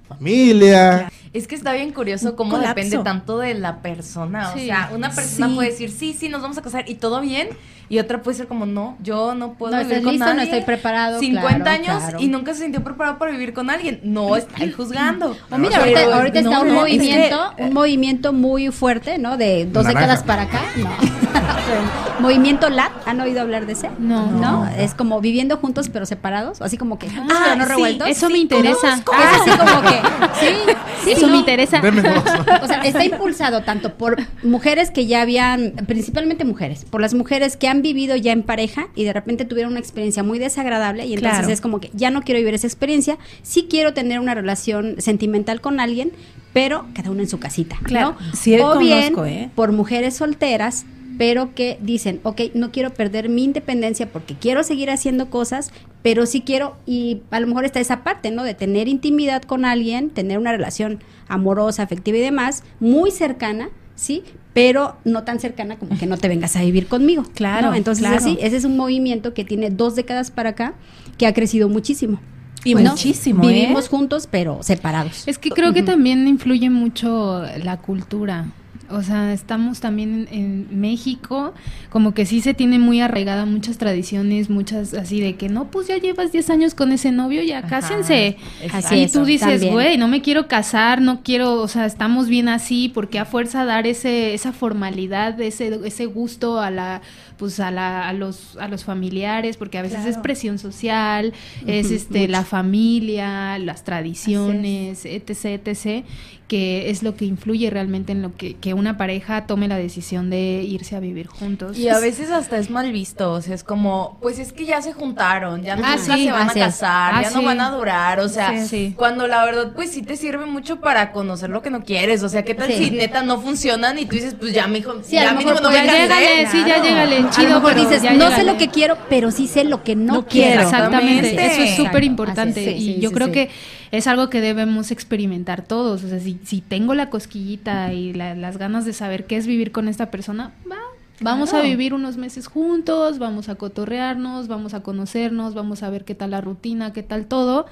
familia. 0.08 1.10
Es 1.32 1.46
que 1.48 1.54
está 1.54 1.72
bien 1.72 1.92
curioso 1.92 2.36
cómo 2.36 2.52
colapso. 2.52 2.74
depende 2.74 2.98
tanto 2.98 3.38
de 3.38 3.54
la 3.54 3.80
persona. 3.82 4.52
O 4.52 4.58
sea, 4.58 4.90
una 4.94 5.10
persona 5.10 5.48
Sí. 5.48 5.54
puede 5.54 5.70
decir, 5.70 5.90
sí, 5.90 6.12
sí, 6.12 6.28
nos 6.28 6.42
vamos 6.42 6.58
a 6.58 6.62
casar 6.62 6.88
y 6.88 6.94
todo 6.96 7.20
bien. 7.20 7.48
Y 7.88 7.98
otra 7.98 8.22
puede 8.22 8.36
ser 8.36 8.46
como, 8.46 8.64
no, 8.66 8.96
yo 9.02 9.34
no 9.34 9.54
puedo 9.54 9.76
No 9.76 9.82
vivir 9.82 10.02
con 10.02 10.12
listo, 10.12 10.26
no 10.26 10.34
nadie. 10.34 10.44
estoy 10.50 10.62
preparado, 10.62 11.20
50 11.20 11.56
claro, 11.64 11.70
años 11.70 12.02
claro. 12.02 12.18
y 12.20 12.28
nunca 12.28 12.54
se 12.54 12.62
sintió 12.62 12.82
preparado 12.82 13.18
para 13.18 13.30
vivir 13.32 13.52
con 13.52 13.68
alguien. 13.68 14.00
No, 14.04 14.36
está 14.36 14.62
ahí 14.62 14.72
juzgando. 14.72 15.36
O 15.50 15.58
mira, 15.58 15.78
ahorita, 15.78 16.16
ahorita 16.16 16.42
no, 16.42 16.50
está 16.50 16.62
un 16.62 16.68
no, 16.68 16.86
es 16.86 16.96
movimiento, 16.96 17.52
que- 17.56 17.62
un 17.64 17.72
movimiento 17.74 18.32
muy 18.32 18.70
fuerte, 18.70 19.18
¿no? 19.18 19.36
De 19.36 19.66
dos 19.66 19.86
décadas 19.86 20.22
para 20.22 20.42
acá. 20.42 20.62
No. 20.76 20.90
movimiento 22.20 22.68
LAT, 22.70 22.92
¿han 23.06 23.20
oído 23.20 23.40
hablar 23.40 23.66
de 23.66 23.72
ese? 23.72 23.90
No. 23.98 24.26
¿No? 24.30 24.66
Es 24.78 24.94
como 24.94 25.20
viviendo 25.20 25.56
juntos 25.56 25.88
pero 25.92 26.06
separados, 26.06 26.60
así 26.62 26.76
como 26.76 26.98
que 26.98 27.08
juntos 27.10 27.36
Ah, 27.38 27.42
pero 27.44 27.56
no 27.56 27.64
sí, 27.64 27.70
revueltos. 27.70 28.08
Eso 28.08 28.30
me 28.30 28.38
interesa. 28.38 28.94
Es 28.94 29.40
así 29.40 29.50
como 29.58 29.82
que, 29.82 30.00
sí, 30.40 30.46
sí, 31.04 31.10
Eso 31.12 31.26
no. 31.26 31.32
me 31.32 31.38
interesa. 31.38 31.80
Deme 31.80 32.02
dos. 32.02 32.22
O 32.62 32.66
sea, 32.66 32.82
está 32.82 33.04
impulsado 33.04 33.62
tanto 33.62 33.94
por 33.94 34.16
mujeres 34.42 34.90
que 34.90 35.06
ya 35.06 35.22
habían, 35.22 35.72
principalmente 35.86 36.44
mujeres, 36.44 36.84
por 36.84 37.00
las 37.00 37.14
mujeres 37.14 37.56
que 37.56 37.68
han 37.68 37.82
vivido 37.82 38.16
ya 38.16 38.32
en 38.32 38.42
pareja 38.42 38.86
y 38.94 39.04
de 39.04 39.12
repente 39.12 39.44
tuvieron 39.44 39.72
una 39.72 39.80
experiencia 39.80 40.22
muy 40.22 40.38
desagradable 40.38 41.06
y 41.06 41.14
entonces 41.14 41.38
Claro. 41.40 41.52
es 41.52 41.60
como 41.60 41.80
que 41.80 41.90
ya 41.94 42.10
no 42.10 42.22
quiero 42.22 42.38
vivir 42.38 42.54
esa 42.54 42.66
experiencia, 42.66 43.18
sí 43.42 43.66
quiero 43.68 43.92
tener 43.94 44.20
una 44.20 44.34
relación 44.34 44.96
sentimental 44.98 45.60
con 45.60 45.80
alguien, 45.80 46.12
pero 46.52 46.86
cada 46.94 47.10
uno 47.10 47.20
en 47.20 47.28
su 47.28 47.38
casita, 47.40 47.76
Claro, 47.82 48.16
¿no? 48.20 48.36
sí 48.36 48.56
o 48.60 48.78
bien 48.78 49.14
conozco, 49.14 49.26
¿eh? 49.26 49.50
por 49.54 49.72
mujeres 49.72 50.16
solteras 50.16 50.84
pero 51.18 51.54
que 51.54 51.78
dicen, 51.80 52.20
ok, 52.22 52.40
no 52.54 52.72
quiero 52.72 52.90
perder 52.90 53.28
mi 53.28 53.44
independencia 53.44 54.10
porque 54.10 54.34
quiero 54.34 54.62
seguir 54.62 54.90
haciendo 54.90 55.30
cosas, 55.30 55.72
pero 56.02 56.26
sí 56.26 56.40
quiero, 56.40 56.76
y 56.86 57.22
a 57.30 57.40
lo 57.40 57.46
mejor 57.46 57.64
está 57.64 57.80
esa 57.80 58.02
parte, 58.02 58.30
¿no? 58.30 58.42
De 58.42 58.54
tener 58.54 58.88
intimidad 58.88 59.42
con 59.42 59.64
alguien, 59.64 60.10
tener 60.10 60.38
una 60.38 60.52
relación 60.52 61.00
amorosa, 61.28 61.82
afectiva 61.82 62.18
y 62.18 62.20
demás, 62.20 62.64
muy 62.80 63.10
cercana, 63.10 63.68
¿sí? 63.94 64.22
Pero 64.52 64.96
no 65.04 65.24
tan 65.24 65.40
cercana 65.40 65.76
como 65.78 65.98
que 65.98 66.06
no 66.06 66.16
te 66.16 66.28
vengas 66.28 66.56
a 66.56 66.62
vivir 66.62 66.86
conmigo. 66.86 67.24
Claro, 67.34 67.70
¿no? 67.70 67.74
Entonces, 67.74 68.02
claro. 68.02 68.16
así, 68.16 68.36
ese 68.40 68.56
es 68.56 68.64
un 68.64 68.76
movimiento 68.76 69.34
que 69.34 69.44
tiene 69.44 69.70
dos 69.70 69.96
décadas 69.96 70.30
para 70.30 70.50
acá, 70.50 70.74
que 71.18 71.26
ha 71.26 71.34
crecido 71.34 71.68
muchísimo. 71.68 72.20
Y 72.64 72.74
muchísimo, 72.74 73.44
¿eh? 73.44 73.52
Vivimos 73.52 73.88
juntos, 73.88 74.26
pero 74.30 74.62
separados. 74.62 75.28
Es 75.28 75.38
que 75.38 75.50
creo 75.50 75.74
que 75.74 75.82
también 75.82 76.26
influye 76.26 76.70
mucho 76.70 77.42
la 77.62 77.76
cultura. 77.78 78.46
O 78.90 79.02
sea, 79.02 79.32
estamos 79.32 79.80
también 79.80 80.28
en, 80.30 80.66
en 80.70 80.80
México, 80.80 81.54
como 81.90 82.14
que 82.14 82.26
sí 82.26 82.40
se 82.40 82.54
tiene 82.54 82.78
muy 82.78 83.00
arraigada 83.00 83.46
muchas 83.46 83.78
tradiciones, 83.78 84.50
muchas 84.50 84.94
así 84.94 85.20
de 85.20 85.36
que 85.36 85.48
no, 85.48 85.70
pues 85.70 85.88
ya 85.88 85.98
llevas 85.98 86.32
10 86.32 86.50
años 86.50 86.74
con 86.74 86.92
ese 86.92 87.12
novio, 87.12 87.42
ya 87.42 87.58
Ajá, 87.58 87.68
cásense. 87.68 88.36
Así 88.72 88.96
y 88.96 89.08
tú 89.08 89.24
dices, 89.24 89.64
güey, 89.70 89.98
no 89.98 90.08
me 90.08 90.22
quiero 90.22 90.48
casar, 90.48 91.00
no 91.00 91.22
quiero, 91.22 91.60
o 91.60 91.68
sea, 91.68 91.86
estamos 91.86 92.28
bien 92.28 92.48
así, 92.48 92.90
porque 92.92 93.18
a 93.18 93.24
fuerza 93.24 93.64
dar 93.64 93.86
ese 93.86 94.34
esa 94.34 94.52
formalidad, 94.52 95.40
ese 95.40 95.80
ese 95.84 96.06
gusto 96.06 96.60
a 96.60 96.70
la 96.70 97.02
pues 97.36 97.60
a 97.60 97.70
la 97.70 98.08
a 98.08 98.12
los 98.12 98.56
a 98.58 98.68
los 98.68 98.84
familiares, 98.84 99.56
porque 99.56 99.78
a 99.78 99.82
veces 99.82 100.00
es 100.00 100.04
Claro. 100.14 100.22
presión 100.22 100.58
social, 100.58 101.32
es 101.66 101.90
este 101.90 102.28
la 102.28 102.44
familia, 102.44 103.58
las 103.58 103.84
tradiciones, 103.84 105.04
etc, 105.04 105.60
etc, 105.66 106.04
que 106.48 106.90
es 106.90 107.02
lo 107.02 107.16
que 107.16 107.24
influye 107.24 107.70
realmente 107.70 108.12
en 108.12 108.20
lo 108.22 108.34
que, 108.36 108.54
que 108.56 108.74
una 108.74 108.96
pareja 108.96 109.46
tome 109.46 109.66
la 109.66 109.76
decisión 109.76 110.28
de 110.30 110.62
irse 110.62 110.94
a 110.94 111.00
vivir 111.00 111.26
juntos. 111.26 111.78
Y 111.78 111.88
a 111.88 111.98
veces 111.98 112.30
hasta 112.30 112.58
es 112.58 112.70
mal 112.70 112.92
visto, 112.92 113.32
o 113.32 113.40
sea, 113.40 113.54
es 113.54 113.64
como, 113.64 114.18
pues 114.20 114.38
es 114.38 114.52
que 114.52 114.66
ya 114.66 114.82
se 114.82 114.92
juntaron, 114.92 115.62
ya 115.62 115.72
Ah, 115.74 115.76
nunca 115.76 115.98
sí, 116.16 116.24
se 116.26 116.32
van 116.32 116.50
así 116.50 116.60
a 116.60 116.66
casar, 116.66 117.14
Ah, 117.14 117.22
ya 117.22 117.30
no 117.30 117.42
van 117.42 117.60
a 117.60 117.70
durar, 117.70 118.20
o 118.20 118.28
sea, 118.28 118.50
Sí, 118.62 118.68
sí. 118.68 118.94
cuando 118.96 119.26
la 119.26 119.44
verdad 119.44 119.72
pues 119.74 119.90
sí 119.90 120.02
te 120.02 120.16
sirve 120.16 120.44
mucho 120.46 120.80
para 120.80 121.12
conocer 121.12 121.48
lo 121.50 121.62
que 121.62 121.70
no 121.70 121.82
quieres, 121.82 122.22
o 122.22 122.28
sea, 122.28 122.44
¿qué 122.44 122.54
tal 122.54 122.70
Sí. 122.70 122.76
si 122.84 122.90
neta 122.90 123.22
no 123.22 123.40
funcionan 123.40 123.98
y 123.98 124.04
tú 124.04 124.16
dices, 124.16 124.34
pues 124.38 124.52
ya 124.52 124.66
mijo, 124.66 124.92
Sí, 125.02 125.16
a 125.16 125.24
ya 125.24 125.32
mínimo 125.32 125.60
no 125.60 125.70
me 125.70 125.76
puedes- 125.78 125.86
ya 125.86 126.08
casé"? 126.08 126.24
llégale, 126.24 126.50
sí, 126.50 126.58
ya 126.66 126.82
llégale, 126.82 127.23
a 127.24 127.30
lo 127.30 127.36
chido, 127.36 127.48
mejor 127.60 127.72
pero 127.74 127.80
dices, 127.88 128.02
ya 128.02 128.12
no 128.14 128.24
sé 128.24 128.30
llégale". 128.30 128.52
lo 128.52 128.58
que 128.58 128.68
quiero, 128.68 128.96
pero 129.08 129.30
sí 129.30 129.46
sé 129.46 129.64
lo 129.64 129.82
que 129.82 129.96
no, 129.96 130.14
No 130.14 130.26
quiero. 130.26 130.62
Exactamente, 130.62 131.30
Exactamente. 131.30 131.46
eso 131.46 131.62
es 131.62 131.76
súper 131.76 132.04
importante 132.04 132.72
y 132.76 132.80
sí, 132.80 132.98
yo 133.00 133.08
sí, 133.10 133.14
creo 133.14 133.26
sí. 133.28 133.32
que 133.32 133.50
es 133.92 134.06
algo 134.06 134.28
que 134.30 134.40
debemos 134.40 134.90
experimentar 134.90 135.62
todos, 135.62 136.04
o 136.04 136.08
sea, 136.08 136.18
si, 136.20 136.38
si 136.44 136.60
tengo 136.60 136.94
la 136.94 137.10
cosquillita 137.10 137.92
y 137.92 138.12
la- 138.12 138.34
las 138.34 138.58
ganas 138.58 138.84
de 138.84 138.92
saber 138.92 139.26
qué 139.26 139.36
es 139.36 139.46
vivir 139.46 139.72
con 139.72 139.88
esta 139.88 140.10
persona, 140.10 140.52
va, 140.70 140.76
vamos 141.20 141.54
a 141.54 141.60
vivir 141.62 141.94
unos 141.94 142.16
meses 142.16 142.48
juntos, 142.48 143.18
vamos 143.20 143.48
a 143.48 143.54
cotorrearnos, 143.54 144.48
vamos 144.48 144.74
a 144.74 144.80
conocernos, 144.82 145.54
vamos 145.54 145.82
a 145.84 145.90
ver 145.90 146.04
qué 146.04 146.14
tal 146.16 146.32
la 146.32 146.40
rutina, 146.40 146.92
qué 146.92 147.02
tal 147.04 147.26
todo 147.26 147.66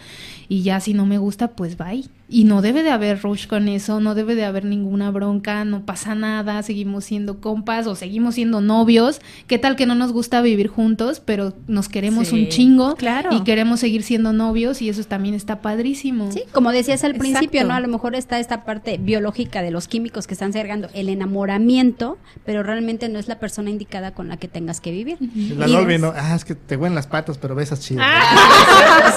y 0.49 0.63
ya 0.63 0.79
si 0.81 0.95
no 0.95 1.07
me 1.07 1.19
gusta, 1.19 1.49
pues 1.49 1.77
bye. 1.77 2.05
Y 2.35 2.45
no 2.45 2.63
debe 2.63 2.83
de 2.83 2.91
haber 2.91 3.21
rush 3.21 3.47
con 3.47 3.69
eso, 3.69 4.01
no 4.01 4.15
debe 4.15 4.35
de 4.35 4.47
haber 4.47 4.65
ninguna 4.65 5.11
bronca, 5.11 5.67
no 5.67 5.85
pasa 5.85 6.15
nada, 6.15 6.63
seguimos 6.63 7.05
siendo 7.05 7.41
compas 7.43 7.87
o 7.87 7.95
seguimos 7.95 8.37
siendo 8.37 8.63
novios. 8.63 9.21
¿Qué 9.49 9.59
tal 9.59 9.77
que 9.77 9.85
no 9.85 9.95
nos 9.95 10.13
gusta 10.13 10.41
vivir 10.41 10.69
juntos, 10.69 11.21
pero 11.21 11.53
nos 11.67 11.91
queremos 11.91 12.29
Sí, 12.29 12.35
un 12.45 12.49
chingo 12.49 12.95
claro. 12.97 13.29
y 13.33 13.43
queremos 13.43 13.81
seguir 13.81 14.03
siendo 14.03 14.33
novios 14.33 14.81
y 14.81 14.89
eso 14.89 15.05
también 15.05 15.35
está 15.35 15.61
padrísimo. 15.61 16.33
Sí, 16.33 16.45
como 16.53 16.73
decías 16.73 17.05
al 17.05 17.17
principio, 17.17 17.61
Exacto. 17.61 17.69
¿no? 17.69 17.75
A 17.75 17.81
lo 17.81 17.89
mejor 17.89 18.15
está 18.15 18.39
esta 18.39 18.65
parte 18.65 18.97
biológica 18.97 19.61
de 19.61 19.71
los 19.71 19.87
químicos 19.87 20.27
que 20.27 20.33
están 20.33 20.55
cerrando 20.55 20.89
el 20.95 21.11
enamoramiento, 21.11 22.17
pero 22.47 22.63
realmente 22.63 23.11
no 23.11 23.19
es 23.19 23.29
la 23.29 23.41
persona 23.41 23.69
indicada 23.69 24.15
con 24.15 24.29
la 24.29 24.39
que 24.39 24.49
tengas 24.49 24.81
que 24.81 24.91
vivir. 24.91 25.19
La 25.59 25.69
Y 25.69 25.73
Dolby, 25.73 25.95
es- 25.97 26.01
¿no? 26.01 26.15
Ah, 26.17 26.35
es 26.35 26.47
que 26.47 26.55
te 26.55 26.77
huelen 26.79 26.95
las 26.95 27.07
patas, 27.09 27.37
pero 27.37 27.55
besas 27.55 27.81
chido. 27.81 28.01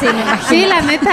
Sí, 0.02 0.06
imagino. 0.06 0.50
Sí, 0.50 0.66
la 0.66 0.82
neta. 0.82 1.12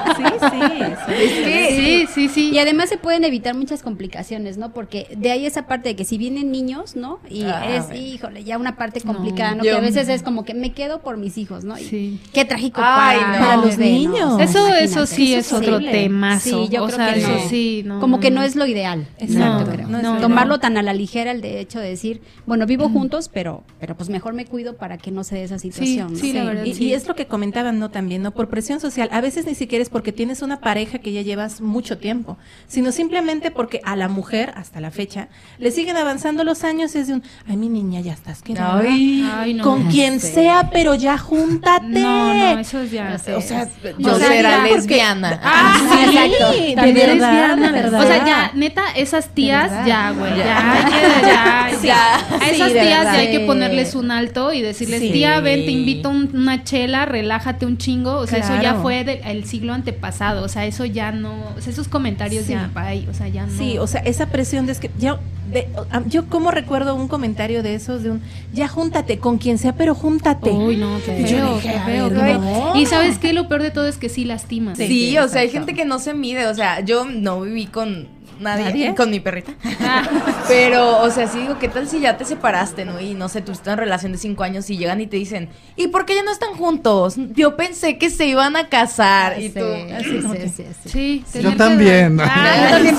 Sí, 0.20 0.24
sí. 0.50 0.60
Es 1.08 1.32
que 1.32 2.06
Sí, 2.06 2.06
sí, 2.12 2.28
sí. 2.28 2.50
Y 2.50 2.58
además 2.58 2.88
se 2.88 2.96
pueden 2.98 3.24
evitar 3.24 3.54
muchas 3.54 3.82
complicaciones, 3.82 4.58
¿no? 4.58 4.72
Porque 4.72 5.06
de 5.16 5.30
ahí 5.30 5.46
esa 5.46 5.66
parte 5.66 5.90
de 5.90 5.96
que 5.96 6.04
si 6.04 6.18
vienen 6.18 6.50
niños, 6.52 6.96
¿no? 6.96 7.20
Y 7.28 7.42
Ah, 7.44 7.76
es, 7.76 7.86
bueno. 7.86 8.00
híjole, 8.00 8.44
ya 8.44 8.58
una 8.58 8.76
parte 8.76 9.00
No. 9.04 9.12
complicada, 9.14 9.54
¿no? 9.54 9.64
Yo- 9.64 9.72
Que 9.72 9.76
a 9.78 9.80
veces 9.80 10.08
es 10.08 10.22
como 10.22 10.44
que 10.44 10.54
me 10.54 10.72
quedo 10.72 11.00
por 11.00 11.16
mis 11.16 11.38
hijos, 11.38 11.64
¿no? 11.64 11.78
Y 11.78 11.84
Sí. 11.84 12.20
Qué 12.32 12.44
trágico 12.44 12.80
Ay, 12.84 13.18
para, 13.18 13.32
no. 13.32 13.46
Para 13.46 13.56
los 13.56 13.78
niños. 13.78 14.32
O 14.34 14.36
sea, 14.36 14.44
Eso, 14.44 14.74
eso 14.74 15.06
sí 15.06 15.34
Eso 15.34 15.56
es 15.60 15.62
otro 15.68 15.78
temazo. 15.80 16.64
Sí, 16.64 16.68
yo 16.70 16.84
o 16.84 16.86
creo 16.86 16.96
sea, 16.96 17.14
que 17.14 17.20
eso 17.20 17.28
no. 17.32 17.48
sí, 17.48 17.82
no. 17.84 18.00
Como 18.00 18.20
que 18.20 18.30
no 18.30 18.42
es 18.42 18.56
lo 18.56 18.66
ideal. 18.66 19.06
Exacto, 19.18 19.70
creo. 19.70 19.88
Tomarlo 20.20 20.58
tan 20.60 20.76
a 20.76 20.82
la 20.82 20.92
ligera 20.92 21.30
el 21.30 21.40
de 21.40 21.60
hecho 21.60 21.78
de 21.80 21.88
decir, 21.88 22.20
bueno, 22.46 22.66
vivo 22.66 22.88
juntos, 22.88 23.28
pero, 23.32 23.64
pero 23.78 23.96
pues 23.96 24.08
mejor 24.10 24.34
me 24.34 24.44
cuido 24.44 24.76
para 24.76 24.98
que 24.98 25.10
no 25.10 25.24
se 25.24 25.36
dé 25.36 25.44
esa 25.44 25.58
situación. 25.58 26.12
¿no? 26.12 26.18
sí, 26.18 26.32
la 26.32 26.44
verdad, 26.44 26.64
Y, 26.64 26.74
sí. 26.74 26.84
y 26.86 26.94
es 26.94 27.06
lo 27.08 27.14
que 27.14 27.26
comentaban, 27.26 27.78
¿no? 27.78 27.90
También, 27.90 28.22
¿no? 28.22 28.32
Por 28.32 28.48
presión 28.48 28.80
social. 28.80 29.08
A 29.12 29.20
veces 29.20 29.46
ni 29.46 29.54
siquiera 29.54 29.82
es 29.82 29.88
porque 29.90 30.12
tienes 30.12 30.42
una 30.42 30.60
pareja 30.60 30.89
que 30.98 31.12
ya 31.12 31.22
llevas 31.22 31.60
mucho 31.60 31.98
tiempo, 31.98 32.36
sino 32.66 32.92
simplemente 32.92 33.50
porque 33.50 33.80
a 33.84 33.96
la 33.96 34.08
mujer, 34.08 34.52
hasta 34.56 34.80
la 34.80 34.90
fecha, 34.90 35.28
le 35.58 35.70
siguen 35.70 35.96
avanzando 35.96 36.44
los 36.44 36.64
años. 36.64 36.94
Es 36.94 37.06
de 37.06 37.14
un, 37.14 37.22
ay, 37.48 37.56
mi 37.56 37.68
niña, 37.68 38.00
ya 38.00 38.12
estás 38.12 38.42
quedando. 38.42 38.82
Ay, 38.88 39.28
Ay, 39.32 39.54
no. 39.54 39.64
Con 39.64 39.84
quien 39.90 40.20
sé. 40.20 40.34
sea, 40.34 40.70
pero 40.72 40.94
ya 40.94 41.16
júntate. 41.18 41.86
No, 42.00 42.34
no, 42.34 42.58
eso 42.58 42.80
es 42.80 42.90
ya. 42.90 43.16
sé. 43.18 43.34
O 43.34 43.40
sea, 43.40 43.68
yo 43.98 44.14
será 44.18 44.64
lesbiana. 44.64 45.40
Ah, 45.42 45.76
sí, 45.78 46.16
exacto. 46.16 46.52
de 46.52 46.92
verdad, 46.92 47.14
lesbiana. 47.14 47.72
de 47.72 47.82
verdad. 47.82 48.00
O 48.00 48.06
sea, 48.06 48.26
ya, 48.26 48.50
neta, 48.54 48.82
esas 48.96 49.28
tías, 49.34 49.70
ya, 49.86 50.10
güey, 50.12 50.36
Ya. 50.38 50.88
ya, 50.90 51.26
ya, 51.26 51.70
Sí. 51.80 51.88
A 51.90 52.18
Sí, 52.40 52.54
esas 52.56 52.72
tías 52.72 52.74
verdad. 52.74 53.12
ya 53.14 53.18
hay 53.20 53.30
que 53.30 53.40
ponerles 53.40 53.94
un 53.94 54.10
alto 54.10 54.52
y 54.52 54.60
decirles, 54.62 55.00
Sí. 55.00 55.10
tía, 55.12 55.40
ven, 55.40 55.64
te 55.64 55.70
invito 55.70 56.10
una 56.10 56.64
chela, 56.64 57.06
relájate 57.06 57.64
un 57.66 57.78
chingo. 57.78 58.16
O 58.16 58.26
sea, 58.26 58.40
eso 58.40 58.60
ya 58.60 58.74
fue 58.74 59.04
del 59.04 59.20
el 59.24 59.44
siglo 59.46 59.72
antepasado. 59.72 60.44
O 60.44 60.48
sea, 60.48 60.66
eso 60.70 60.84
ya 60.86 61.12
no, 61.12 61.34
o 61.56 61.60
sea, 61.60 61.72
esos 61.72 61.88
comentarios 61.88 62.46
Sí. 62.46 62.52
ya, 62.52 62.70
bye, 62.74 63.06
o 63.10 63.14
sea, 63.14 63.28
ya 63.28 63.44
no. 63.46 63.52
Sí, 63.56 63.76
o 63.78 63.86
sea, 63.86 64.00
esa 64.00 64.26
presión 64.26 64.64
de 64.66 64.72
es 64.72 64.80
que 64.80 64.90
yo, 64.98 65.18
de- 65.52 65.68
ah, 65.90 66.02
yo 66.06 66.26
como 66.26 66.50
recuerdo 66.50 66.94
un 66.94 67.08
comentario 67.08 67.62
de 67.62 67.74
esos 67.74 68.02
de 68.02 68.12
un 68.12 68.22
ya 68.52 68.68
júntate 68.68 69.18
con 69.18 69.38
quien 69.38 69.58
sea, 69.58 69.74
pero 69.74 69.94
júntate. 69.94 70.50
Uy, 70.50 70.76
no, 70.76 70.96
qué 71.04 71.26
feo, 71.26 71.58
qué 71.60 71.72
feo, 71.84 72.10
no. 72.10 72.76
Y 72.76 72.86
sabes 72.86 73.18
qué, 73.18 73.32
lo 73.32 73.48
peor 73.48 73.62
de 73.62 73.70
todo 73.70 73.86
es 73.86 73.96
que 73.98 74.08
sí 74.08 74.24
lastima. 74.24 74.74
Sí, 74.76 74.86
Sí, 74.86 75.18
o 75.18 75.28
sea, 75.28 75.42
hay 75.42 75.50
gente 75.50 75.74
que 75.74 75.84
no 75.84 75.98
se 75.98 76.14
mide, 76.14 76.46
o 76.46 76.54
sea, 76.54 76.80
yo 76.80 77.04
no 77.04 77.40
viví 77.42 77.66
con 77.66 78.06
nadie, 78.40 78.64
¿Nadie? 78.64 78.94
con 78.94 79.10
mi 79.10 79.20
perrita. 79.20 79.52
Ah. 79.80 80.08
Pero, 80.48 81.00
o 81.02 81.10
sea, 81.10 81.28
sí 81.28 81.38
digo, 81.40 81.58
¿qué 81.58 81.68
tal 81.68 81.88
si 81.88 82.00
ya 82.00 82.16
te 82.16 82.24
separaste, 82.24 82.84
no? 82.84 83.00
Y 83.00 83.14
no 83.14 83.28
sé, 83.28 83.40
tuviste 83.42 83.68
una 83.70 83.76
relación 83.76 84.12
de 84.12 84.18
cinco 84.18 84.42
años 84.42 84.68
y 84.70 84.76
llegan 84.76 85.00
y 85.00 85.06
te 85.06 85.16
dicen, 85.16 85.48
¿y 85.76 85.88
por 85.88 86.04
qué 86.06 86.14
ya 86.16 86.22
no 86.22 86.32
están 86.32 86.54
juntos? 86.54 87.14
Yo 87.34 87.56
pensé 87.56 87.98
que 87.98 88.10
se 88.10 88.26
iban 88.26 88.56
a 88.56 88.68
casar. 88.68 89.40
y 89.40 89.48
Sí, 89.50 89.54
tú, 89.58 89.64
sí, 90.02 90.18
como 90.22 90.34
sí, 90.34 90.40
sí, 90.48 90.64
sí. 90.84 91.24
Sí, 91.30 91.40
Yo 91.40 91.50
Ah, 91.50 91.54
también, 91.56 92.16
yo 92.18 92.24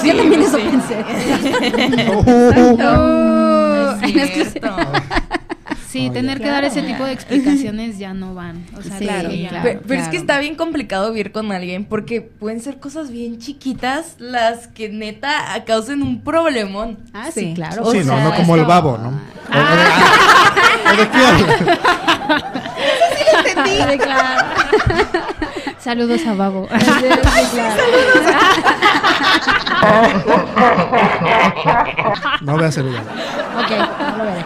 sí, 0.01 0.11
también 0.11 0.41
eso 0.43 0.57
pensé. 0.57 1.05
No 4.01 4.23
es 4.23 4.51
cierto. 4.51 4.75
Sí, 5.91 6.07
Oh, 6.09 6.13
tener 6.13 6.37
ya. 6.39 6.43
que 6.45 6.49
dar 6.51 6.63
ese 6.63 6.81
tipo 6.83 7.03
de 7.03 7.11
explicaciones 7.17 7.97
ya 7.97 8.13
no 8.13 8.33
van. 8.33 8.65
O 8.77 8.81
sea, 8.81 8.97
Sí, 8.97 9.05
claro, 9.05 9.29
ya. 9.31 9.49
claro. 9.49 9.63
Pero, 9.63 9.81
pero 9.87 10.01
es 10.01 10.07
que 10.07 10.17
está 10.17 10.39
bien 10.39 10.55
complicado 10.55 11.09
vivir 11.11 11.31
con 11.31 11.51
alguien 11.51 11.85
porque 11.85 12.21
pueden 12.21 12.61
ser 12.61 12.79
cosas 12.79 13.11
bien 13.11 13.39
chiquitas 13.39 14.15
las 14.19 14.67
que 14.67 14.87
neta 14.89 15.31
causen 15.65 16.01
un 16.01 16.21
problemón. 16.21 16.97
Ah, 17.13 17.29
sí, 17.33 17.41
Sí. 17.41 17.53
claro. 17.55 17.91
Sí, 17.91 17.97
o 17.99 18.03
no, 18.05 18.13
sea, 18.15 18.23
no 18.23 18.35
como 18.35 18.55
el 18.55 18.65
babo, 18.65 18.97
¿no? 18.97 19.09
O- 19.09 19.11
o 19.11 19.75
de- 19.75 19.83
ah. 19.91 20.17
Sí, 23.65 23.97
claro. 23.97 24.45
Saludos 25.79 26.21
a 26.27 26.33
Babo. 26.33 26.67
Sí, 26.79 26.85
claro. 27.53 27.83
No 32.41 32.53
voy 32.53 32.63
a 32.63 32.67
hacer 32.67 32.85
igual. 32.85 33.03
Ok, 33.57 33.71
no 33.99 34.17
lo 34.17 34.23
veré. 34.25 34.45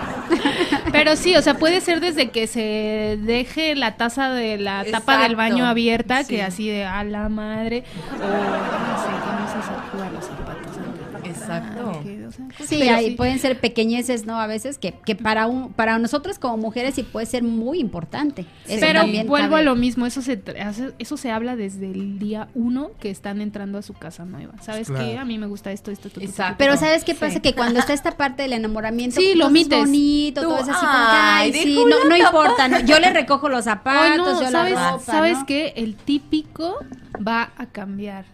Pero 0.98 1.16
sí, 1.16 1.36
o 1.36 1.42
sea, 1.42 1.56
puede 1.56 1.82
ser 1.82 2.00
desde 2.00 2.30
que 2.30 2.48
se 2.48 3.18
deje 3.22 3.76
la 3.76 3.98
taza 3.98 4.30
de 4.30 4.58
la 4.58 4.86
tapa 4.90 5.18
del 5.24 5.36
baño 5.36 5.66
abierta, 5.66 6.24
Sí. 6.24 6.36
que 6.36 6.44
así 6.44 6.68
de 6.70 6.86
a 6.86 7.04
la 7.04 7.30
madre, 7.30 7.84
o 8.14 8.18
no 8.18 9.48
sé, 9.48 10.04
no 10.04 10.10
los 10.12 10.26
Exacto. 11.54 11.90
O 11.90 12.32
sea, 12.32 12.68
Sí, 12.68 12.82
ahí 12.90 13.10
sí. 13.12 13.16
pueden 13.16 13.40
ser 13.40 13.60
pequeñeces, 13.60 14.26
¿no? 14.26 14.40
A 14.40 14.48
veces 14.48 14.78
que, 14.78 14.94
que 14.94 15.16
para 15.16 15.48
un, 15.48 15.72
para 15.74 15.98
nosotros 16.00 16.40
como 16.40 16.58
mujeres 16.58 16.96
sí 16.96 17.04
puede 17.04 17.26
ser 17.26 17.44
muy 17.44 17.80
importante. 17.80 18.46
Pero 18.68 19.02
vuelvo 19.28 19.52
cabe. 19.52 19.62
a 19.62 19.62
lo 19.64 19.76
mismo, 19.76 20.06
eso 20.06 20.22
se 20.22 20.42
eso 21.00 21.18
se 21.18 21.32
habla 21.32 21.56
desde 21.56 21.92
el 21.92 22.20
día 22.20 22.48
uno 22.56 22.92
que 23.00 23.10
están 23.10 23.42
entrando 23.42 23.78
a 23.78 23.82
su 23.82 23.94
casa 23.94 24.26
nueva. 24.26 24.54
¿Sabes 24.62 24.88
Claro. 24.88 25.06
qué? 25.06 25.18
A 25.18 25.26
mí 25.26 25.38
me 25.38 25.48
gusta 25.48 25.72
esto, 25.72 25.92
esto, 25.92 26.08
esto. 26.08 26.44
Pero 26.58 26.78
¿sabes 26.78 27.04
qué 27.04 27.14
Sí. 27.14 27.20
pasa? 27.20 27.40
Que 27.40 27.54
cuando 27.54 27.80
está 27.80 27.94
esta 27.94 28.12
parte 28.12 28.44
del 28.44 28.54
enamoramiento, 28.54 29.20
Sí, 29.20 29.34
lo 29.36 29.46
todo 29.46 29.56
es 29.56 29.62
omites. 29.62 29.80
bonito, 29.80 30.42
Tú, 30.42 30.48
todo 30.50 30.60
es 30.60 30.70
así 30.70 30.86
como 30.86 30.92
que, 30.92 31.16
ay, 31.18 31.52
ay, 31.54 31.64
sí, 31.64 31.84
no, 31.90 32.10
no 32.10 32.18
importa, 32.18 32.68
¿no? 32.68 32.80
yo 32.82 33.00
le 33.00 33.12
recojo 33.14 33.50
los 33.50 33.64
zapatos, 33.66 34.12
Ay, 34.12 34.18
no, 34.18 34.42
yo 34.42 34.52
¿sabes, 34.52 34.74
la 34.74 34.92
ropa, 34.92 35.04
¿sabes 35.04 35.40
¿no? 35.40 35.46
qué? 35.46 35.74
El 35.76 35.96
típico 35.96 36.78
va 37.26 37.52
a 37.58 37.66
cambiar. 37.68 38.26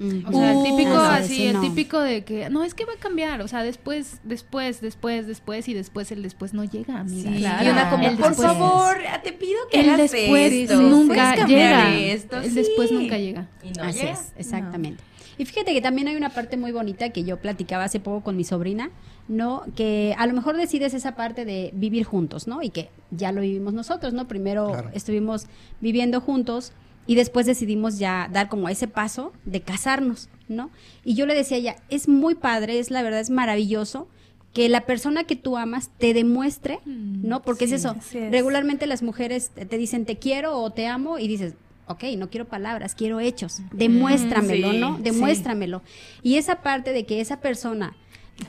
Mm. 0.00 0.26
O 0.26 0.32
sea, 0.32 0.50
el 0.52 0.56
Uh, 0.56 0.64
típico 0.64 0.92
sí, 0.92 1.06
así, 1.10 1.34
sí, 1.36 1.46
el 1.46 1.52
no. 1.52 1.60
típico 1.60 2.00
de 2.00 2.24
que 2.24 2.48
no 2.50 2.64
es 2.64 2.72
que 2.74 2.86
va 2.86 2.94
a 2.94 2.96
cambiar, 2.98 3.42
o 3.42 3.48
sea, 3.48 3.62
después, 3.62 4.20
después, 4.24 4.80
después, 4.80 5.26
después 5.26 5.68
y 5.68 5.74
después 5.74 6.10
el 6.10 6.22
después 6.22 6.54
no 6.54 6.64
llega, 6.64 7.00
amiga. 7.00 7.30
Sí, 7.30 7.36
Claro. 7.38 7.64
y 7.66 7.70
una 7.70 7.90
como, 7.90 8.08
El 8.08 8.16
por 8.16 8.28
después. 8.30 8.48
favor, 8.48 8.96
te 9.22 9.32
pido 9.34 9.58
que 9.70 9.80
El 9.80 9.90
hagas 9.90 10.10
después 10.10 10.52
esto. 10.52 10.80
nunca 10.80 11.14
¿Puedes 11.14 11.38
cambiar 11.40 11.90
llega. 11.92 12.12
esto? 12.14 12.36
El 12.38 12.48
Sí. 12.48 12.54
después 12.54 12.90
nunca 12.92 13.18
llega. 13.18 13.48
Y 13.62 13.72
no 13.72 13.84
Así 13.84 13.98
llega. 14.00 14.12
es, 14.12 14.32
exactamente. 14.36 15.04
Y 15.36 15.44
fíjate 15.44 15.72
que 15.72 15.80
también 15.80 16.08
hay 16.08 16.16
una 16.16 16.30
parte 16.30 16.56
muy 16.56 16.72
bonita 16.72 17.10
que 17.10 17.24
yo 17.24 17.38
platicaba 17.38 17.84
hace 17.84 17.98
poco 18.00 18.22
con 18.22 18.36
mi 18.36 18.44
sobrina, 18.44 18.90
¿no? 19.28 19.62
Que 19.76 20.14
a 20.18 20.26
lo 20.26 20.34
mejor 20.34 20.56
decides 20.56 20.92
esa 20.92 21.14
parte 21.14 21.44
de 21.46 21.70
vivir 21.74 22.04
juntos, 22.04 22.46
¿no? 22.46 22.62
Y 22.62 22.68
que 22.70 22.90
ya 23.10 23.32
lo 23.32 23.40
vivimos 23.40 23.72
nosotros, 23.74 24.12
¿no? 24.12 24.28
Primero 24.28 24.68
Claro. 24.68 24.90
estuvimos 24.92 25.46
viviendo 25.80 26.20
juntos 26.20 26.72
y 27.06 27.14
después 27.14 27.46
decidimos 27.46 27.98
ya 27.98 28.28
dar 28.32 28.48
como 28.48 28.68
ese 28.68 28.88
paso 28.88 29.32
de 29.44 29.62
casarnos, 29.62 30.28
¿no? 30.48 30.70
Y 31.04 31.14
yo 31.14 31.26
le 31.26 31.34
decía 31.34 31.56
a 31.56 31.60
ella, 31.60 31.76
es 31.88 32.08
muy 32.08 32.34
padre, 32.34 32.78
es 32.78 32.90
la 32.90 33.02
verdad, 33.02 33.20
es 33.20 33.30
maravilloso 33.30 34.08
que 34.52 34.68
la 34.68 34.84
persona 34.86 35.24
que 35.24 35.36
tú 35.36 35.56
amas 35.56 35.90
te 35.98 36.12
demuestre, 36.12 36.80
¿no? 36.84 37.42
Porque 37.42 37.66
sí, 37.66 37.74
es 37.74 37.84
eso, 37.84 37.96
es. 37.96 38.30
regularmente 38.30 38.86
las 38.86 39.02
mujeres 39.02 39.50
te 39.50 39.78
dicen 39.78 40.04
te 40.04 40.18
quiero 40.18 40.58
o 40.58 40.70
te 40.70 40.86
amo 40.86 41.18
y 41.18 41.28
dices, 41.28 41.54
ok, 41.86 42.04
no 42.16 42.30
quiero 42.30 42.48
palabras, 42.48 42.94
quiero 42.94 43.20
hechos, 43.20 43.60
demuéstramelo, 43.72 44.72
sí, 44.72 44.78
¿no? 44.78 44.96
sí. 44.96 45.02
Demuéstramelo. 45.02 45.82
Y 46.22 46.36
esa 46.36 46.62
parte 46.62 46.92
de 46.92 47.06
que 47.06 47.20
esa 47.20 47.40
persona 47.40 47.96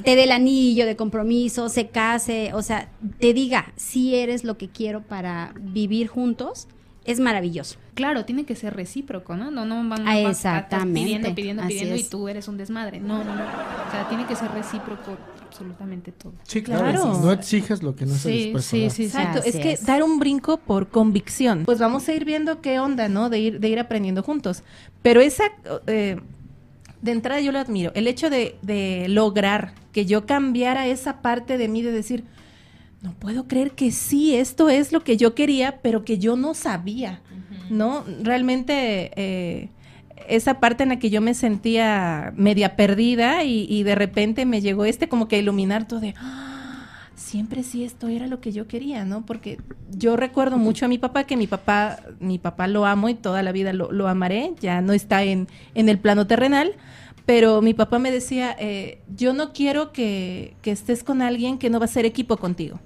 te 0.03 0.15
dé 0.15 0.23
el 0.23 0.31
anillo 0.31 0.85
de 0.85 0.95
compromiso, 0.95 1.69
se 1.69 1.89
case, 1.89 2.51
o 2.53 2.61
sea, 2.61 2.89
te 3.19 3.33
diga 3.33 3.73
si 3.75 4.15
eres 4.15 4.43
lo 4.43 4.57
que 4.57 4.69
quiero 4.69 5.01
para 5.01 5.53
vivir 5.59 6.07
juntos, 6.07 6.67
es 7.05 7.19
maravilloso. 7.19 7.77
Claro, 7.95 8.25
tiene 8.25 8.45
que 8.45 8.55
ser 8.55 8.75
recíproco, 8.75 9.35
¿no? 9.35 9.49
No, 9.51 9.65
no 9.65 9.87
van 9.89 10.07
a 10.07 10.19
estar 10.19 10.67
pidiendo, 10.69 11.33
pidiendo, 11.33 11.63
así 11.63 11.73
pidiendo 11.73 11.95
y 11.95 12.03
tú 12.03 12.27
eres 12.27 12.47
un 12.47 12.57
desmadre. 12.57 12.99
No, 12.99 13.23
no, 13.23 13.35
no. 13.35 13.43
O 13.43 13.91
sea, 13.91 14.07
tiene 14.07 14.25
que 14.27 14.35
ser 14.35 14.51
recíproco 14.51 15.17
absolutamente 15.45 16.11
todo. 16.11 16.33
Sí, 16.43 16.61
claro. 16.61 16.83
Claro. 16.83 17.19
No 17.19 17.31
exiges 17.31 17.83
lo 17.83 17.95
que 17.95 18.05
no 18.05 18.13
estás 18.15 18.31
Sí, 18.31 18.53
sí, 18.59 18.61
sí, 18.61 18.89
sí. 18.89 19.03
Exacto, 19.05 19.39
Así 19.39 19.49
es 19.49 19.55
que 19.57 19.71
es. 19.73 19.85
dar 19.85 20.03
un 20.03 20.19
brinco 20.19 20.57
por 20.57 20.89
convicción. 20.89 21.63
Pues 21.65 21.79
vamos 21.79 22.07
a 22.07 22.13
ir 22.13 22.23
viendo 22.23 22.61
qué 22.61 22.79
onda, 22.79 23.09
¿no? 23.09 23.29
De 23.29 23.39
ir, 23.39 23.59
de 23.59 23.67
ir 23.67 23.79
aprendiendo 23.79 24.23
juntos. 24.23 24.63
Pero 25.01 25.21
esa, 25.21 25.45
eh, 25.87 26.19
de 27.01 27.11
entrada 27.11 27.41
yo 27.41 27.51
lo 27.51 27.59
admiro. 27.59 27.91
El 27.95 28.07
hecho 28.07 28.29
de, 28.29 28.57
de 28.61 29.07
lograr 29.09 29.73
que 29.91 30.05
yo 30.05 30.25
cambiara 30.25 30.87
esa 30.87 31.21
parte 31.21 31.57
de 31.57 31.67
mí 31.67 31.81
de 31.81 31.91
decir, 31.91 32.23
no 33.01 33.13
puedo 33.13 33.47
creer 33.47 33.71
que 33.71 33.91
sí, 33.91 34.35
esto 34.35 34.69
es 34.69 34.91
lo 34.91 35.03
que 35.03 35.17
yo 35.17 35.33
quería, 35.33 35.79
pero 35.81 36.05
que 36.05 36.19
yo 36.19 36.35
no 36.35 36.53
sabía, 36.53 37.21
¿no? 37.69 38.03
Realmente 38.21 39.11
eh, 39.15 39.69
esa 40.29 40.59
parte 40.59 40.83
en 40.83 40.89
la 40.89 40.99
que 40.99 41.09
yo 41.09 41.19
me 41.21 41.33
sentía 41.33 42.31
media 42.35 42.75
perdida 42.75 43.43
y, 43.43 43.65
y 43.69 43.83
de 43.83 43.95
repente 43.95 44.45
me 44.45 44.61
llegó 44.61 44.85
este 44.85 45.09
como 45.09 45.27
que 45.27 45.39
iluminar 45.39 45.87
todo 45.87 45.99
de, 45.99 46.13
"Ah, 46.19 47.09
siempre 47.15 47.63
sí 47.63 47.83
esto 47.83 48.07
era 48.07 48.27
lo 48.27 48.39
que 48.39 48.51
yo 48.51 48.67
quería, 48.67 49.03
¿no? 49.03 49.25
Porque 49.25 49.57
yo 49.89 50.15
recuerdo 50.15 50.57
mucho 50.57 50.85
a 50.85 50.87
mi 50.87 50.97
papá, 50.99 51.23
que 51.23 51.37
mi 51.37 51.47
papá, 51.47 51.99
mi 52.19 52.37
papá 52.37 52.67
lo 52.67 52.85
amo 52.85 53.09
y 53.09 53.15
toda 53.15 53.41
la 53.41 53.51
vida 53.51 53.73
lo, 53.73 53.91
lo 53.91 54.07
amaré, 54.09 54.53
ya 54.59 54.81
no 54.81 54.93
está 54.93 55.23
en, 55.23 55.47
en 55.73 55.89
el 55.89 55.97
plano 55.97 56.27
terrenal, 56.27 56.73
pero 57.25 57.61
mi 57.63 57.73
papá 57.73 57.97
me 57.99 58.11
decía, 58.11 58.55
eh, 58.59 58.99
yo 59.15 59.33
no 59.33 59.53
quiero 59.53 59.91
que, 59.91 60.55
que 60.61 60.71
estés 60.71 61.03
con 61.03 61.21
alguien 61.21 61.57
que 61.57 61.69
no 61.69 61.79
va 61.79 61.85
a 61.85 61.87
ser 61.87 62.05
equipo 62.05 62.37
contigo, 62.37 62.79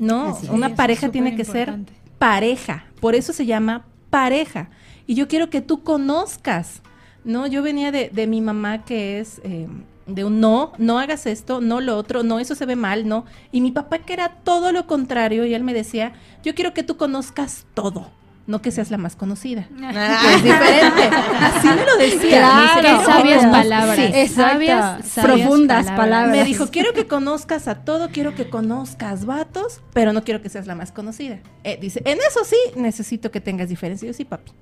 ¿no? 0.00 0.30
Así. 0.30 0.48
Una 0.50 0.68
es 0.68 0.74
pareja 0.74 1.10
tiene 1.10 1.36
que 1.36 1.44
ser 1.44 1.78
pareja, 2.18 2.86
por 3.00 3.14
eso 3.14 3.32
se 3.32 3.46
llama 3.46 3.84
pareja. 4.10 4.70
Y 5.06 5.14
yo 5.14 5.28
quiero 5.28 5.50
que 5.50 5.60
tú 5.60 5.84
conozcas, 5.84 6.82
¿no? 7.24 7.46
Yo 7.46 7.62
venía 7.62 7.92
de, 7.92 8.10
de 8.12 8.26
mi 8.26 8.40
mamá 8.40 8.84
que 8.84 9.20
es 9.20 9.40
eh, 9.44 9.68
de 10.06 10.24
un 10.24 10.40
no, 10.40 10.72
no 10.78 10.98
hagas 10.98 11.26
esto, 11.26 11.60
no 11.60 11.80
lo 11.80 11.96
otro, 11.96 12.22
no, 12.22 12.38
eso 12.38 12.54
se 12.54 12.66
ve 12.66 12.76
mal, 12.76 13.06
no. 13.06 13.24
Y 13.52 13.60
mi 13.60 13.70
papá 13.70 13.98
que 13.98 14.12
era 14.12 14.30
todo 14.42 14.72
lo 14.72 14.86
contrario 14.86 15.44
y 15.46 15.54
él 15.54 15.62
me 15.62 15.74
decía, 15.74 16.12
yo 16.42 16.54
quiero 16.54 16.74
que 16.74 16.82
tú 16.82 16.96
conozcas 16.96 17.66
todo, 17.74 18.10
no 18.50 18.60
que 18.60 18.72
seas 18.72 18.90
la 18.90 18.98
más 18.98 19.16
conocida. 19.16 19.68
Es 20.30 20.42
diferente. 20.42 21.02
Así 21.40 21.68
me 21.68 21.84
lo 21.86 21.96
decía. 21.96 22.40
Claro. 22.40 23.04
Sabias 23.04 23.44
no, 23.44 23.52
palabras. 23.52 23.96
sí. 23.96 24.28
Sabias, 24.28 25.08
sabias 25.08 25.40
Profundas 25.40 25.86
palabras. 25.86 26.36
Me 26.36 26.44
dijo, 26.44 26.66
quiero 26.68 26.92
que 26.92 27.06
conozcas 27.06 27.68
a 27.68 27.76
todo, 27.76 28.10
quiero 28.10 28.34
que 28.34 28.50
conozcas 28.50 29.24
vatos, 29.24 29.80
pero 29.92 30.12
no 30.12 30.24
quiero 30.24 30.42
que 30.42 30.48
seas 30.48 30.66
la 30.66 30.74
más 30.74 30.90
conocida. 30.90 31.38
Eh, 31.62 31.78
dice, 31.80 32.02
en 32.04 32.18
eso 32.18 32.44
sí, 32.44 32.56
necesito 32.76 33.30
que 33.30 33.40
tengas 33.40 33.68
diferencia. 33.68 34.06
Yo 34.08 34.14
sí, 34.14 34.24
papi. 34.24 34.52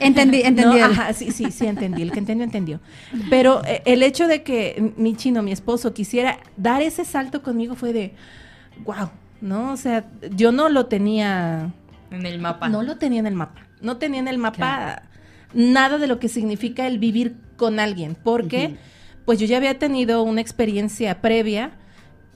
Entendí, 0.00 0.40
entendí. 0.44 0.78
No, 0.78 0.84
ajá, 0.84 1.12
sí, 1.12 1.32
sí, 1.32 1.50
sí, 1.50 1.66
entendí. 1.66 2.02
El 2.02 2.12
que 2.12 2.20
entendió, 2.20 2.44
entendió. 2.44 2.80
Pero 3.30 3.64
eh, 3.64 3.82
el 3.84 4.02
hecho 4.02 4.28
de 4.28 4.42
que 4.42 4.92
mi 4.96 5.16
chino, 5.16 5.42
mi 5.42 5.50
esposo, 5.50 5.92
quisiera 5.92 6.38
dar 6.56 6.82
ese 6.82 7.04
salto 7.04 7.42
conmigo 7.42 7.74
fue 7.74 7.92
de, 7.92 8.14
wow, 8.84 9.10
¿no? 9.40 9.72
O 9.72 9.76
sea, 9.76 10.04
yo 10.34 10.52
no 10.52 10.68
lo 10.68 10.86
tenía, 10.86 11.72
En 12.10 12.26
el 12.26 12.38
mapa. 12.38 12.68
no 12.68 12.82
lo 12.82 12.96
tenía 12.96 13.20
en 13.20 13.26
el 13.26 13.34
mapa. 13.34 13.62
No 13.80 13.96
tenía 13.96 14.20
en 14.20 14.28
el 14.28 14.38
mapa 14.38 15.02
nada 15.54 15.98
de 15.98 16.06
lo 16.06 16.18
que 16.18 16.28
significa 16.28 16.86
el 16.86 16.98
vivir 16.98 17.36
con 17.56 17.80
alguien, 17.80 18.16
porque 18.22 18.76
pues 19.24 19.38
yo 19.38 19.46
ya 19.46 19.56
había 19.56 19.78
tenido 19.78 20.22
una 20.22 20.40
experiencia 20.40 21.20
previa 21.20 21.72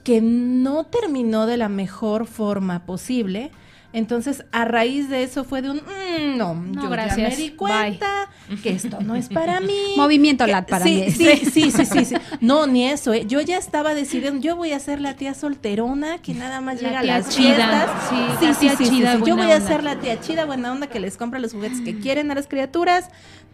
que 0.04 0.20
no 0.20 0.84
terminó 0.84 1.46
de 1.46 1.56
la 1.56 1.68
mejor 1.68 2.26
forma 2.26 2.84
posible. 2.84 3.50
Entonces, 3.92 4.44
a 4.52 4.64
raíz 4.64 5.08
de 5.10 5.22
eso 5.22 5.44
fue 5.44 5.60
de 5.62 5.70
un, 5.70 5.76
"Mm, 5.78 6.36
no, 6.38 6.54
No, 6.54 6.74
yo 6.74 6.82
ya 6.82 6.88
gracias, 6.88 7.30
me 7.30 7.36
di 7.36 7.48
bye". 7.50 7.56
cuenta 7.56 8.28
que 8.62 8.70
esto 8.70 8.98
no 9.00 9.14
es 9.16 9.28
para 9.28 9.60
mí. 9.60 9.74
Movimiento 9.96 10.44
Que- 10.46 10.52
LAT 10.52 10.68
para 10.68 10.84
sí, 10.84 11.04
mí. 11.06 11.10
Sí, 11.10 11.36
sí, 11.50 11.70
sí, 11.70 11.84
sí, 11.84 12.04
sí. 12.06 12.14
No, 12.40 12.66
ni 12.66 12.86
eso, 12.88 13.12
¿eh? 13.12 13.24
Yo 13.26 13.40
ya 13.40 13.58
estaba 13.58 13.94
decidiendo, 13.94 14.40
yo 14.40 14.56
voy 14.56 14.72
a 14.72 14.78
ser 14.78 15.00
la 15.00 15.14
tía 15.16 15.34
solterona 15.34 16.18
que 16.18 16.32
nada 16.34 16.60
más 16.60 16.80
La 16.80 16.88
llega 16.88 17.00
a 17.00 17.02
las 17.04 17.28
chida, 17.28 17.54
fiestas. 17.54 17.90
sí, 18.08 18.16
sí, 18.40 18.46
la 18.46 18.54
sí, 18.54 18.60
tía 18.60 18.76
sí, 18.76 18.84
sí, 18.84 18.90
chida, 18.90 19.16
sí. 19.16 19.22
Yo 19.26 19.36
voy 19.36 19.50
a 19.50 19.56
onda. 19.56 19.68
ser 19.68 19.84
la 19.84 19.96
tía 19.96 20.20
chida, 20.20 20.44
buena 20.46 20.72
onda, 20.72 20.86
que 20.86 20.98
les 21.00 21.16
compra 21.16 21.38
los 21.38 21.52
juguetes 21.52 21.80
que 21.82 21.98
quieren 21.98 22.30
a 22.30 22.34
las 22.34 22.46
criaturas, 22.46 23.08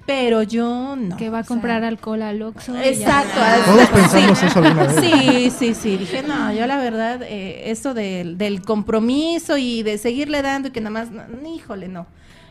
pero 0.06 0.42
yo 0.42 0.96
no. 0.96 1.16
Que 1.18 1.28
va 1.28 1.38
a 1.38 1.40
o 1.42 1.44
sea, 1.44 1.48
comprar 1.48 1.84
alcohol 1.84 2.22
al 2.22 2.40
Oxxo. 2.40 2.72
ya. 2.74 2.84
Exacto. 2.86 3.40
Todos 3.66 3.88
pensamos 3.90 4.42
eso 4.42 4.58
alguna 4.60 4.84
vez. 4.86 5.00
Sí, 5.02 5.50
sí, 5.50 5.74
sí. 5.74 5.96
Dije, 5.98 6.22
no, 6.22 6.50
yo 6.54 6.66
la 6.66 6.78
verdad, 6.78 7.20
eh, 7.24 7.64
eso 7.70 7.92
del, 7.92 8.38
del 8.38 8.62
compromiso 8.62 9.58
y 9.58 9.82
de 9.82 9.98
seguirle 10.28 10.42
dando 10.42 10.68
y 10.68 10.70
que 10.72 10.80
nada 10.80 10.90
más, 10.90 11.10
no, 11.10 11.48
híjole, 11.48 11.88
no. 11.88 12.06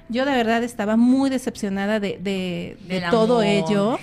Yo 0.10 0.26
de 0.26 0.32
verdad 0.32 0.64
estaba 0.64 0.96
muy 0.96 1.30
decepcionada 1.30 2.00
de, 2.00 2.18
de, 2.22 2.78
de 2.88 3.02
todo 3.12 3.36
amor. 3.42 3.46
ello. 3.46 4.00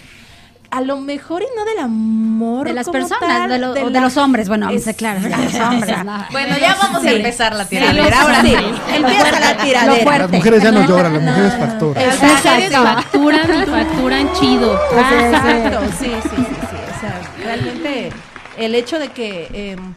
A 0.70 0.81
lo 0.81 1.01
mejor 1.01 1.43
y 1.43 1.47
no 1.57 1.64
del 1.64 1.79
amor. 1.79 2.66
De 2.66 2.75
las 2.75 2.87
como 2.87 2.99
personas, 2.99 3.20
tal, 3.20 3.49
de, 3.49 3.59
lo- 3.59 3.70
o 3.70 3.75
de 3.75 3.91
la- 3.91 4.01
los 4.01 4.16
hombres, 4.16 4.49
bueno, 4.49 4.70
Es- 4.70 4.85
ser 4.85 4.97
claros, 4.97 5.22
de 5.22 5.31
los 5.31 5.55
hombres, 5.55 5.97
no. 6.05 6.27
Bueno, 6.33 6.59
ya 6.59 6.75
vamos 6.83 7.03
Sí. 7.03 7.09
a 7.09 7.12
empezar 7.12 7.55
la 7.55 7.64
Sí, 7.64 7.70
tiradera. 7.77 8.05
ahora 8.20 8.39
Ahora 8.39 8.43
sí. 8.43 8.49
sí. 8.57 8.95
Empieza 8.97 9.41
la 9.41 9.57
tiradera. 9.57 10.18
Las 10.18 10.31
mujeres 10.31 10.62
ya 10.62 10.72
no 10.72 10.87
lloran, 10.87 11.12
las 11.14 11.22
mujeres 11.22 11.55
facturan. 11.59 12.07
Las 12.07 12.22
Exacto. 12.22 12.49
mujeres 12.49 12.72
facturan 12.72 13.62
y 13.62 13.66
facturan 13.66 14.33
chido. 14.35 14.75
Exacto, 14.75 15.81
sí, 15.99 16.11
sí, 16.22 16.29
sí, 16.37 16.37
sí. 16.37 16.77
O 16.97 17.01
sea, 17.01 17.20
realmente 17.45 18.11
el 18.59 18.75
hecho 18.75 18.99
de 18.99 19.09
que 19.09 19.49
em, 19.72 19.95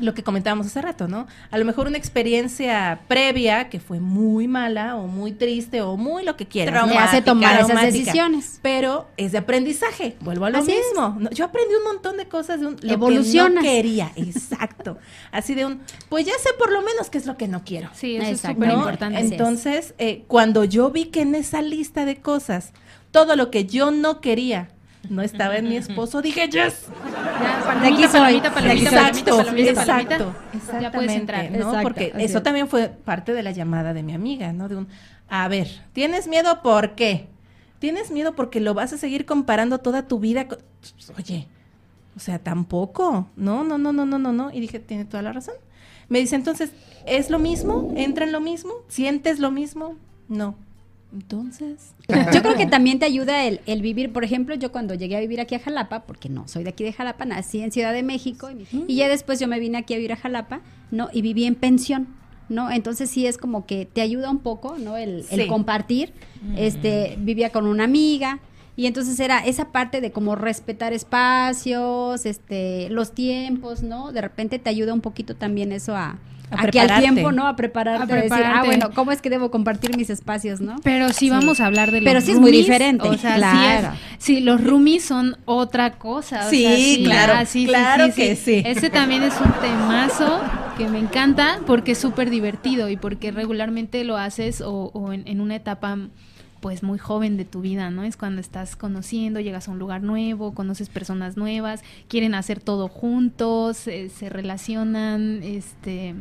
lo 0.00 0.14
que 0.14 0.22
comentábamos 0.22 0.66
hace 0.66 0.80
rato, 0.80 1.06
¿no? 1.06 1.26
A 1.50 1.58
lo 1.58 1.64
mejor 1.64 1.86
una 1.86 1.98
experiencia 1.98 3.00
previa 3.08 3.68
que 3.68 3.78
fue 3.78 4.00
muy 4.00 4.48
mala 4.48 4.96
o 4.96 5.06
muy 5.06 5.32
triste 5.32 5.82
o 5.82 5.96
muy 5.96 6.24
lo 6.24 6.36
que 6.36 6.46
quieras. 6.46 6.86
¿no? 6.86 6.92
Le 6.92 6.98
hace 6.98 7.20
tomar 7.20 7.54
esas 7.56 7.66
Traumática. 7.66 7.92
decisiones. 7.98 8.58
Pero 8.62 9.08
es 9.18 9.32
de 9.32 9.38
aprendizaje. 9.38 10.16
Vuelvo 10.20 10.46
a 10.46 10.50
lo 10.50 10.58
Así 10.58 10.72
mismo. 10.72 11.16
No, 11.20 11.30
Yo 11.30 11.44
aprendí 11.44 11.74
un 11.74 11.84
montón 11.84 12.16
de 12.16 12.26
cosas 12.26 12.60
de 12.60 12.66
un, 12.68 12.72
lo 12.74 12.78
que 12.80 12.86
no 12.86 12.92
Evolucionas. 12.94 13.62
quería. 13.62 14.10
Exacto. 14.16 14.96
Así 15.30 15.54
de 15.54 15.66
un, 15.66 15.80
pues 16.08 16.24
ya 16.26 16.32
sé 16.42 16.50
por 16.58 16.72
lo 16.72 16.80
menos 16.82 17.10
qué 17.10 17.18
es 17.18 17.26
lo 17.26 17.36
que 17.36 17.46
no 17.48 17.62
quiero. 17.64 17.90
Sí, 17.92 18.16
eso 18.16 18.26
Exacto. 18.30 18.48
es 18.48 18.54
súper 18.54 18.68
¿no? 18.68 18.74
importante. 18.78 19.20
Entonces, 19.20 19.94
eh, 19.98 20.24
cuando 20.26 20.64
yo 20.64 20.90
vi 20.90 21.06
que 21.06 21.20
en 21.20 21.34
esa 21.34 21.60
lista 21.60 22.04
de 22.06 22.16
cosas, 22.20 22.72
todo 23.10 23.36
lo 23.36 23.50
que 23.50 23.66
yo 23.66 23.90
no 23.90 24.20
quería 24.22 24.68
no 25.08 25.22
estaba 25.22 25.56
en 25.56 25.68
mi 25.68 25.76
esposo, 25.76 26.22
dije, 26.22 26.48
yes. 26.48 26.86
Ya, 27.40 27.62
palomita, 27.64 27.80
De 27.80 27.86
aquí 27.88 28.02
soy. 28.02 28.10
palomita, 28.12 28.54
palomita, 28.54 28.88
Exacto, 28.90 30.34
exacto. 30.54 30.80
Ya 30.80 30.90
puedes 30.92 31.12
entrar. 31.12 31.50
¿no? 31.50 31.56
Exacto, 31.56 31.82
Porque 31.82 32.12
eso 32.18 32.38
es. 32.38 32.44
también 32.44 32.68
fue 32.68 32.88
parte 32.88 33.32
de 33.32 33.42
la 33.42 33.50
llamada 33.50 33.92
de 33.94 34.02
mi 34.02 34.14
amiga, 34.14 34.52
¿no? 34.52 34.68
De 34.68 34.76
un, 34.76 34.88
a 35.28 35.48
ver, 35.48 35.68
¿tienes 35.92 36.28
miedo 36.28 36.62
por 36.62 36.94
qué? 36.94 37.26
¿Tienes 37.78 38.10
miedo 38.10 38.34
porque 38.34 38.60
lo 38.60 38.74
vas 38.74 38.92
a 38.92 38.98
seguir 38.98 39.26
comparando 39.26 39.78
toda 39.78 40.06
tu 40.06 40.20
vida 40.20 40.46
con... 40.46 40.58
Oye, 41.18 41.48
o 42.16 42.20
sea, 42.20 42.38
tampoco. 42.38 43.26
No, 43.36 43.64
no, 43.64 43.78
no, 43.78 43.92
no, 43.92 44.06
no, 44.06 44.18
no, 44.18 44.32
no. 44.32 44.52
Y 44.52 44.60
dije, 44.60 44.78
tiene 44.78 45.04
toda 45.04 45.22
la 45.22 45.32
razón. 45.32 45.54
Me 46.08 46.20
dice, 46.20 46.36
entonces, 46.36 46.70
¿es 47.06 47.30
lo 47.30 47.38
mismo? 47.38 47.92
¿Entra 47.96 48.24
en 48.24 48.32
lo 48.32 48.40
mismo? 48.40 48.72
¿Sientes 48.88 49.40
lo 49.40 49.50
mismo? 49.50 49.96
No. 50.28 50.54
Entonces... 51.12 51.94
Yo 52.32 52.42
creo 52.42 52.56
que 52.56 52.66
también 52.66 52.98
te 52.98 53.04
ayuda 53.04 53.44
el, 53.44 53.60
el 53.66 53.82
vivir, 53.82 54.12
por 54.12 54.24
ejemplo, 54.24 54.54
yo 54.54 54.72
cuando 54.72 54.94
llegué 54.94 55.16
a 55.16 55.20
vivir 55.20 55.40
aquí 55.40 55.54
a 55.54 55.58
Jalapa, 55.58 56.04
porque 56.04 56.28
no 56.28 56.48
soy 56.48 56.64
de 56.64 56.70
aquí 56.70 56.84
de 56.84 56.92
Jalapa, 56.92 57.24
nací 57.24 57.60
en 57.60 57.72
Ciudad 57.72 57.92
de 57.92 58.02
México 58.02 58.48
y, 58.50 58.66
y 58.88 58.96
ya 58.96 59.08
después 59.08 59.38
yo 59.40 59.48
me 59.48 59.60
vine 59.60 59.78
aquí 59.78 59.94
a 59.94 59.96
vivir 59.96 60.12
a 60.12 60.16
Jalapa, 60.16 60.60
¿no? 60.90 61.08
Y 61.12 61.22
viví 61.22 61.44
en 61.44 61.54
pensión, 61.54 62.08
¿no? 62.48 62.70
Entonces 62.70 63.10
sí 63.10 63.26
es 63.26 63.38
como 63.38 63.66
que 63.66 63.86
te 63.86 64.00
ayuda 64.00 64.30
un 64.30 64.38
poco, 64.38 64.78
¿no? 64.78 64.96
El, 64.96 65.24
el 65.30 65.46
compartir. 65.46 66.12
Este, 66.56 67.16
vivía 67.18 67.50
con 67.50 67.66
una 67.66 67.84
amiga. 67.84 68.40
Y 68.74 68.86
entonces 68.86 69.20
era 69.20 69.38
esa 69.44 69.70
parte 69.70 70.00
de 70.00 70.12
como 70.12 70.34
respetar 70.34 70.94
espacios, 70.94 72.24
este, 72.24 72.88
los 72.88 73.12
tiempos, 73.12 73.82
¿no? 73.82 74.12
De 74.12 74.22
repente 74.22 74.58
te 74.58 74.70
ayuda 74.70 74.94
un 74.94 75.02
poquito 75.02 75.36
también 75.36 75.72
eso 75.72 75.94
a, 75.94 76.18
A 76.52 76.62
a 76.62 76.66
que 76.68 76.80
al 76.80 76.86
prepararte. 76.86 77.00
tiempo, 77.12 77.32
¿no? 77.32 77.46
A 77.46 77.56
prepararte, 77.56 78.12
A 78.12 78.16
a 78.16 78.18
decir, 78.20 78.32
ah, 78.32 78.38
prepararte. 78.38 78.66
bueno, 78.66 78.90
¿cómo 78.94 79.10
es 79.12 79.20
que 79.22 79.30
debo 79.30 79.50
compartir 79.50 79.96
mis 79.96 80.10
espacios, 80.10 80.60
no? 80.60 80.76
Pero 80.84 81.12
si 81.12 81.30
vamos 81.30 81.60
a 81.60 81.66
hablar 81.66 81.90
de 81.90 82.00
los 82.00 82.04
Pero 82.08 82.20
sí 82.20 82.32
es 82.32 82.38
muy 82.40 82.52
diferente, 82.52 83.08
O 83.08 83.16
sea, 83.18 83.34
claro. 83.36 83.88
sí, 83.92 83.96
es- 84.14 84.24
sí, 84.24 84.40
los 84.40 84.62
roomies 84.62 85.04
son 85.04 85.36
otra 85.46 85.98
cosa. 85.98 86.46
o 86.46 86.50
Sí, 86.50 86.62
sea, 86.62 87.04
claro, 87.04 87.32
ah, 87.36 87.44
sí, 87.46 87.62
sí, 87.62 87.66
claro 87.66 88.06
sí, 88.06 88.12
que 88.12 88.36
sí. 88.36 88.62
Ese 88.64 88.90
también 88.90 89.22
es 89.22 89.34
un 89.40 89.52
temazo 89.60 90.40
que 90.76 90.88
me 90.88 90.98
encanta 90.98 91.58
porque 91.66 91.92
es 91.92 91.98
súper 91.98 92.30
divertido 92.30 92.88
y 92.88 92.96
porque 92.96 93.30
regularmente 93.32 94.04
lo 94.04 94.16
haces 94.16 94.60
o, 94.60 94.90
o 94.94 95.12
en, 95.12 95.26
en 95.26 95.40
una 95.40 95.56
etapa 95.56 95.98
pues 96.60 96.84
muy 96.84 96.96
joven 96.96 97.36
de 97.36 97.44
tu 97.44 97.60
vida, 97.60 97.90
¿no? 97.90 98.04
Es 98.04 98.16
cuando 98.16 98.40
estás 98.40 98.76
conociendo, 98.76 99.40
llegas 99.40 99.66
a 99.66 99.72
un 99.72 99.80
lugar 99.80 100.02
nuevo, 100.04 100.54
conoces 100.54 100.88
personas 100.90 101.36
nuevas, 101.36 101.82
quieren 102.06 102.36
hacer 102.36 102.60
todo 102.60 102.86
juntos, 102.86 103.88
eh, 103.88 104.08
se 104.16 104.28
relacionan, 104.28 105.40
este, 105.42 106.14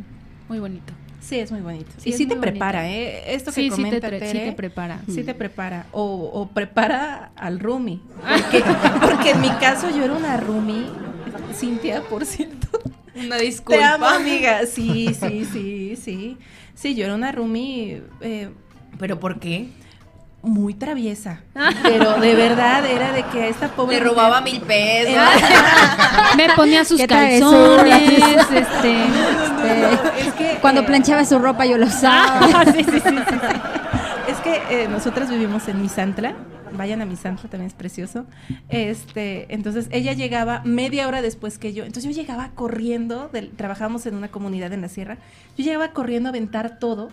muy 0.51 0.59
bonito. 0.59 0.91
Sí, 1.21 1.39
es 1.39 1.49
muy 1.49 1.61
bonito. 1.61 1.89
Sí, 1.97 2.09
y 2.09 2.13
sí 2.13 2.25
te 2.25 2.35
prepara, 2.35 2.81
bonito. 2.81 2.99
¿eh? 2.99 3.35
Esto 3.35 3.51
que 3.51 3.55
Sí, 3.55 3.61
sí 3.63 3.69
te, 3.69 3.75
comenta 3.75 4.09
sí 4.09 4.37
te 4.39 4.51
prepara. 4.51 4.99
sí 5.07 5.23
te 5.23 5.33
prepara. 5.33 5.85
O, 5.93 6.03
o 6.33 6.49
prepara 6.49 7.31
al 7.37 7.57
roomie. 7.61 8.01
Porque, 8.21 8.63
porque 8.99 9.29
en 9.31 9.39
mi 9.39 9.49
caso 9.51 9.89
yo 9.89 10.03
era 10.03 10.13
una 10.13 10.35
roomie. 10.35 10.87
Cintia, 11.55 12.01
por 12.03 12.25
cierto. 12.25 12.67
Una 13.15 13.37
Te 13.37 13.45
disculpa. 13.45 13.93
amo, 13.93 14.07
amiga. 14.07 14.65
Sí, 14.65 15.13
sí, 15.17 15.45
sí, 15.45 15.95
sí. 15.95 16.37
Sí, 16.75 16.95
yo 16.95 17.05
era 17.05 17.15
una 17.15 17.31
roomie 17.31 18.01
eh, 18.19 18.49
¿Pero 18.99 19.17
por 19.21 19.39
qué? 19.39 19.69
Muy 20.43 20.73
traviesa. 20.73 21.41
Pero 21.83 22.19
de 22.19 22.35
verdad 22.35 22.85
era 22.85 23.11
de 23.11 23.23
que 23.23 23.49
esta 23.49 23.67
pobre. 23.69 23.97
Le 23.97 24.01
mujer- 24.01 24.15
robaba 24.15 24.41
mil 24.41 24.61
pesos. 24.61 25.13
Me 26.37 26.49
ponía 26.55 26.83
sus 26.85 27.01
calzones, 27.05 28.19
este... 28.53 29.03
Es 30.19 30.33
que, 30.37 30.57
Cuando 30.61 30.81
eh, 30.81 30.85
planchaba 30.85 31.25
su 31.25 31.39
ropa 31.39 31.65
yo 31.65 31.77
lo 31.77 31.85
usaba. 31.85 32.65
sí, 32.65 32.83
sí, 32.83 32.91
sí, 32.91 32.99
sí. 32.99 33.11
Es 34.27 34.37
que 34.39 34.83
eh, 34.83 34.87
nosotras 34.87 35.29
vivimos 35.29 35.67
en 35.67 35.81
Misantla. 35.81 36.35
Vayan 36.73 37.01
a 37.01 37.05
Misantla, 37.05 37.49
también 37.49 37.67
es 37.67 37.73
precioso. 37.73 38.25
Este, 38.69 39.53
entonces 39.53 39.87
ella 39.91 40.13
llegaba 40.13 40.61
media 40.63 41.05
hora 41.07 41.21
después 41.21 41.57
que 41.57 41.73
yo. 41.73 41.83
Entonces 41.83 42.15
yo 42.15 42.21
llegaba 42.21 42.51
corriendo, 42.55 43.29
del, 43.33 43.51
trabajábamos 43.51 44.05
en 44.05 44.15
una 44.15 44.29
comunidad 44.29 44.71
en 44.71 44.81
la 44.81 44.87
sierra. 44.87 45.17
Yo 45.57 45.65
llegaba 45.65 45.89
corriendo 45.91 46.29
a 46.29 46.31
aventar 46.31 46.79
todo 46.79 47.09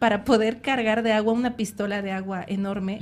para 0.00 0.24
poder 0.24 0.60
cargar 0.60 1.04
de 1.04 1.12
agua 1.12 1.32
una 1.32 1.56
pistola 1.56 2.02
de 2.02 2.10
agua 2.10 2.44
enorme. 2.48 2.98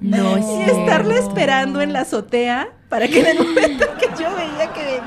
No, 0.00 0.38
y 0.38 0.62
estarla 0.62 1.16
esperando 1.16 1.82
en 1.82 1.92
la 1.92 2.02
azotea 2.02 2.68
para 2.90 3.08
que 3.08 3.20
en 3.20 3.26
el 3.28 3.38
momento 3.38 3.86
que 3.98 4.06
yo 4.22 4.28
veía 4.36 4.72
que 4.74 4.80
venía 4.84 5.00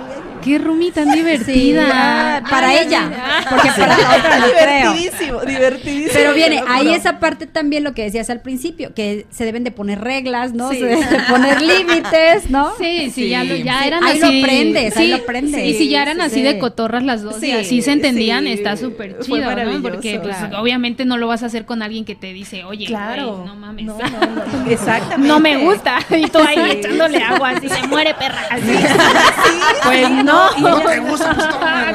Qué 0.43 0.57
roomie 0.57 0.91
tan 0.91 1.09
Sí, 1.09 1.19
divertida. 1.19 1.87
ah, 1.93 2.41
para 2.49 2.73
ella, 2.81 3.45
porque 3.49 3.69
para 3.77 3.97
la 3.97 4.15
otra 4.17 4.39
no 4.39 4.45
creo. 4.47 4.93
divertidísimo, 4.93 5.39
divertidísimo. 5.41 6.11
Pero 6.13 6.33
viene, 6.33 6.61
ahí 6.67 6.89
esa 6.93 7.19
parte 7.19 7.47
también 7.47 7.85
lo 7.85 7.93
que 7.93 8.03
decías 8.03 8.29
al 8.29 8.41
principio, 8.41 8.93
que 8.93 9.25
se 9.31 9.45
deben 9.45 9.63
de 9.63 9.71
poner 9.71 10.01
reglas, 10.01 10.51
¿no? 10.51 10.69
Sí. 10.71 10.79
Se 10.79 10.85
deben 10.85 11.09
de 11.09 11.19
poner 11.29 11.61
límites, 11.61 12.49
¿no? 12.49 12.73
Sí, 12.77 13.09
sí, 13.09 13.29
ya, 13.29 13.45
lo, 13.45 13.55
ya 13.55 13.85
eran 13.87 14.03
ahí 14.03 14.19
así. 14.21 14.41
lo 14.41 14.45
aprendes, 14.45 14.97
ahí 14.97 15.05
sí, 15.05 15.11
lo 15.11 15.15
aprendes. 15.23 15.65
Y 15.65 15.73
si 15.75 15.87
ya 15.87 16.01
eran 16.01 16.17
Sí, 16.17 16.21
así 16.23 16.35
sí. 16.35 16.41
de 16.41 16.59
cotorras 16.59 17.03
las 17.03 17.21
dos, 17.23 17.37
Sí, 17.39 17.47
y 17.47 17.51
así 17.51 17.81
se 17.81 17.93
entendían, 17.93 18.43
sí, 18.43 18.51
está 18.51 18.75
súper 18.75 19.15
fue 19.25 19.39
chido, 19.39 19.55
¿no? 19.55 19.81
Porque 19.81 20.19
pues, 20.21 20.35
Claro. 20.35 20.59
obviamente 20.61 21.05
no 21.05 21.15
lo 21.15 21.27
vas 21.27 21.43
a 21.43 21.45
hacer 21.45 21.63
con 21.63 21.81
alguien 21.81 22.03
que 22.03 22.15
te 22.15 22.33
dice, 22.33 22.65
oye, 22.65 22.85
Claro. 22.87 23.45
no 23.47 23.55
mames. 23.55 23.85
No, 23.85 23.97
no, 23.97 24.09
no. 24.09 24.65
Exactamente. 24.69 25.25
No 25.25 25.39
me 25.39 25.55
gusta. 25.55 25.99
Y 26.17 26.27
tú 26.27 26.39
ahí 26.39 26.55
Sí. 26.69 26.77
echándole 26.79 27.17
agua, 27.23 27.51
así 27.51 27.69
se 27.73 27.87
muere 27.87 28.13
perra. 28.13 28.41
Así. 28.51 28.63
Sí, 28.77 29.59
Pues 29.83 30.09
no. 30.09 30.49
y 30.57 30.61
ella- 30.61 30.99
gusta? 31.01 31.33
Pues 31.35 31.49
toma. 31.49 31.91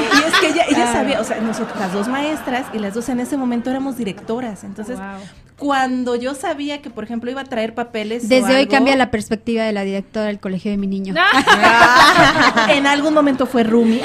Y 0.00 0.28
es 0.28 0.34
que 0.40 0.48
ella, 0.48 0.64
ella 0.68 0.92
sabía, 0.92 1.20
o 1.20 1.24
sea, 1.24 1.40
nosotros, 1.40 1.78
las 1.78 1.92
dos 1.92 2.08
maestras 2.08 2.66
y 2.72 2.78
las 2.78 2.94
dos 2.94 3.08
en 3.08 3.20
ese 3.20 3.36
momento 3.36 3.70
éramos 3.70 3.96
directoras. 3.96 4.64
Entonces, 4.64 4.96
Wow. 4.98 5.06
cuando 5.58 6.16
yo 6.16 6.34
sabía 6.34 6.80
que, 6.80 6.88
por 6.90 7.04
ejemplo, 7.04 7.30
iba 7.30 7.42
a 7.42 7.44
traer 7.44 7.74
papeles. 7.74 8.24
o 8.24 8.28
Desde 8.28 8.48
hoy 8.54 8.60
algo, 8.62 8.70
cambia 8.70 8.96
la 8.96 9.10
perspectiva 9.10 9.64
de 9.64 9.72
la 9.72 9.82
directora 9.82 10.26
del 10.26 10.40
colegio 10.40 10.70
de 10.70 10.78
mi 10.78 10.86
niño. 10.86 11.14
en 12.70 12.86
algún 12.86 13.12
momento 13.14 13.46
fue 13.46 13.62
Rumi. 13.64 14.00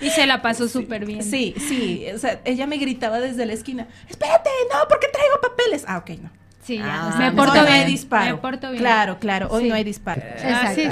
Y 0.00 0.10
se 0.10 0.26
la 0.26 0.42
pasó 0.42 0.66
súper 0.68 1.04
bien. 1.06 1.22
Sí, 1.22 1.54
sí. 1.58 2.06
O 2.14 2.18
sea, 2.18 2.40
ella 2.44 2.66
me 2.66 2.76
gritaba 2.78 3.20
desde 3.20 3.46
la 3.46 3.52
esquina: 3.52 3.86
Espérate, 4.08 4.50
no, 4.72 4.88
porque 4.88 5.06
traigo 5.12 5.40
papeles. 5.40 5.84
Ah, 5.86 5.98
ok, 5.98 6.10
no. 6.22 6.30
Sí, 6.70 6.78
ya. 6.78 7.08
Ah, 7.10 7.18
me 7.18 7.32
porto 7.32 7.52
hoy 7.52 7.58
no 7.58 7.64
bien. 7.66 7.76
hay 7.78 7.84
disparo. 7.90 8.36
Me 8.36 8.40
porto 8.40 8.70
bien. 8.70 8.80
Claro, 8.82 9.18
claro. 9.18 9.48
Hoy 9.50 9.64
Sí. 9.64 9.68
no 9.68 9.74
hay 9.74 9.82
disparo. 9.84 10.22
Ah, 10.44 10.72
sí, 10.74 10.82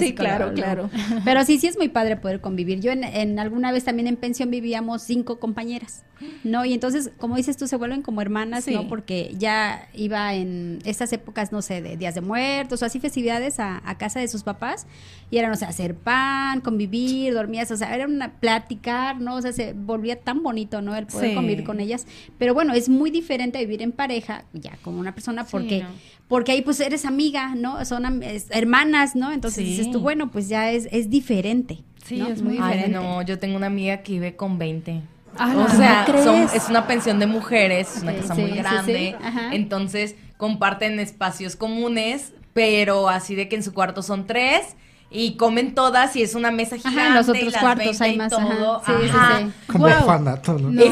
sí, 0.00 0.14
claro, 0.14 0.52
claro. 0.52 0.90
Pero 1.24 1.44
sí, 1.44 1.58
sí 1.58 1.66
es 1.68 1.76
muy 1.78 1.88
padre 1.88 2.16
poder 2.16 2.40
convivir. 2.40 2.80
Yo 2.80 2.90
en, 2.90 3.04
en 3.04 3.38
alguna 3.38 3.70
vez 3.70 3.84
también 3.84 4.08
en 4.08 4.16
pensión 4.16 4.50
vivíamos 4.50 5.02
cinco 5.02 5.38
compañeras, 5.38 6.02
¿no? 6.42 6.64
Y 6.64 6.72
entonces, 6.74 7.10
como 7.18 7.36
dices 7.36 7.56
tú, 7.56 7.68
se 7.68 7.76
vuelven 7.76 8.02
como 8.02 8.20
hermanas, 8.20 8.64
Sí. 8.64 8.74
¿no? 8.74 8.88
Porque 8.88 9.32
ya 9.38 9.88
iba 9.94 10.34
en 10.34 10.80
estas 10.84 11.12
épocas, 11.12 11.52
no 11.52 11.62
sé, 11.62 11.82
de 11.82 11.96
días 11.96 12.14
de 12.16 12.20
muertos 12.20 12.82
o 12.82 12.86
así 12.86 12.98
festividades 12.98 13.60
a, 13.60 13.80
a 13.84 13.96
casa 13.96 14.18
de 14.18 14.26
sus 14.28 14.42
papás 14.42 14.86
y 15.30 15.38
eran, 15.38 15.52
o 15.52 15.56
sea, 15.56 15.68
hacer 15.68 15.94
pan, 15.94 16.60
convivir, 16.62 17.34
dormías, 17.34 17.70
o 17.70 17.76
sea, 17.76 17.94
era 17.94 18.06
una 18.06 18.32
platicar, 18.40 19.20
¿no? 19.20 19.36
O 19.36 19.42
sea, 19.42 19.52
se 19.52 19.74
volvía 19.74 20.18
tan 20.20 20.42
bonito, 20.42 20.82
¿no? 20.82 20.96
El 20.96 21.06
poder 21.06 21.28
Sí. 21.30 21.34
convivir 21.34 21.64
con 21.64 21.78
ellas. 21.80 22.06
Pero 22.38 22.54
bueno, 22.54 22.72
es 22.74 22.88
muy 22.88 23.10
diferente 23.10 23.58
vivir 23.58 23.82
en 23.82 23.92
pareja, 23.92 24.44
ya 24.54 24.72
con 24.82 24.94
una 24.98 25.12
persona, 25.14 25.27
Porque 25.50 25.82
no. 25.82 25.88
porque 26.28 26.52
ahí 26.52 26.62
pues 26.62 26.78
eres 26.80 27.04
amiga, 27.04 27.54
¿no? 27.54 27.84
Son 27.84 28.04
am- 28.06 28.22
es- 28.22 28.46
hermanas, 28.50 29.16
¿no? 29.16 29.32
Entonces 29.32 29.64
Sí. 29.64 29.70
dices 29.70 29.90
tú, 29.90 30.00
bueno, 30.00 30.30
pues 30.30 30.48
ya 30.48 30.70
es, 30.70 30.88
es 30.92 31.08
diferente. 31.10 31.78
Sí, 32.04 32.16
¿no? 32.18 32.28
es 32.28 32.42
muy 32.42 32.58
Ay, 32.60 32.74
diferente. 32.78 32.90
no, 32.98 33.22
yo 33.22 33.38
tengo 33.38 33.56
una 33.56 33.66
amiga 33.66 33.98
que 34.02 34.12
vive 34.12 34.36
con 34.36 34.58
20. 34.58 35.02
Ah, 35.36 35.54
O 35.56 35.68
sea, 35.76 36.06
es 36.54 36.68
una 36.68 36.86
pensión 36.86 37.18
de 37.18 37.26
mujeres, 37.26 37.96
es 37.96 38.02
una 38.02 38.14
casa 38.14 38.34
sí, 38.34 38.40
muy 38.40 38.50
sí, 38.50 38.56
sí, 38.56 38.62
grande. 38.62 39.16
ajá. 39.22 39.54
Entonces 39.54 40.16
comparten 40.36 40.98
espacios 41.00 41.54
comunes, 41.56 42.32
pero 42.54 43.08
así 43.08 43.34
de 43.34 43.48
que 43.48 43.56
en 43.56 43.62
su 43.62 43.72
cuarto 43.74 44.02
son 44.02 44.26
tres 44.26 44.74
y 45.10 45.36
comen 45.36 45.74
todas 45.74 46.14
y 46.16 46.22
es 46.22 46.34
una 46.34 46.50
mesa 46.50 46.76
Ajá, 46.76 46.90
gigante. 46.90 47.08
en 47.08 47.14
los 47.14 47.26
y 47.28 47.30
otros 47.30 47.52
las 47.54 47.62
cuartos 47.62 47.84
20 47.98 48.04
hay 48.04 48.16
más, 48.18 48.28
todo. 48.30 48.76
ajá. 48.76 48.84
Sí, 48.86 48.92
sí, 49.04 49.10
Ajá. 49.16 49.38
sí. 49.40 49.46
Como 49.72 49.84
Wow. 49.84 49.96
orfanato, 49.96 50.52
¿no? 50.58 50.70
No. 50.70 50.82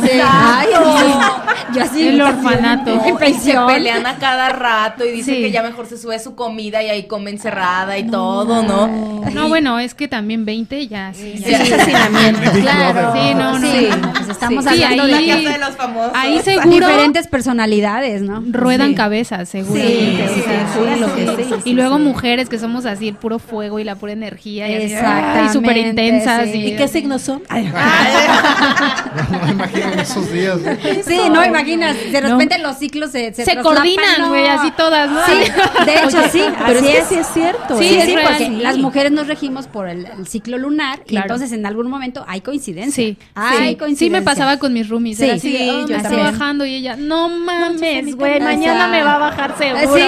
Yo 1.75 1.83
así. 1.83 2.09
El 2.09 2.21
orfanato. 2.23 2.95
No, 2.95 3.27
y 3.29 3.35
se 3.35 3.55
pelean 3.67 4.07
a 4.07 4.17
cada 4.17 4.49
rato 4.51 5.05
y 5.05 5.11
dicen 5.11 5.35
Sí. 5.37 5.41
que 5.43 5.51
ya 5.51 5.63
mejor 5.63 5.87
se 5.87 5.99
sube 5.99 6.19
su 6.19 6.35
comida 6.35 6.83
y 6.83 6.89
ahí 6.89 7.07
come 7.07 7.31
encerrada 7.31 7.99
y 7.99 8.07
todo, 8.09 8.63
¿no? 8.63 9.23
No, 9.33 9.49
bueno, 9.49 9.79
es 9.79 9.95
que 9.95 10.09
también 10.09 10.45
20 10.45 10.87
ya, 10.89 11.13
sí. 11.13 11.35
Sí, 11.37 11.51
ya. 11.51 11.63
es 11.63 11.73
hacinamiento. 11.81 12.51
Claro. 12.61 13.13
Sí, 13.15 13.35
no, 13.35 13.59
no, 13.59 13.67
Sí, 13.71 13.89
pues 14.15 14.29
estamos 14.29 14.65
Sí, 14.65 14.83
hablando 14.83 15.03
ahí- 15.05 15.11
de 15.13 15.27
La 15.27 15.37
casa 15.43 15.53
de 15.53 15.59
los 15.59 15.77
famosos. 15.77 16.13
Ahí 16.15 16.39
seguro 16.41 16.87
diferentes 16.89 17.27
personalidades, 17.27 18.23
¿no? 18.23 18.43
ruedan 18.51 18.91
Sí. 18.91 18.95
cabezas, 18.95 19.49
seguramente. 19.49 20.29
Sí, 20.29 20.35
sí, 20.35 20.41
sí, 20.43 20.51
sí, 20.95 21.01
lo 21.01 21.15
que 21.15 21.27
sí, 21.27 21.49
sí. 21.49 21.55
sí, 21.65 21.71
Y 21.71 21.75
luego 21.75 21.99
mujeres 21.99 22.49
que 22.49 22.59
somos 22.59 22.87
así, 22.87 23.09
el 23.09 23.15
puro 23.17 23.39
fuego 23.39 23.79
y 23.79 23.85
la 23.85 23.97
pura 23.97 24.06
energía 24.11 24.69
y 24.69 24.93
ay, 24.95 25.49
súper 25.53 25.77
intensas. 25.77 26.45
sí. 26.51 26.59
Y, 26.59 26.67
¿Y 26.73 26.77
qué 26.77 26.89
signos 26.89 27.23
son? 27.23 27.43
Ay, 27.49 27.65
No 29.31 29.47
me 29.47 29.51
imagino 29.53 29.93
esos 30.01 30.33
días. 30.33 30.59
¿eh? 30.65 31.03
Sí, 31.07 31.21
no, 31.31 31.45
imaginas, 31.45 31.97
de 32.11 32.21
repente 32.21 32.59
los 32.59 32.79
ciclos 32.79 33.11
se 33.13 33.33
se, 33.35 33.57
coordinan, 33.59 34.21
¿no? 34.21 34.29
güey, 34.29 34.47
así 34.47 34.71
todas, 34.77 35.11
¿no? 35.11 35.21
Sí, 35.27 35.51
de 35.85 35.95
hecho 36.05 36.23
sí, 36.31 36.43
pero 36.67 36.79
así 36.81 36.89
es 36.89 36.95
que 36.95 36.99
es. 36.99 37.07
sí 37.09 37.15
es 37.17 37.27
cierto. 37.29 37.79
Sí, 37.79 37.87
Sí, 37.89 37.95
¿eh? 37.99 38.03
sí, 38.07 38.15
real. 38.17 38.29
porque 38.29 38.47
Sí. 38.47 38.57
las 38.57 38.79
mujeres 38.79 39.13
nos 39.13 39.27
regimos 39.27 39.67
por 39.69 39.89
el, 39.89 40.07
el 40.07 40.27
ciclo 40.27 40.59
lunar 40.59 41.01
y 41.07 41.17
entonces 41.17 41.53
en 41.53 41.65
algún 41.67 41.89
momento 41.89 42.25
hay 42.29 42.41
coincidencia. 42.41 42.95
Sí, 42.95 43.17
hay 43.35 43.59
sí. 43.59 43.69
sí 43.69 43.77
coincidencia. 43.77 44.21
me 44.21 44.25
pasaba 44.25 44.59
con 44.59 44.73
mis 44.73 44.89
roomies. 44.89 45.19
Sí. 45.19 45.25
era 45.25 45.35
así 45.35 45.53
de, 45.53 45.71
"Oh, 45.71 45.87
yo 45.87 45.97
está 45.97 46.11
bajando 46.17 46.65
y 46.67 46.75
ella, 46.75 46.97
no 46.97 47.29
mames, 47.29 48.15
güey, 48.17 48.41
mañana 48.41 48.89
me 48.89 49.03
va 49.03 49.15
a 49.15 49.19
bajar 49.19 49.55
seguro. 49.57 49.87
Sí, 49.97 50.03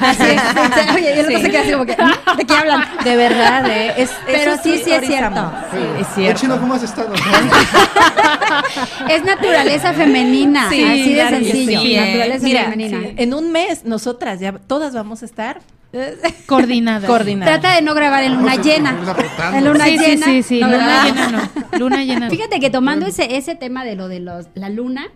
así 0.00 0.94
Oye, 0.96 1.14
y 1.52 1.56
así 1.56 1.72
como 1.72 1.86
que, 1.86 1.92
"¿Mm? 1.96 2.36
¿de 2.36 2.44
qué 2.44 2.54
hablan? 2.54 2.84
De 3.04 3.16
verdad, 3.16 3.31
¿eh? 3.36 3.94
Es, 3.96 4.10
Pero 4.26 4.52
eso 4.52 4.62
sí, 4.62 4.80
sí 4.84 4.92
es 4.92 5.06
cierto. 5.06 5.38
amor. 5.40 5.52
Es 6.00 6.06
cierto. 6.14 6.40
Chino, 6.40 6.60
¿cómo 6.60 6.74
has 6.74 6.82
estado? 6.82 7.12
Es 9.08 9.24
naturaleza 9.24 9.92
femenina, 9.92 10.68
Sí, 10.70 10.84
así 10.84 11.14
de 11.14 11.28
sencillo. 11.28 11.80
sí, 11.80 11.94
¿eh? 11.96 12.06
naturaleza 12.06 12.44
Mira, 12.44 12.62
femenina. 12.64 13.00
en 13.16 13.34
un 13.34 13.50
mes 13.52 13.84
nosotras 13.84 14.40
ya 14.40 14.52
todas 14.52 14.94
vamos 14.94 15.22
a 15.22 15.24
estar 15.26 15.60
Coordinada. 16.46 17.06
coordinadas. 17.06 17.60
Trata 17.60 17.74
de 17.76 17.82
no 17.82 17.94
grabar 17.94 18.24
en 18.24 18.32
luna 18.36 18.52
Vamos 18.56 18.58
a 18.58 18.62
llena. 18.62 18.96
En 19.54 19.64
luna 19.64 19.84
Sí, 19.84 19.98
sí, 19.98 20.04
llena. 20.06 20.26
sí, 20.26 20.42
sí, 20.42 20.60
no, 20.60 20.66
luna 20.68 20.78
¿verdad? 20.78 21.04
llena 21.04 21.28
no. 21.72 21.78
Luna 21.78 22.04
llena. 22.04 22.30
Fíjate 22.30 22.60
que 22.60 22.70
tomando 22.70 23.06
ese, 23.06 23.36
ese 23.36 23.54
tema 23.54 23.84
de 23.84 23.96
lo 23.96 24.08
de 24.08 24.20
los, 24.20 24.46
la 24.54 24.68
luna, 24.70 25.08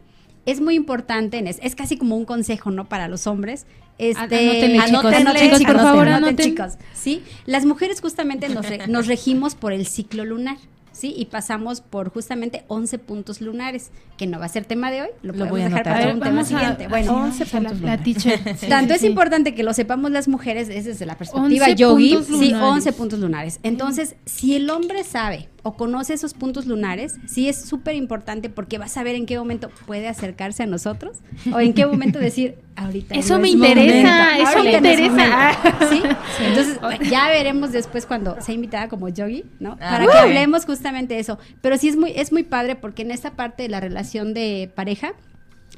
es 0.46 0.60
muy 0.60 0.74
importante, 0.74 1.38
en 1.38 1.46
es, 1.46 1.58
es 1.62 1.74
casi 1.74 1.96
como 1.98 2.16
un 2.16 2.24
consejo, 2.24 2.70
¿no? 2.70 2.88
Para 2.88 3.08
los 3.08 3.26
hombres. 3.26 3.66
Este, 3.98 4.20
Anótenle, 4.20 4.80
chicos. 4.86 5.04
anótenle, 5.14 5.40
Chicos, 5.40 5.62
por 5.64 5.76
favor, 5.82 6.08
anoten. 6.08 6.36
chicos. 6.36 6.72
Sí, 6.94 7.22
las 7.46 7.64
mujeres 7.64 8.00
justamente 8.00 8.48
nos, 8.48 8.68
re- 8.68 8.86
nos 8.88 9.06
regimos 9.06 9.54
por 9.54 9.72
el 9.72 9.86
ciclo 9.86 10.24
lunar. 10.24 10.56
Sí, 10.92 11.14
y 11.14 11.26
pasamos 11.26 11.82
por 11.82 12.08
justamente 12.10 12.64
11 12.68 12.98
puntos 12.98 13.42
lunares, 13.42 13.90
que 14.16 14.26
no 14.26 14.38
va 14.38 14.46
a 14.46 14.48
ser 14.48 14.64
tema 14.64 14.90
de 14.90 15.02
hoy, 15.02 15.08
lo, 15.20 15.32
Lo 15.34 15.46
podemos 15.46 15.50
voy 15.50 15.60
a 15.60 15.64
dejar 15.68 15.82
para 15.84 16.10
un 16.14 16.20
tema 16.20 16.40
a- 16.40 16.44
siguiente. 16.44 16.84
a- 16.86 16.88
Bueno, 16.88 17.12
11 17.16 17.44
vamos 17.44 17.54
a 17.54 17.60
la- 17.60 17.68
puntos 17.68 17.80
la 17.82 17.96
lunares. 17.96 18.04
teacher. 18.04 18.56
Sí, 18.58 18.66
tanto 18.66 18.88
sí, 18.88 18.94
es 18.94 19.00
sí. 19.02 19.06
importante 19.08 19.54
que 19.54 19.62
lo 19.62 19.74
sepamos 19.74 20.10
las 20.10 20.26
mujeres, 20.26 20.70
es 20.70 20.86
desde 20.86 21.04
la 21.04 21.18
perspectiva 21.18 21.66
11 21.66 21.74
yogi, 21.76 22.16
sí, 22.24 22.32
lunares. 22.32 22.58
11 22.62 22.92
puntos 22.94 23.18
lunares. 23.18 23.60
Entonces, 23.62 24.16
si 24.24 24.56
el 24.56 24.70
hombre 24.70 25.04
sabe 25.04 25.50
o 25.66 25.74
conoce 25.74 26.14
esos 26.14 26.32
puntos 26.32 26.66
lunares, 26.66 27.16
sí 27.26 27.48
es 27.48 27.60
súper 27.60 27.96
importante 27.96 28.48
porque 28.48 28.78
va 28.78 28.84
a 28.84 28.88
saber 28.88 29.16
en 29.16 29.26
qué 29.26 29.36
momento 29.36 29.68
puede 29.84 30.06
acercarse 30.06 30.62
a 30.62 30.66
nosotros 30.66 31.16
o 31.52 31.58
en 31.58 31.74
qué 31.74 31.84
momento 31.86 32.20
decir, 32.20 32.58
ahorita. 32.76 33.16
Eso 33.16 33.34
no 33.34 33.40
me 33.40 33.48
es 33.48 33.54
interesa, 33.54 34.26
momento, 34.36 34.48
eso 34.48 34.62
me 34.62 34.70
es 34.70 34.76
interesa. 34.76 35.58
momento". 35.58 35.86
¿Sí? 35.90 36.02
Entonces, 36.46 37.10
ya 37.10 37.28
veremos 37.30 37.72
después 37.72 38.06
cuando 38.06 38.40
sea 38.40 38.54
invitada 38.54 38.88
como 38.88 39.08
yogi, 39.08 39.44
¿no? 39.58 39.72
Ah, 39.80 39.98
Para 39.98 40.06
que 40.06 40.18
hablemos 40.18 40.66
justamente 40.66 41.14
de 41.14 41.20
eso. 41.20 41.36
Pero 41.62 41.76
sí 41.78 41.88
es 41.88 41.96
muy, 41.96 42.12
es 42.14 42.30
muy 42.30 42.44
padre 42.44 42.76
porque 42.76 43.02
en 43.02 43.10
esta 43.10 43.32
parte 43.32 43.64
de 43.64 43.68
la 43.68 43.80
relación 43.80 44.34
de 44.34 44.70
pareja, 44.72 45.14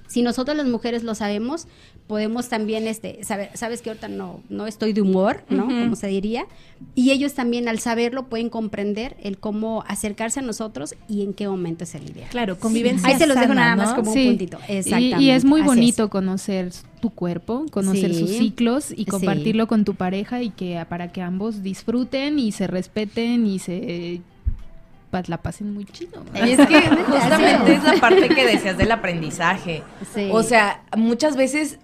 si 0.09 0.23
nosotros 0.23 0.57
las 0.57 0.67
mujeres 0.67 1.05
lo 1.05 1.15
sabemos, 1.15 1.69
podemos 2.09 2.49
también, 2.49 2.87
este, 2.87 3.23
saber, 3.23 3.51
sabes 3.55 3.83
que 3.83 3.91
ahorita 3.91 4.09
no, 4.09 4.41
no 4.49 4.67
estoy 4.67 4.93
de 4.95 5.03
humor, 5.03 5.45
¿no? 5.51 5.65
Como 5.67 5.95
se 5.95 6.07
diría. 6.09 6.47
Y 6.95 7.11
ellos 7.11 7.35
también 7.35 7.69
al 7.69 7.79
saberlo 7.79 8.29
pueden 8.29 8.49
comprender 8.49 9.17
el 9.23 9.37
cómo 9.39 9.85
acercarse 9.87 10.41
a 10.41 10.43
nosotros 10.43 10.95
y 11.09 11.23
en 11.23 11.35
qué 11.35 11.47
momento 11.47 11.85
es 11.85 11.95
el 11.95 12.09
ideal. 12.11 12.31
Claro, 12.31 12.59
convivencia 12.59 13.07
Ahí 13.09 13.17
se 13.19 13.27
los 13.27 13.37
dejo 13.37 13.49
sana, 13.49 13.61
nada 13.75 13.77
más 13.77 13.91
¿no? 13.91 13.97
como 13.97 14.13
Sí. 14.15 14.21
un 14.21 14.27
puntito. 14.29 14.59
Exactamente. 14.69 15.23
y 15.23 15.31
es 15.31 15.45
muy 15.45 15.61
bonito 15.61 16.09
conocer 16.09 16.73
tu 17.01 17.11
cuerpo, 17.11 17.67
conocer 17.71 18.15
Sí. 18.15 18.21
sus 18.21 18.31
ciclos 18.31 18.91
y 18.91 18.97
Sí. 18.97 19.05
compartirlo 19.05 19.67
con 19.69 19.85
tu 19.85 19.95
pareja 19.95 20.43
y 20.43 20.49
que 20.51 20.83
para 20.89 21.13
que 21.13 21.21
ambos 21.21 21.63
disfruten 21.63 22.39
y 22.39 22.53
se 22.53 22.67
respeten 22.67 23.47
y 23.47 23.59
se 23.59 24.23
la 25.27 25.39
pasen 25.43 25.73
muy 25.75 25.85
chido. 25.85 26.23
Y 26.35 26.51
es 26.53 26.67
que 26.67 26.81
justamente 27.09 27.75
es 27.75 27.83
la 27.85 27.95
parte 27.95 28.29
que 28.29 28.47
decías 28.47 28.77
del 28.77 28.91
aprendizaje. 28.93 29.83
Sí. 30.15 30.29
O 30.33 30.43
sea, 30.43 30.83
muchas 30.97 31.37
veces 31.37 31.79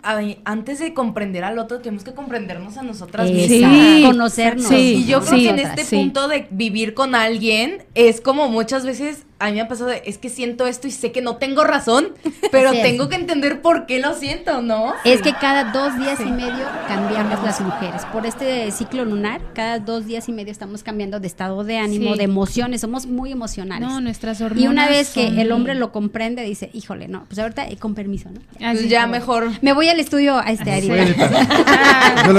antes 0.45 0.79
de 0.79 0.95
comprender 0.95 1.45
al 1.45 1.59
otro 1.59 1.81
tenemos 1.81 2.05
que 2.05 2.12
comprendernos 2.14 2.77
a 2.77 2.83
nosotras 2.83 3.31
mismas. 3.31 3.49
Sí. 3.75 4.03
Conocernos. 4.05 4.66
Sí. 4.68 4.95
Y 4.97 5.07
yo 5.07 5.20
creo 5.20 5.35
Sí. 5.39 5.45
que 5.45 5.51
en 5.51 5.59
este 5.59 5.85
sí. 5.85 5.97
punto 5.97 6.29
de 6.29 6.47
vivir 6.51 6.95
con 6.95 7.14
alguien 7.14 7.83
es 7.95 8.20
como 8.20 8.49
muchas 8.49 8.85
veces 8.85 9.25
a 9.41 9.47
mí 9.47 9.53
me 9.55 9.61
ha 9.62 9.68
pasado 9.68 9.91
de, 9.91 10.03
es 10.07 10.16
que 10.18 10.28
siento 10.30 10.66
esto 10.66 10.87
y 10.87 10.91
sé 10.91 11.12
que 11.12 11.20
no 11.20 11.37
tengo 11.37 11.64
razón, 11.64 12.09
pero 12.53 12.70
Así 12.70 12.82
tengo 12.82 13.09
que 13.09 13.16
entender 13.16 13.61
por 13.62 13.87
qué 13.87 14.01
lo 14.01 14.14
siento, 14.14 14.62
¿no? 14.62 14.95
Es 15.05 15.20
que 15.22 15.32
cada 15.35 15.72
dos 15.72 15.99
días 15.99 16.20
y 16.20 16.30
medio 16.30 16.64
cambiamos 16.89 17.43
las 17.43 17.61
mujeres. 17.61 18.03
Por 18.12 18.26
este 18.26 18.70
ciclo 18.70 19.05
lunar, 19.05 19.41
cada 19.55 19.78
dos 19.80 20.07
días 20.07 20.28
y 20.28 20.32
medio 20.32 20.53
estamos 20.53 20.82
cambiando 20.82 21.20
de 21.20 21.26
estado 21.26 21.64
de 21.64 21.78
ánimo, 21.78 22.12
Sí. 22.12 22.18
de 22.18 22.24
emociones. 22.24 22.80
Somos 22.80 23.07
muy 23.07 23.32
emocionales. 23.32 23.87
No, 23.89 24.01
nuestras 24.01 24.41
hormonas. 24.41 24.64
y 24.64 24.68
una 24.68 24.89
vez 24.89 25.11
que 25.11 25.26
el 25.26 25.51
hombre 25.53 25.74
lo 25.74 25.91
comprende, 25.93 26.43
dice, 26.43 26.70
híjole, 26.72 27.09
no, 27.09 27.24
pues 27.26 27.39
ahorita 27.39 27.66
eh, 27.68 27.76
con 27.76 27.95
permiso, 27.95 28.30
¿no? 28.30 28.41
Así 28.66 28.78
Pues 28.78 28.89
ya 28.89 29.03
como- 29.03 29.12
mejor. 29.12 29.49
Me 29.62 29.72
voy 29.72 29.89
al 29.89 29.99
estudio 30.01 30.39
a 30.39 30.45
este 30.51 30.80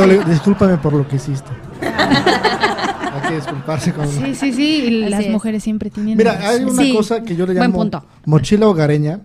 le- 0.05 0.23
discúlpame 0.25 0.77
por 0.77 0.93
lo 0.93 1.07
que 1.07 1.17
hiciste. 1.17 1.49
Hay 1.81 3.29
que 3.29 3.35
disculparse 3.35 3.93
con 3.93 4.07
Sí, 4.07 4.35
sí, 4.35 4.53
sí, 4.53 4.63
y 4.85 4.89
las 5.09 5.25
es. 5.25 5.31
mujeres 5.31 5.63
siempre 5.63 5.89
tienen 5.89 6.17
Mira, 6.17 6.39
hay 6.47 6.63
una 6.63 6.83
Sí, 6.83 6.93
cosa 6.93 7.23
que 7.23 7.35
yo 7.35 7.45
le 7.45 7.53
llamo 7.53 7.73
punto. 7.79 8.03
mochila 8.25 8.67
hogareña, 8.67 9.21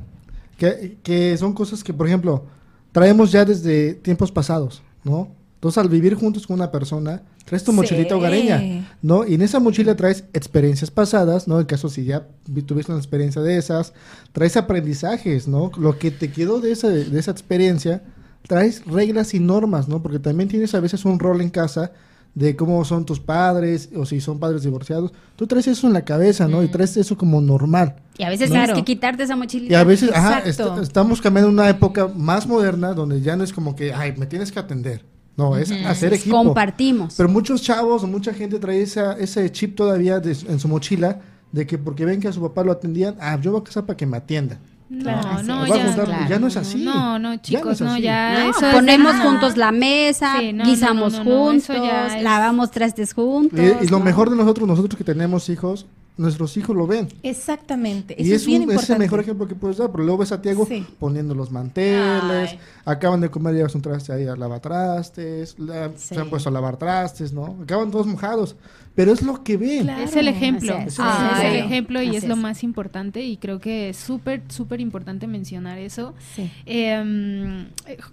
que, 0.57 0.99
que 1.03 1.37
son 1.37 1.53
cosas 1.53 1.83
que, 1.83 1.93
por 1.93 2.07
ejemplo, 2.07 2.45
traemos 2.93 3.33
ya 3.33 3.45
desde 3.45 3.95
tiempos 3.95 4.31
pasados, 4.33 4.83
¿no? 5.05 5.29
Entonces, 5.55 5.79
al 5.79 5.89
vivir 5.91 6.15
juntos 6.15 6.47
con 6.47 6.55
una 6.55 6.71
persona, 6.71 7.23
traes 7.45 7.65
tu 7.65 7.71
Sí. 7.73 7.77
mochilita 7.77 8.17
hogareña, 8.17 8.87
¿no? 9.03 9.27
Y 9.27 9.35
en 9.35 9.43
esa 9.43 9.61
mochila 9.61 9.95
traes 9.95 10.25
experiencias 10.33 10.91
pasadas, 10.91 11.47
¿no? 11.49 11.61
En 11.61 11.67
caso 11.67 11.89
si 11.91 12.05
ya 12.05 12.27
vi- 12.47 12.63
tuviste 12.63 12.93
una 12.93 12.99
experiencia 13.01 13.43
de 13.43 13.59
esas, 13.59 13.93
traes 14.33 14.57
aprendizajes, 14.57 15.49
¿no? 15.49 15.71
Lo 15.77 15.99
que 15.99 16.11
te 16.11 16.31
quedó 16.31 16.61
de 16.61 16.73
esa, 16.73 16.89
de 16.89 17.19
esa 17.19 17.31
experiencia, 17.33 18.03
traes 18.47 18.85
reglas 18.87 19.35
y 19.35 19.41
normas, 19.41 19.87
¿no? 19.89 20.01
Porque 20.03 20.19
también 20.19 20.49
tienes 20.49 20.75
a 20.75 20.81
veces 20.81 21.05
un 21.05 21.19
rol 21.19 21.43
en 21.43 21.51
casa 21.51 21.93
de 22.35 22.55
cómo 22.57 22.85
son 22.85 23.05
tus 23.05 23.19
padres 23.21 23.91
o 23.97 24.07
si 24.07 24.21
son 24.21 24.39
padres 24.39 24.63
divorciados. 24.63 25.13
Tú 25.37 25.47
traes 25.47 25.67
eso 25.67 25.87
en 25.87 25.93
la 25.93 26.05
cabeza, 26.05 26.47
¿no? 26.49 26.63
Y 26.63 26.69
traes 26.69 26.97
eso 26.97 27.17
como 27.17 27.41
normal. 27.41 27.97
Y 28.19 28.23
a 28.23 28.29
veces 28.31 28.51
Claro. 28.51 28.67
tienes 28.67 28.83
que 28.85 28.93
quitarte 28.95 29.23
esa 29.25 29.37
mochilita. 29.37 29.73
Y 29.73 29.75
a 29.77 29.85
veces, 29.85 30.11
ajá, 30.15 30.41
est- 30.41 30.61
estamos 30.83 31.21
cambiando 31.21 31.51
una 31.51 31.69
época 31.69 32.09
más 32.15 32.47
moderna 32.47 32.93
donde 32.95 33.21
ya 33.21 33.35
no 33.37 33.45
es 33.45 33.53
como 33.53 33.75
que, 33.75 33.93
ay, 33.93 34.15
me 34.17 34.27
tienes 34.27 34.53
que 34.53 34.59
atender. 34.61 35.05
No, 35.37 35.57
es 35.57 35.71
hacer 35.87 36.13
equipo. 36.15 36.37
Compartimos. 36.37 37.15
Pero 37.17 37.29
muchos 37.29 37.63
chavos 37.63 38.05
o 38.05 38.07
mucha 38.07 38.33
gente 38.35 38.59
trae 38.59 38.83
esa, 38.83 39.15
ese 39.15 39.51
chip 39.51 39.75
todavía 39.75 40.21
de- 40.21 40.37
en 40.49 40.59
su 40.61 40.69
mochila 40.69 41.21
de 41.51 41.67
que 41.67 41.79
porque 41.79 42.05
ven 42.05 42.21
que 42.21 42.29
a 42.29 42.33
su 42.33 42.41
papá 42.43 42.63
lo 42.63 42.73
atendían, 42.73 43.17
ah, 43.21 43.39
yo 43.41 43.51
voy 43.53 43.61
a 43.63 43.65
casar 43.65 43.87
para 43.87 43.97
que 43.97 44.07
me 44.07 44.17
atienda. 44.19 44.61
No, 44.91 45.03
Claro. 45.05 45.43
no, 45.45 45.67
ya, 45.69 45.85
juntar, 45.87 46.05
claro. 46.07 46.29
ya 46.29 46.39
no 46.41 46.47
es 46.49 46.57
así. 46.57 46.85
No, 46.85 47.19
no, 47.21 47.37
chicos, 47.37 47.75
es 47.75 47.81
no, 47.81 47.93
así. 47.93 48.03
ya. 48.03 48.41
No, 48.45 48.51
eso 48.51 48.67
es- 48.67 48.75
ponemos 48.75 49.15
juntos 49.21 49.57
la 49.57 49.71
mesa, 49.71 50.35
Sí, 50.41 50.53
no, 50.53 50.65
guisamos 50.65 51.13
no, 51.13 51.19
no, 51.19 51.25
no, 51.25 51.53
eso 51.53 51.73
juntos, 51.75 52.13
es- 52.17 52.23
lavamos 52.25 52.71
trastes 52.73 53.15
juntos. 53.15 53.59
Y, 53.61 53.85
y 53.85 53.89
lo 53.89 53.99
¿no? 54.01 54.05
mejor 54.05 54.31
de 54.31 54.37
nosotros, 54.37 54.67
nosotros 54.67 54.99
que 54.99 55.05
tenemos 55.05 55.49
hijos, 55.49 55.87
nuestros 56.17 56.57
hijos 56.57 56.75
lo 56.77 56.89
ven. 56.89 57.09
Exactamente. 57.23 58.15
Y 58.19 58.33
es, 58.33 58.43
es 58.43 58.47
bien 58.47 58.65
un- 58.65 58.73
es 58.73 58.91
el 58.91 58.99
mejor 58.99 59.21
ejemplo 59.21 59.47
que 59.47 59.55
puedes 59.55 59.77
dar, 59.79 59.93
pero 59.93 60.03
luego 60.03 60.19
ves 60.19 60.33
a 60.33 60.43
Tiago 60.43 60.67
Sí. 60.67 60.85
poniendo 60.99 61.37
los 61.37 61.53
manteles, 61.53 62.51
Ay. 62.51 62.59
acaban 62.85 63.21
de 63.21 63.31
comer, 63.31 63.55
llevas 63.55 63.75
un 63.77 63.83
traste 63.83 64.13
ahí 64.13 64.27
a 64.27 64.35
lavar 64.35 64.59
trastes, 64.61 65.57
la- 65.59 65.89
Sí. 65.97 66.15
se 66.17 66.21
han 66.21 66.29
puesto 66.29 66.49
a 66.49 66.53
lavar 66.53 66.77
trastes, 66.77 67.33
¿no? 67.33 67.57
Acaban 67.63 67.91
todos 67.93 68.07
mojados, 68.07 68.57
pero 68.95 69.13
es 69.13 69.23
lo 69.23 69.43
que 69.45 69.57
ven. 69.57 69.85
Claro. 69.85 70.03
Es 70.05 70.17
el 70.17 70.29
ejemplo, 70.29 70.75
Así 70.77 71.01
es, 71.39 71.45
el 71.53 71.57
ejemplo 71.57 72.03
y 72.03 72.17
es 72.17 72.25
lo 72.27 72.37
más 72.37 72.63
importante 72.63 73.23
y 73.25 73.37
creo 73.37 73.59
que 73.61 73.91
es 73.91 73.97
súper, 73.97 74.43
súper 74.49 74.81
importante 74.81 75.27
mencionar 75.27 75.79
eso. 75.79 76.15
Sí. 76.35 76.51
Eh, 76.67 77.65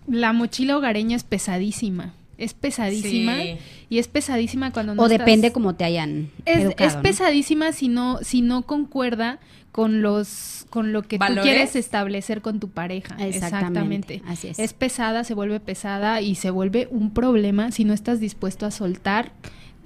la 0.07 0.34
mochila 0.34 0.78
hogareña 0.78 1.15
es 1.15 1.23
pesadísima, 1.23 2.13
es 2.38 2.53
pesadísima 2.53 3.36
Sí. 3.38 3.57
y 3.89 3.97
es 3.97 4.07
pesadísima 4.07 4.71
cuando 4.71 4.93
no 4.95 5.01
o 5.01 5.05
estás- 5.05 5.19
depende 5.19 5.51
cómo 5.51 5.75
te 5.75 5.84
hayan 5.84 6.30
es, 6.45 6.59
educado, 6.59 6.89
es 6.89 6.95
¿no? 6.95 7.01
pesadísima 7.01 7.71
si 7.71 7.88
no 7.89 8.19
si 8.21 8.41
no 8.41 8.61
concuerda 8.61 9.39
con 9.71 10.01
los 10.01 10.65
con 10.69 10.91
lo 10.93 11.01
que 11.03 11.17
¿Valores? 11.17 11.41
tú 11.43 11.47
quieres 11.49 11.75
establecer 11.75 12.41
con 12.41 12.59
tu 12.59 12.69
pareja 12.69 13.15
Exactamente, 13.19 14.15
exactamente 14.15 14.21
así 14.28 14.47
es. 14.49 14.59
es 14.59 14.73
pesada 14.73 15.23
se 15.23 15.34
vuelve 15.34 15.59
pesada 15.59 16.21
y 16.21 16.36
se 16.36 16.49
vuelve 16.51 16.88
un 16.91 17.11
problema 17.13 17.71
si 17.71 17.84
no 17.86 17.93
estás 17.93 18.19
dispuesto 18.19 18.65
a 18.65 18.71
soltar 18.71 19.32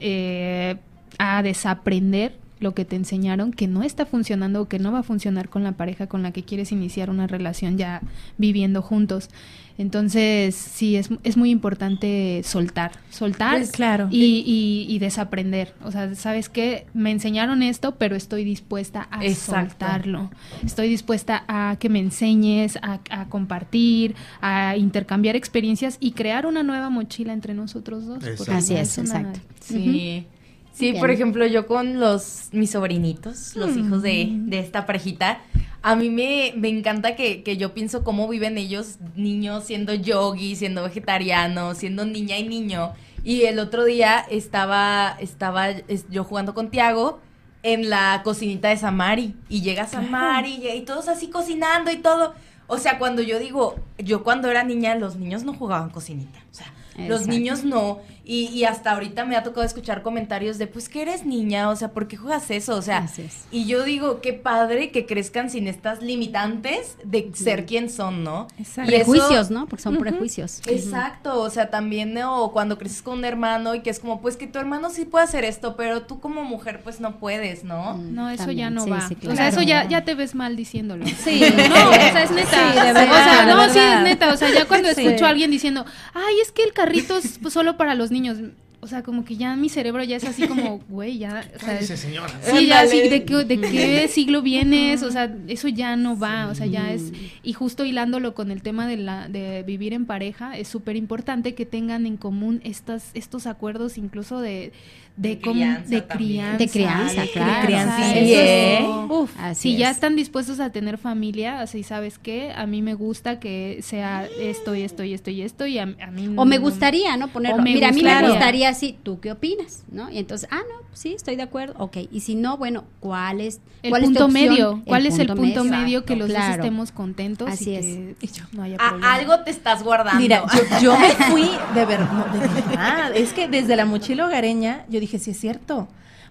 eh, 0.01 0.77
a 1.17 1.43
desaprender 1.43 2.33
lo 2.59 2.73
que 2.73 2.85
te 2.85 2.95
enseñaron 2.95 3.51
que 3.51 3.67
no 3.67 3.83
está 3.83 4.05
funcionando 4.05 4.61
o 4.61 4.67
que 4.67 4.79
no 4.79 4.91
va 4.91 4.99
a 4.99 5.03
funcionar 5.03 5.49
con 5.49 5.63
la 5.63 5.73
pareja 5.73 6.07
con 6.07 6.21
la 6.21 6.31
que 6.31 6.43
quieres 6.43 6.71
iniciar 6.71 7.09
una 7.09 7.27
relación 7.27 7.77
ya 7.77 8.01
viviendo 8.37 8.81
juntos. 8.81 9.29
Entonces, 9.77 10.55
sí, 10.55 10.95
es, 10.95 11.09
es 11.23 11.37
muy 11.37 11.49
importante 11.49 12.41
soltar, 12.43 12.91
soltar 13.09 13.57
Pues, 13.57 13.71
claro. 13.71 14.07
y, 14.11 14.43
y- 14.45 14.85
y 14.93 14.99
desaprender. 14.99 15.73
O 15.83 15.91
sea, 15.91 16.13
¿sabes 16.15 16.49
qué? 16.49 16.85
Me 16.93 17.11
enseñaron 17.11 17.63
esto, 17.63 17.95
pero 17.95 18.15
estoy 18.15 18.43
dispuesta 18.43 19.07
a 19.11 19.25
Exacto. 19.25 19.69
soltarlo. 19.71 20.31
Estoy 20.65 20.87
dispuesta 20.89 21.43
a 21.47 21.77
que 21.79 21.89
me 21.89 21.99
enseñes, 21.99 22.77
a, 22.81 22.99
a 23.09 23.27
compartir, 23.29 24.15
a 24.41 24.77
intercambiar 24.77 25.35
experiencias 25.35 25.97
y 25.99 26.11
crear 26.11 26.45
una 26.45 26.63
nueva 26.63 26.89
mochila 26.89 27.33
entre 27.33 27.53
nosotros 27.53 28.05
dos. 28.05 28.23
Así 28.49 28.75
es, 28.75 28.97
una- 28.97 29.07
exacto. 29.07 29.39
Sí. 29.61 30.25
Sí, 30.73 30.91
Bien. 30.91 31.01
por 31.01 31.11
ejemplo, 31.11 31.45
yo 31.45 31.67
con 31.67 31.99
los 31.99 32.47
mis 32.53 32.71
sobrinitos, 32.71 33.57
los 33.57 33.75
hijos 33.75 34.01
de, 34.01 34.29
de 34.31 34.59
esta 34.59 34.85
parejita, 34.85 35.39
a 35.83 35.95
mí 35.95 36.09
me, 36.09 36.53
me 36.55 36.69
encanta 36.69 37.15
que, 37.15 37.43
que 37.43 37.57
yo 37.57 37.73
pienso 37.73 38.03
cómo 38.03 38.27
viven 38.27 38.57
ellos, 38.57 38.97
niños, 39.15 39.63
siendo 39.65 39.93
yogi, 39.93 40.55
siendo 40.55 40.83
vegetarianos, 40.83 41.77
siendo 41.79 42.05
niña 42.05 42.37
y 42.37 42.47
niño. 42.47 42.93
Y 43.23 43.43
el 43.43 43.59
otro 43.59 43.83
día 43.85 44.19
estaba, 44.29 45.15
estaba 45.19 45.69
es- 45.69 46.05
yo 46.09 46.23
jugando 46.23 46.53
con 46.53 46.69
Tiago 46.69 47.19
en 47.63 47.89
la 47.89 48.21
cocinita 48.23 48.69
de 48.69 48.77
Samari. 48.77 49.35
Y 49.49 49.61
llega 49.61 49.87
Samari 49.87 50.55
y, 50.63 50.67
y 50.69 50.81
todos 50.81 51.07
así 51.07 51.29
cocinando 51.29 51.91
y 51.91 51.97
todo. 51.97 52.33
O 52.67 52.77
sea, 52.77 52.97
cuando 52.99 53.21
yo 53.21 53.37
digo, 53.39 53.75
yo 53.97 54.23
cuando 54.23 54.49
era 54.49 54.63
niña, 54.63 54.95
los 54.95 55.15
niños 55.15 55.43
no 55.43 55.53
jugaban 55.53 55.89
cocinita. 55.89 56.39
O 56.51 56.53
sea, 56.53 56.73
los 56.97 57.27
niños 57.27 57.63
no. 57.63 57.99
Y, 58.23 58.45
y 58.49 58.65
hasta 58.65 58.91
ahorita 58.91 59.25
me 59.25 59.35
ha 59.35 59.41
tocado 59.43 59.65
escuchar 59.65 60.03
comentarios 60.03 60.59
de, 60.59 60.67
pues 60.67 60.87
que 60.89 61.01
eres 61.01 61.25
niña, 61.25 61.69
o 61.69 61.75
sea, 61.75 61.89
¿por 61.91 62.07
qué 62.07 62.17
juegas 62.17 62.51
eso? 62.51 62.75
O 62.75 62.81
sea, 62.83 63.07
y 63.51 63.65
yo 63.65 63.83
digo, 63.83 64.21
qué 64.21 64.31
padre 64.33 64.91
que 64.91 65.07
crezcan 65.07 65.49
sin 65.49 65.67
estas 65.67 66.01
limitantes 66.03 66.97
de 67.03 67.31
ser 67.33 67.65
quien 67.65 67.89
son, 67.89 68.23
¿no? 68.23 68.47
Exacto. 68.59 68.91
Y 68.91 68.95
eso- 68.95 69.11
Prejuicios, 69.11 69.49
¿no? 69.51 69.65
Porque 69.65 69.81
son 69.83 69.97
prejuicios. 69.97 70.61
Exacto, 70.67 71.41
o 71.41 71.49
sea, 71.49 71.69
también 71.71 72.15
o 72.23 72.51
cuando 72.51 72.77
creces 72.77 73.01
con 73.01 73.17
un 73.19 73.25
hermano 73.25 73.73
y 73.75 73.81
que 73.81 73.89
es 73.89 73.99
como, 73.99 74.21
pues 74.21 74.37
que 74.37 74.45
tu 74.47 74.59
hermano 74.59 74.91
sí 74.91 75.05
puede 75.05 75.23
hacer 75.25 75.43
esto, 75.43 75.75
pero 75.75 76.03
tú 76.03 76.19
como 76.19 76.43
mujer 76.43 76.81
pues 76.83 76.99
no 76.99 77.17
puedes, 77.17 77.63
¿no? 77.63 77.95
Mm, 77.95 78.13
No, 78.13 78.29
eso 78.29 78.51
ya 78.51 78.69
no 78.69 78.83
sí, 78.83 78.89
va. 78.91 79.07
sí, 79.07 79.17
O 79.27 79.35
sea, 79.35 79.47
eso 79.47 79.61
ya, 79.63 79.87
ya 79.89 80.03
te 80.05 80.13
ves 80.15 80.35
mal 80.35 80.55
diciéndolo. 80.55 81.05
Sí. 81.07 81.41
No, 81.71 81.89
o 81.89 81.93
sea, 81.93 82.23
es 82.23 82.31
neta. 82.31 82.49
Sí, 82.71 82.75
de 82.75 82.81
o 82.81 82.93
verdad, 82.93 83.23
sea, 83.23 83.45
de 83.45 83.53
no, 83.53 83.69
sí, 83.73 83.79
es 83.79 84.01
neta. 84.03 84.33
O 84.33 84.37
sea, 84.37 84.49
ya 84.53 84.65
cuando 84.65 84.89
Sí. 84.93 85.05
escucho 85.05 85.25
a 85.25 85.29
alguien 85.29 85.49
diciendo, 85.51 85.85
ay, 86.13 86.35
es 86.41 86.51
que 86.51 86.63
el 86.63 86.73
carrito 86.85 87.17
es 87.17 87.37
pues, 87.39 87.53
solo 87.53 87.77
para 87.77 87.95
los 87.95 88.11
niños. 88.11 88.37
O 88.83 88.87
sea, 88.87 89.03
como 89.03 89.23
que 89.23 89.37
ya 89.37 89.55
mi 89.55 89.69
cerebro 89.69 90.03
ya 90.03 90.17
es 90.17 90.23
así 90.23 90.47
como, 90.47 90.79
güey, 90.89 91.19
ya. 91.19 91.45
O 91.55 91.59
sea, 91.59 91.75
Cállese, 91.75 91.97
señora. 91.97 92.33
Sí, 92.41 92.65
ya, 92.65 92.87
sí, 92.87 93.09
¿de 93.09 93.23
qué, 93.25 93.35
de 93.43 93.61
qué 93.61 94.07
siglo 94.07 94.41
vienes? 94.41 95.03
O 95.03 95.11
sea, 95.11 95.31
eso 95.47 95.67
ya 95.67 95.95
no 95.95 96.17
va, 96.17 96.47
o 96.47 96.55
sea, 96.55 96.65
ya 96.65 96.91
es... 96.91 97.11
Y 97.43 97.53
justo 97.53 97.85
hilándolo 97.85 98.33
con 98.33 98.49
el 98.49 98.63
tema 98.63 98.87
de, 98.87 98.97
la, 98.97 99.27
de 99.27 99.61
vivir 99.61 99.93
en 99.93 100.07
pareja, 100.07 100.57
es 100.57 100.67
súper 100.67 100.95
importante 100.95 101.53
que 101.53 101.67
tengan 101.67 102.07
en 102.07 102.17
común 102.17 102.59
estas, 102.63 103.11
estos 103.13 103.45
acuerdos 103.45 103.99
incluso 103.99 104.39
de... 104.39 104.71
De, 105.17 105.39
crianza 105.39 105.89
de 105.89 106.03
crianza. 106.07 106.57
De 106.57 106.67
crianza, 106.69 107.21
de 107.21 107.29
claro. 107.31 107.65
crianza, 107.67 108.11
Eso 108.15 108.25
sí, 108.25 108.33
es-. 108.33 108.83
Uf, 109.09 109.31
Así 109.37 109.71
si 109.73 109.77
ya 109.77 109.89
es. 109.89 109.97
están 109.97 110.15
dispuestos 110.15 110.59
a 110.59 110.71
tener 110.71 110.97
familia, 110.97 111.61
así 111.61 111.83
sabes 111.83 112.17
qué, 112.17 112.51
a 112.55 112.65
mí 112.65 112.81
me 112.81 112.93
gusta 112.95 113.39
que 113.39 113.79
sea 113.83 114.25
esto 114.39 114.73
y 114.73 114.81
esto 114.81 115.03
y 115.03 115.13
esto 115.13 115.29
y 115.29 115.41
esto 115.41 115.65
y 115.67 115.77
a, 115.79 115.83
a 115.83 116.11
mí 116.11 116.33
O 116.37 116.45
me 116.45 116.55
no- 116.55 116.61
gustaría, 116.61 117.17
¿no? 117.17 117.27
Ponerlo. 117.27 117.57
O 117.57 117.61
me 117.61 117.73
Mira, 117.73 117.89
a 117.89 117.91
mí 117.91 118.01
me 118.01 118.27
gustaría. 118.29 118.69
así. 118.69 118.97
¿Tú 119.03 119.19
qué 119.19 119.31
opinas? 119.33 119.83
¿No? 119.91 120.09
Y 120.09 120.17
entonces, 120.17 120.47
ah, 120.51 120.61
no, 120.67 120.87
sí, 120.93 121.13
estoy 121.13 121.35
de 121.35 121.43
acuerdo. 121.43 121.75
Ok. 121.77 121.97
Y 122.11 122.21
si 122.21 122.35
no, 122.35 122.57
bueno, 122.57 122.85
¿cuál 123.01 123.41
es, 123.41 123.59
El 123.83 123.89
cuál 123.91 124.03
punto 124.03 124.27
medio. 124.29 124.81
¿Cuál 124.85 125.05
es 125.05 125.19
el 125.19 125.27
punto 125.27 125.63
medio? 125.65 125.77
medio 125.83 126.05
que 126.05 126.15
los 126.15 126.29
dos 126.29 126.37
Claro. 126.37 126.53
estemos 126.55 126.91
contentos 126.91 127.49
Así 127.49 127.71
y 127.71 127.75
es. 127.75 127.85
que 127.85 128.41
no 128.53 128.63
haya 128.63 128.77
A- 128.77 128.89
problema? 128.89 129.13
algo 129.13 129.39
te 129.41 129.51
estás 129.51 129.83
guardando. 129.83 130.19
Mira, 130.21 130.43
yo, 130.55 130.79
yo 130.81 130.97
me 130.99 131.09
fui 131.29 131.49
de 131.75 131.85
ver, 131.85 131.99
no, 131.99 132.25
de 132.31 132.39
verdad. 132.39 133.11
Es 133.15 133.33
que 133.33 133.47
desde 133.49 133.75
la 133.75 133.85
mochila 133.85 134.25
hogareña 134.25 134.85
yo 134.89 135.00
dije, 135.01 135.19
sí 135.19 135.31
es 135.31 135.39
cierto. 135.39 135.87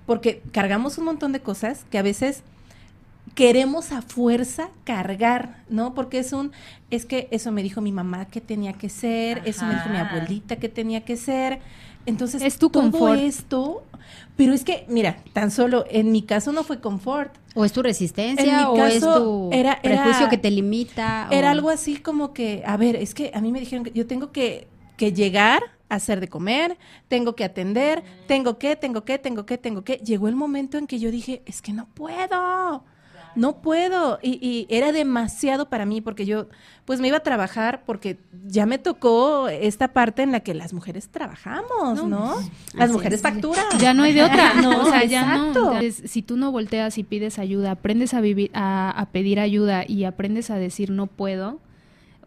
Porque 0.06 0.42
cargamos 0.52 0.96
un 0.98 1.04
montón 1.04 1.32
de 1.32 1.40
cosas 1.40 1.84
que 1.90 1.98
a 1.98 2.02
veces 2.02 2.42
queremos 3.34 3.92
a 3.92 4.02
fuerza 4.02 4.70
cargar, 4.84 5.62
¿no? 5.68 5.94
Porque 5.94 6.18
es 6.18 6.32
un, 6.32 6.52
es 6.90 7.06
que 7.06 7.28
eso 7.30 7.52
me 7.52 7.62
dijo 7.62 7.80
mi 7.80 7.92
mamá 7.92 8.24
que 8.26 8.40
tenía 8.40 8.72
que 8.72 8.88
ser, 8.88 9.42
eso 9.44 9.64
me 9.66 9.74
dijo 9.74 9.88
mi 9.88 9.98
abuelita 9.98 10.56
que 10.56 10.68
tenía 10.68 11.04
que 11.04 11.16
ser. 11.16 11.60
Entonces, 12.06 12.42
Es 12.42 12.58
tu 12.58 12.70
todo 12.70 12.84
confort. 12.90 13.20
esto, 13.20 13.84
pero 14.36 14.52
es 14.54 14.64
que, 14.64 14.84
mira, 14.88 15.18
tan 15.34 15.50
solo 15.50 15.84
en 15.90 16.10
mi 16.10 16.22
caso 16.22 16.50
no 16.50 16.64
fue 16.64 16.80
confort. 16.80 17.32
¿O 17.54 17.64
es 17.64 17.72
tu 17.72 17.80
En 17.80 17.84
resistencia? 17.84 18.56
mi 18.58 18.64
¿O 18.80 18.86
es 18.86 19.00
tu 19.00 19.50
era- 19.52 19.78
era- 19.82 20.02
prejuicio 20.02 20.28
que 20.28 20.38
te 20.38 20.50
limita? 20.50 21.28
o- 21.30 21.34
Era 21.34 21.50
algo 21.50 21.68
así 21.70 21.96
como 21.98 22.32
que, 22.32 22.62
a 22.66 22.76
ver, 22.76 22.96
es 22.96 23.14
que 23.14 23.30
a 23.34 23.40
mí 23.40 23.52
me 23.52 23.60
dijeron 23.60 23.84
que 23.84 23.92
yo 23.92 24.06
tengo 24.06 24.32
que, 24.32 24.66
que 24.96 25.12
llegar 25.12 25.62
hacer 25.90 26.20
de 26.20 26.28
comer, 26.28 26.78
tengo 27.08 27.34
que 27.36 27.44
atender, 27.44 28.02
tengo 28.26 28.58
que, 28.58 28.76
tengo 28.76 29.04
que, 29.04 29.18
tengo 29.18 29.44
que, 29.44 29.58
tengo 29.58 29.84
que. 29.84 29.96
Llegó 29.98 30.28
el 30.28 30.36
momento 30.36 30.78
en 30.78 30.86
que 30.86 30.98
yo 30.98 31.10
dije, 31.10 31.42
es 31.44 31.60
que 31.60 31.72
no 31.72 31.86
puedo, 31.94 32.84
no 33.36 33.60
puedo. 33.60 34.18
Y, 34.22 34.38
y 34.44 34.66
era 34.74 34.92
demasiado 34.92 35.68
para 35.68 35.84
mí 35.86 36.00
porque 36.00 36.26
yo, 36.26 36.46
pues 36.84 37.00
me 37.00 37.08
iba 37.08 37.18
a 37.18 37.22
trabajar 37.22 37.84
porque 37.84 38.18
ya 38.46 38.66
me 38.66 38.78
tocó 38.78 39.48
esta 39.48 39.88
parte 39.88 40.22
en 40.22 40.32
la 40.32 40.40
que 40.40 40.54
las 40.54 40.72
mujeres 40.72 41.08
trabajamos, 41.10 42.04
¿no? 42.04 42.36
Las 42.74 42.84
Así 42.84 42.92
mujeres 42.92 43.16
es. 43.16 43.22
facturan. 43.22 43.64
Ya 43.78 43.94
no 43.94 44.02
hay 44.02 44.12
de 44.14 44.22
otra, 44.24 44.54
No, 44.54 44.82
o 44.82 44.84
sea, 44.86 45.04
ya 45.04 45.20
exacto. 45.22 45.74
no. 45.74 45.80
Si 46.08 46.22
tú 46.22 46.36
no 46.36 46.50
volteas 46.50 46.98
y 46.98 47.04
pides 47.04 47.38
ayuda, 47.38 47.72
aprendes 47.72 48.14
a 48.14 48.20
vivir, 48.20 48.50
a, 48.54 48.90
a 48.90 49.06
pedir 49.10 49.38
ayuda 49.38 49.84
y 49.86 50.04
aprendes 50.04 50.50
a 50.50 50.56
decir 50.56 50.90
no 50.90 51.06
puedo, 51.06 51.60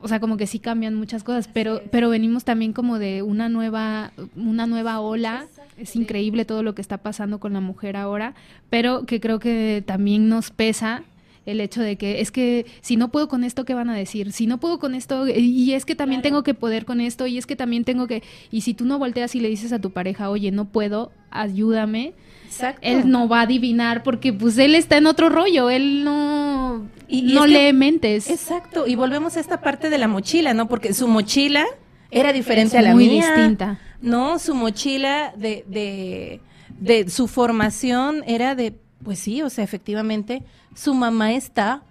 o 0.02 0.08
sea, 0.08 0.20
como 0.20 0.38
que 0.38 0.48
sí 0.48 0.60
cambian 0.60 0.96
muchas 0.96 1.24
cosas, 1.24 1.50
pero, 1.52 1.82
pero 1.92 2.10
venimos 2.10 2.44
también 2.44 2.74
como 2.74 3.00
de 3.00 3.22
una 3.22 3.50
nueva, 3.50 4.12
una 4.36 4.68
nueva 4.68 5.00
ola. 5.00 5.48
Es 5.78 5.96
increíble 5.96 6.46
todo 6.46 6.62
lo 6.62 6.76
que 6.76 6.82
está 6.82 6.98
pasando 6.98 7.40
con 7.40 7.54
la 7.54 7.62
mujer 7.62 7.96
ahora, 7.96 8.36
pero 8.70 9.06
que 9.06 9.20
creo 9.20 9.40
que 9.40 9.84
también 9.86 10.30
nos 10.30 10.52
pesa 10.52 11.04
el 11.46 11.60
hecho 11.60 11.82
de 11.82 11.98
que 11.98 12.22
es 12.22 12.32
que 12.32 12.66
si 12.82 12.96
no 12.96 13.10
puedo 13.10 13.28
con 13.28 13.44
esto, 13.44 13.66
¿qué 13.66 13.74
van 13.74 13.90
a 13.90 13.96
decir? 13.96 14.32
Si 14.32 14.48
no 14.48 14.60
puedo 14.60 14.80
con 14.80 14.96
esto, 14.96 15.28
y 15.28 15.74
es 15.74 15.86
que 15.86 15.96
también 15.96 16.22
tengo 16.22 16.44
que 16.44 16.54
poder 16.54 16.86
con 16.86 17.02
esto, 17.02 17.28
y 17.28 17.38
es 17.38 17.46
que 17.46 17.56
también 17.56 17.84
tengo 17.84 18.08
que, 18.08 18.24
y 18.52 18.62
si 18.62 18.74
tú 18.74 18.86
no 18.86 19.00
volteas 19.00 19.36
y 19.36 19.40
le 19.40 19.50
dices 19.50 19.74
a 19.74 19.80
tu 19.80 19.92
pareja, 19.92 20.30
oye, 20.30 20.52
no 20.52 20.66
puedo, 20.66 21.12
ayúdame, 21.32 22.14
Exacto. 22.56 22.80
él 22.82 23.10
no 23.10 23.28
va 23.28 23.40
a 23.40 23.44
adivinar 23.44 24.04
porque 24.04 24.32
pues 24.34 24.58
él 24.58 24.76
está 24.76 24.98
en 24.98 25.08
otro 25.08 25.30
rollo, 25.30 25.70
él 25.70 26.04
no, 26.04 26.86
Y- 27.08 27.32
y 27.32 27.34
no 27.36 27.44
que- 27.44 27.48
lee 27.50 27.74
mentes. 27.74 28.30
Exacto, 28.30 28.88
y 28.88 28.96
volvemos 28.96 29.38
a 29.38 29.40
esta 29.40 29.62
parte 29.62 29.90
de 29.90 29.98
la 29.98 30.08
mochila, 30.08 30.54
¿no? 30.54 30.68
Porque 30.68 30.94
su 30.94 31.08
mochila 31.08 31.66
era 32.12 32.32
diferente 32.34 32.78
Es 32.78 32.84
a 32.84 32.88
la 32.88 32.94
muy 32.94 33.08
mía. 33.10 33.34
distinta. 33.36 33.80
No, 34.02 34.38
su 34.40 34.54
mochila 34.56 35.34
de, 35.38 35.64
de, 35.68 36.42
de 36.80 37.10
su 37.10 37.28
formación 37.28 38.24
era 38.28 38.54
de, 38.56 38.76
pues 39.04 39.20
sí, 39.20 39.42
o 39.42 39.50
sea, 39.50 39.64
efectivamente, 39.64 40.44
su 40.76 40.94
mamá 40.94 41.34
está 41.34 41.84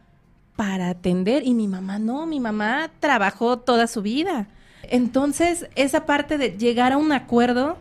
para 0.57 0.91
atender 0.91 1.43
y 1.47 1.55
mi 1.55 1.67
mamá 1.69 1.99
no, 1.99 2.27
mi 2.27 2.39
mamá 2.39 2.91
trabajó 3.01 3.59
toda 3.59 3.87
su 3.87 4.03
vida. 4.03 4.49
Entonces, 4.91 5.67
esa 5.77 6.05
parte 6.07 6.37
de 6.39 6.51
llegar 6.59 6.93
a 6.93 6.99
un 6.99 7.13
acuerdo, 7.13 7.79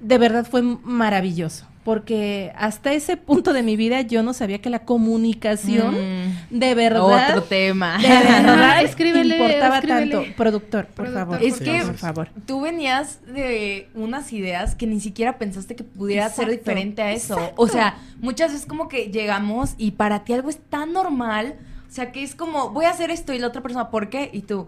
de 0.00 0.18
verdad 0.18 0.46
fue 0.48 0.62
maravilloso, 0.62 1.66
porque 1.86 2.50
hasta 2.56 2.92
ese 2.92 3.16
punto 3.16 3.52
de 3.52 3.62
mi 3.62 3.76
vida 3.76 4.00
yo 4.00 4.24
no 4.24 4.32
sabía 4.32 4.60
que 4.60 4.70
la 4.70 4.80
comunicación 4.80 5.94
Mm, 5.94 6.58
de 6.58 6.74
verdad 6.74 7.28
Otro 7.30 7.44
tema. 7.44 7.96
de 7.98 8.08
verdad 8.08 8.82
Escríbele, 8.82 9.36
importaba 9.36 9.76
escríbele. 9.78 10.10
tanto. 10.16 10.36
Productor, 10.36 10.86
por 10.86 10.94
Productor, 11.06 11.20
favor. 11.26 11.42
Es 11.44 11.60
que 11.60 11.82
por 11.84 11.94
favor. 11.96 12.28
tú 12.44 12.60
venías 12.60 13.20
de 13.32 13.88
unas 13.94 14.32
ideas 14.32 14.74
que 14.74 14.88
ni 14.88 14.98
siquiera 14.98 15.38
pensaste 15.38 15.76
que 15.76 15.84
pudiera 15.84 16.28
ser 16.28 16.50
diferente 16.50 17.02
a 17.02 17.12
eso. 17.12 17.34
exacto. 17.34 17.62
O 17.62 17.68
sea, 17.68 17.96
muchas 18.20 18.50
veces 18.52 18.66
como 18.66 18.88
que 18.88 19.12
llegamos 19.12 19.74
y 19.78 19.92
para 19.92 20.24
ti 20.24 20.32
algo 20.32 20.50
es 20.50 20.58
tan 20.58 20.92
normal, 20.92 21.54
o 21.88 21.92
sea, 21.92 22.10
que 22.10 22.24
es 22.24 22.34
como, 22.34 22.70
voy 22.70 22.86
a 22.86 22.90
hacer 22.90 23.12
esto 23.12 23.32
y 23.32 23.38
la 23.38 23.46
otra 23.46 23.62
persona, 23.62 23.90
¿por 23.90 24.10
qué? 24.10 24.28
Y 24.32 24.42
tú, 24.42 24.66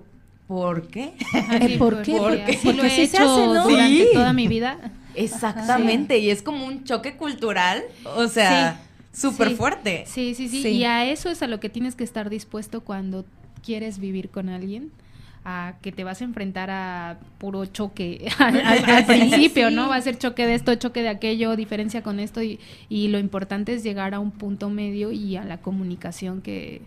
¿por 0.49 0.89
qué? 0.89 1.13
Eh, 1.61 1.79
¿por 1.79 2.03
qué? 2.03 2.17
Porque 2.17 2.59
Porque- 2.65 2.73
lo 2.77 2.83
he 2.83 2.87
así 2.87 3.07
se 3.07 3.17
hecho 3.17 3.23
hace, 3.33 3.47
¿no? 3.47 3.69
durante 3.69 4.03
Sí. 4.05 4.09
toda 4.13 4.33
mi 4.33 4.49
vida. 4.49 4.79
Exactamente, 5.15 6.19
y 6.19 6.31
es 6.31 6.43
como 6.43 6.65
un 6.67 6.85
choque 6.85 7.17
cultural, 7.17 7.83
o 8.17 8.27
sea, 8.29 8.81
súper 9.13 9.51
Sí. 9.51 9.55
fuerte. 9.57 10.05
Sí, 10.07 10.35
sí, 10.35 10.49
sí, 10.49 10.63
Sí. 10.63 10.69
Y 10.71 10.85
a 10.85 11.05
eso 11.07 11.29
es 11.31 11.43
a 11.43 11.47
lo 11.47 11.61
que 11.61 11.69
tienes 11.69 11.95
que 11.95 12.05
estar 12.05 12.31
dispuesto 12.31 12.81
cuando 12.83 13.25
quieres 13.65 13.99
vivir 13.99 14.31
con 14.31 14.49
alguien. 14.49 14.91
A 15.45 15.75
que 15.81 15.93
te 15.93 16.05
vas 16.05 16.21
a 16.21 16.25
enfrentar 16.25 16.69
a 16.71 17.19
puro 17.39 17.65
choque 17.65 18.27
al, 18.39 18.61
al- 18.61 18.85
al 18.91 19.07
principio, 19.07 19.69
sí. 19.71 19.75
¿no? 19.75 19.89
Va 19.89 19.97
a 19.97 20.01
ser 20.03 20.19
choque 20.19 20.47
de 20.47 20.55
esto, 20.55 20.75
choque 20.75 21.01
de 21.01 21.09
aquello, 21.09 21.57
diferencia 21.57 22.03
con 22.03 22.21
esto. 22.21 22.43
Y, 22.43 22.59
y 22.91 23.09
lo 23.09 23.19
importante 23.19 23.73
es 23.73 23.83
llegar 23.83 24.13
a 24.15 24.19
un 24.21 24.31
punto 24.31 24.69
medio 24.69 25.11
y 25.11 25.37
a 25.37 25.45
la 25.45 25.57
comunicación 25.59 26.43
que 26.43 26.83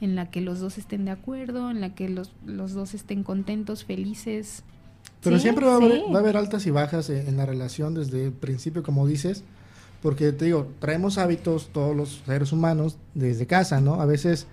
en 0.00 0.14
la 0.14 0.30
que 0.30 0.40
los 0.40 0.60
dos 0.60 0.78
estén 0.78 1.04
de 1.04 1.10
acuerdo, 1.10 1.70
en 1.70 1.80
la 1.80 1.94
que 1.94 2.08
los, 2.08 2.32
los 2.46 2.72
dos 2.72 2.94
estén 2.94 3.22
contentos, 3.24 3.84
felices. 3.84 4.62
Pero 5.22 5.36
Sí, 5.36 5.42
siempre 5.42 5.66
va 5.66 5.72
a, 5.74 5.76
haber, 5.76 5.92
sí. 5.92 6.02
va 6.12 6.16
a 6.18 6.20
haber 6.20 6.36
altas 6.36 6.66
y 6.66 6.70
bajas 6.70 7.10
en, 7.10 7.26
en 7.28 7.36
la 7.36 7.46
relación 7.46 7.94
desde 7.94 8.26
el 8.26 8.32
principio, 8.32 8.82
como 8.82 9.06
dices, 9.06 9.42
porque 10.02 10.30
te 10.32 10.44
digo, 10.44 10.68
traemos 10.78 11.18
hábitos 11.18 11.70
todos 11.72 11.96
los 11.96 12.22
seres 12.24 12.52
humanos 12.52 12.96
desde 13.14 13.46
casa, 13.46 13.80
¿no? 13.80 14.00
A 14.00 14.06
veces 14.06 14.46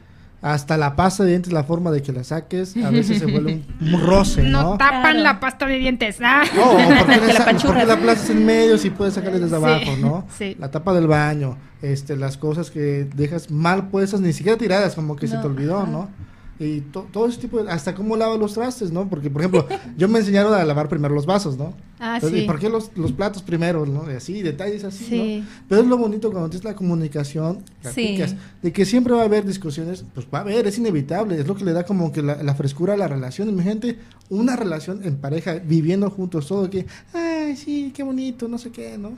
hasta 0.47 0.77
la 0.77 0.95
pasta 0.95 1.23
de 1.23 1.31
dientes, 1.31 1.51
la 1.51 1.63
forma 1.63 1.89
de 1.89 2.03
que 2.03 2.11
la 2.11 2.23
saques, 2.23 2.77
a 2.77 2.91
veces 2.91 3.17
se 3.17 3.25
vuelve 3.25 3.63
un, 3.81 3.93
un 3.93 4.01
roce, 4.01 4.43
¿no? 4.43 4.77
tapan 4.77 5.01
Claro. 5.01 5.19
la 5.23 5.39
pasta 5.39 5.65
de 5.65 5.77
dientes. 5.79 6.17
¡Ah! 6.21 6.43
No, 6.55 6.71
o 6.71 6.77
¿por 6.77 6.87
qué, 7.07 7.15
Te 7.15 7.21
le 7.21 7.27
la 7.27 7.33
sa- 7.33 7.43
apachurras. 7.43 7.85
por 7.85 7.99
qué 7.99 8.05
la 8.05 8.13
en 8.29 8.45
medio 8.45 8.77
si 8.77 8.91
puedes 8.91 9.15
sacarle 9.15 9.39
desde 9.39 9.57
Sí, 9.57 9.63
abajo, 9.63 9.97
¿no? 9.99 10.27
sí. 10.37 10.55
La 10.59 10.69
tapa 10.69 10.93
del 10.93 11.07
baño, 11.07 11.57
este, 11.81 12.15
las 12.15 12.37
cosas 12.37 12.69
que 12.69 13.07
dejas 13.15 13.49
mal 13.49 13.87
puestas, 13.87 14.21
ni 14.21 14.33
siquiera 14.33 14.55
tiradas, 14.57 14.93
como 14.93 15.15
que 15.15 15.27
se 15.27 15.35
No, 15.35 15.41
te 15.41 15.47
olvidó, 15.47 15.77
ajá. 15.81 15.91
¿no? 15.91 16.09
Y 16.57 16.79
to- 16.81 17.07
todo 17.11 17.27
ese 17.27 17.39
tipo 17.41 17.61
de, 17.61 17.69
hasta 17.69 17.93
cómo 17.93 18.15
lava 18.15 18.37
los 18.37 18.53
trastes, 18.53 18.89
¿no? 18.91 19.09
Porque, 19.09 19.29
por 19.29 19.41
ejemplo, 19.41 19.67
yo 19.97 20.07
me 20.07 20.19
enseñaron 20.19 20.53
a 20.53 20.63
lavar 20.63 20.87
primero 20.87 21.13
los 21.13 21.25
vasos, 21.25 21.57
¿no? 21.57 21.73
Ah, 21.99 22.15
Entonces, 22.15 22.39
¿y 22.39 22.41
sí. 22.41 22.47
¿por 22.47 22.59
qué 22.59 22.69
los, 22.69 22.91
los 22.95 23.11
platos 23.11 23.41
primero, 23.41 23.85
no? 23.85 24.09
Y 24.09 24.15
así, 24.15 24.41
detalles 24.41 24.83
así, 24.85 25.03
Sí. 25.05 25.39
¿no? 25.41 25.47
Pero 25.67 25.81
es 25.81 25.87
lo 25.87 25.97
bonito 25.97 26.31
cuando 26.31 26.49
tienes 26.49 26.63
la 26.65 26.75
comunicación, 26.75 27.57
Sí. 27.81 27.81
platicas, 27.81 28.35
de 28.61 28.71
que 28.71 28.85
siempre 28.85 29.13
va 29.13 29.21
a 29.21 29.25
haber 29.25 29.45
discusiones, 29.45 30.05
pues 30.13 30.27
va 30.33 30.39
a 30.39 30.41
haber, 30.41 30.65
es 30.67 30.77
inevitable, 30.77 31.39
es 31.39 31.47
lo 31.47 31.55
que 31.55 31.65
le 31.65 31.73
da 31.73 31.83
como 31.85 32.11
que 32.13 32.21
la, 32.21 32.41
la 32.41 32.55
frescura 32.55 32.93
a 32.93 32.97
la 32.97 33.07
relación. 33.07 33.49
Imagínate 33.49 33.97
una 34.29 34.55
relación 34.55 35.01
en 35.03 35.17
pareja, 35.17 35.55
viviendo 35.55 36.09
juntos, 36.09 36.47
todo 36.47 36.69
que, 36.69 36.85
ay, 37.13 37.55
sí, 37.57 37.91
qué 37.93 38.03
bonito, 38.03 38.47
no 38.47 38.57
sé 38.57 38.71
qué, 38.71 38.97
¿no? 38.97 39.09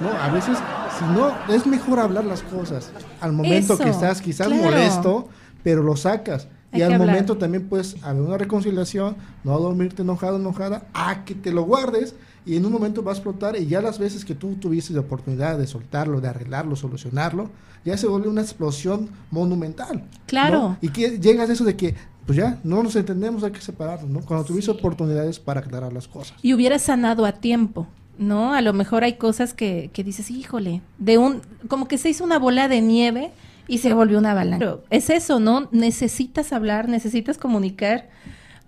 No, 0.00 0.08
a 0.10 0.30
veces, 0.30 0.56
si 0.98 1.04
no, 1.14 1.30
es 1.54 1.66
mejor 1.66 1.98
hablar 2.00 2.24
las 2.24 2.42
cosas. 2.42 2.90
Al 3.20 3.32
momento 3.32 3.74
Eso, 3.74 3.82
que 3.82 3.90
estás 3.90 4.20
quizás 4.22 4.46
claro. 4.48 4.62
molesto, 4.62 5.28
pero 5.62 5.82
lo 5.82 5.94
sacas. 5.96 6.48
Hay 6.72 6.80
y 6.80 6.82
al 6.82 6.92
hablar. 6.92 7.08
momento 7.08 7.36
también 7.36 7.68
puedes 7.68 8.02
haber 8.02 8.22
una 8.22 8.38
reconciliación, 8.38 9.16
no 9.44 9.58
dormirte 9.58 10.02
enojado, 10.02 10.36
enojada, 10.36 10.86
a 10.94 11.24
que 11.24 11.34
te 11.34 11.52
lo 11.52 11.62
guardes 11.62 12.14
y 12.44 12.56
en 12.56 12.64
un 12.64 12.72
momento 12.72 13.02
va 13.02 13.12
a 13.12 13.14
explotar 13.14 13.56
y 13.56 13.66
ya 13.66 13.80
las 13.80 13.98
veces 13.98 14.24
que 14.24 14.34
tú 14.34 14.54
tuviste 14.54 14.92
la 14.94 15.00
oportunidad 15.00 15.58
de 15.58 15.66
soltarlo, 15.66 16.20
de 16.20 16.28
arreglarlo, 16.28 16.76
solucionarlo, 16.76 17.50
ya 17.84 17.96
se 17.96 18.06
vuelve 18.06 18.28
una 18.28 18.40
explosión 18.40 19.08
monumental. 19.30 20.04
Claro. 20.26 20.58
¿no? 20.58 20.78
Y 20.80 20.88
que 20.88 21.18
llegas 21.18 21.50
a 21.50 21.52
eso 21.52 21.64
de 21.64 21.76
que, 21.76 21.94
pues 22.24 22.36
ya, 22.36 22.58
no 22.64 22.82
nos 22.82 22.96
entendemos, 22.96 23.42
hay 23.42 23.52
que 23.52 23.60
separarnos, 23.60 24.10
¿no? 24.10 24.20
Cuando 24.20 24.44
tuviste 24.44 24.70
oportunidades 24.70 25.38
para 25.38 25.60
aclarar 25.60 25.92
las 25.92 26.08
cosas. 26.08 26.36
y 26.42 26.54
hubiera 26.54 26.78
sanado 26.78 27.24
a 27.24 27.32
tiempo, 27.32 27.86
¿no? 28.18 28.54
A 28.54 28.62
lo 28.62 28.72
mejor 28.72 29.04
hay 29.04 29.14
cosas 29.14 29.54
que, 29.54 29.90
que 29.92 30.02
dices, 30.04 30.30
híjole, 30.30 30.82
de 30.98 31.18
un, 31.18 31.42
como 31.68 31.86
que 31.86 31.98
se 31.98 32.10
hizo 32.10 32.24
una 32.24 32.38
bola 32.38 32.68
de 32.68 32.80
nieve 32.80 33.30
y 33.68 33.78
se 33.78 33.92
volvió 33.94 34.18
una 34.18 34.32
avalancha. 34.32 34.58
Pero 34.58 34.84
es 34.90 35.10
eso, 35.10 35.40
¿no? 35.40 35.68
Necesitas 35.72 36.52
hablar, 36.52 36.88
necesitas 36.88 37.38
comunicar, 37.38 38.08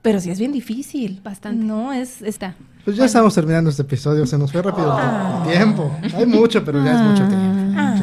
pero 0.03 0.20
sí 0.20 0.30
es 0.30 0.38
bien 0.38 0.53
difícil. 0.53 1.20
Bastante. 1.22 1.64
No, 1.64 1.92
es, 1.92 2.22
está. 2.22 2.55
Pues 2.84 2.96
ya 2.96 3.05
estamos 3.05 3.34
terminando 3.34 3.68
este 3.70 3.82
episodio, 3.82 4.26
se 4.26 4.38
nos 4.38 4.51
fue 4.53 4.62
rápido 4.62 4.96
el 5.44 5.51
tiempo. 5.53 5.90
Hay 6.14 6.26
mucho, 6.26 6.64
pero 6.64 6.82
ya 6.82 6.92
es 6.94 7.01
mucho 7.03 7.28
tiempo. 7.28 7.72
Ah, 7.76 7.94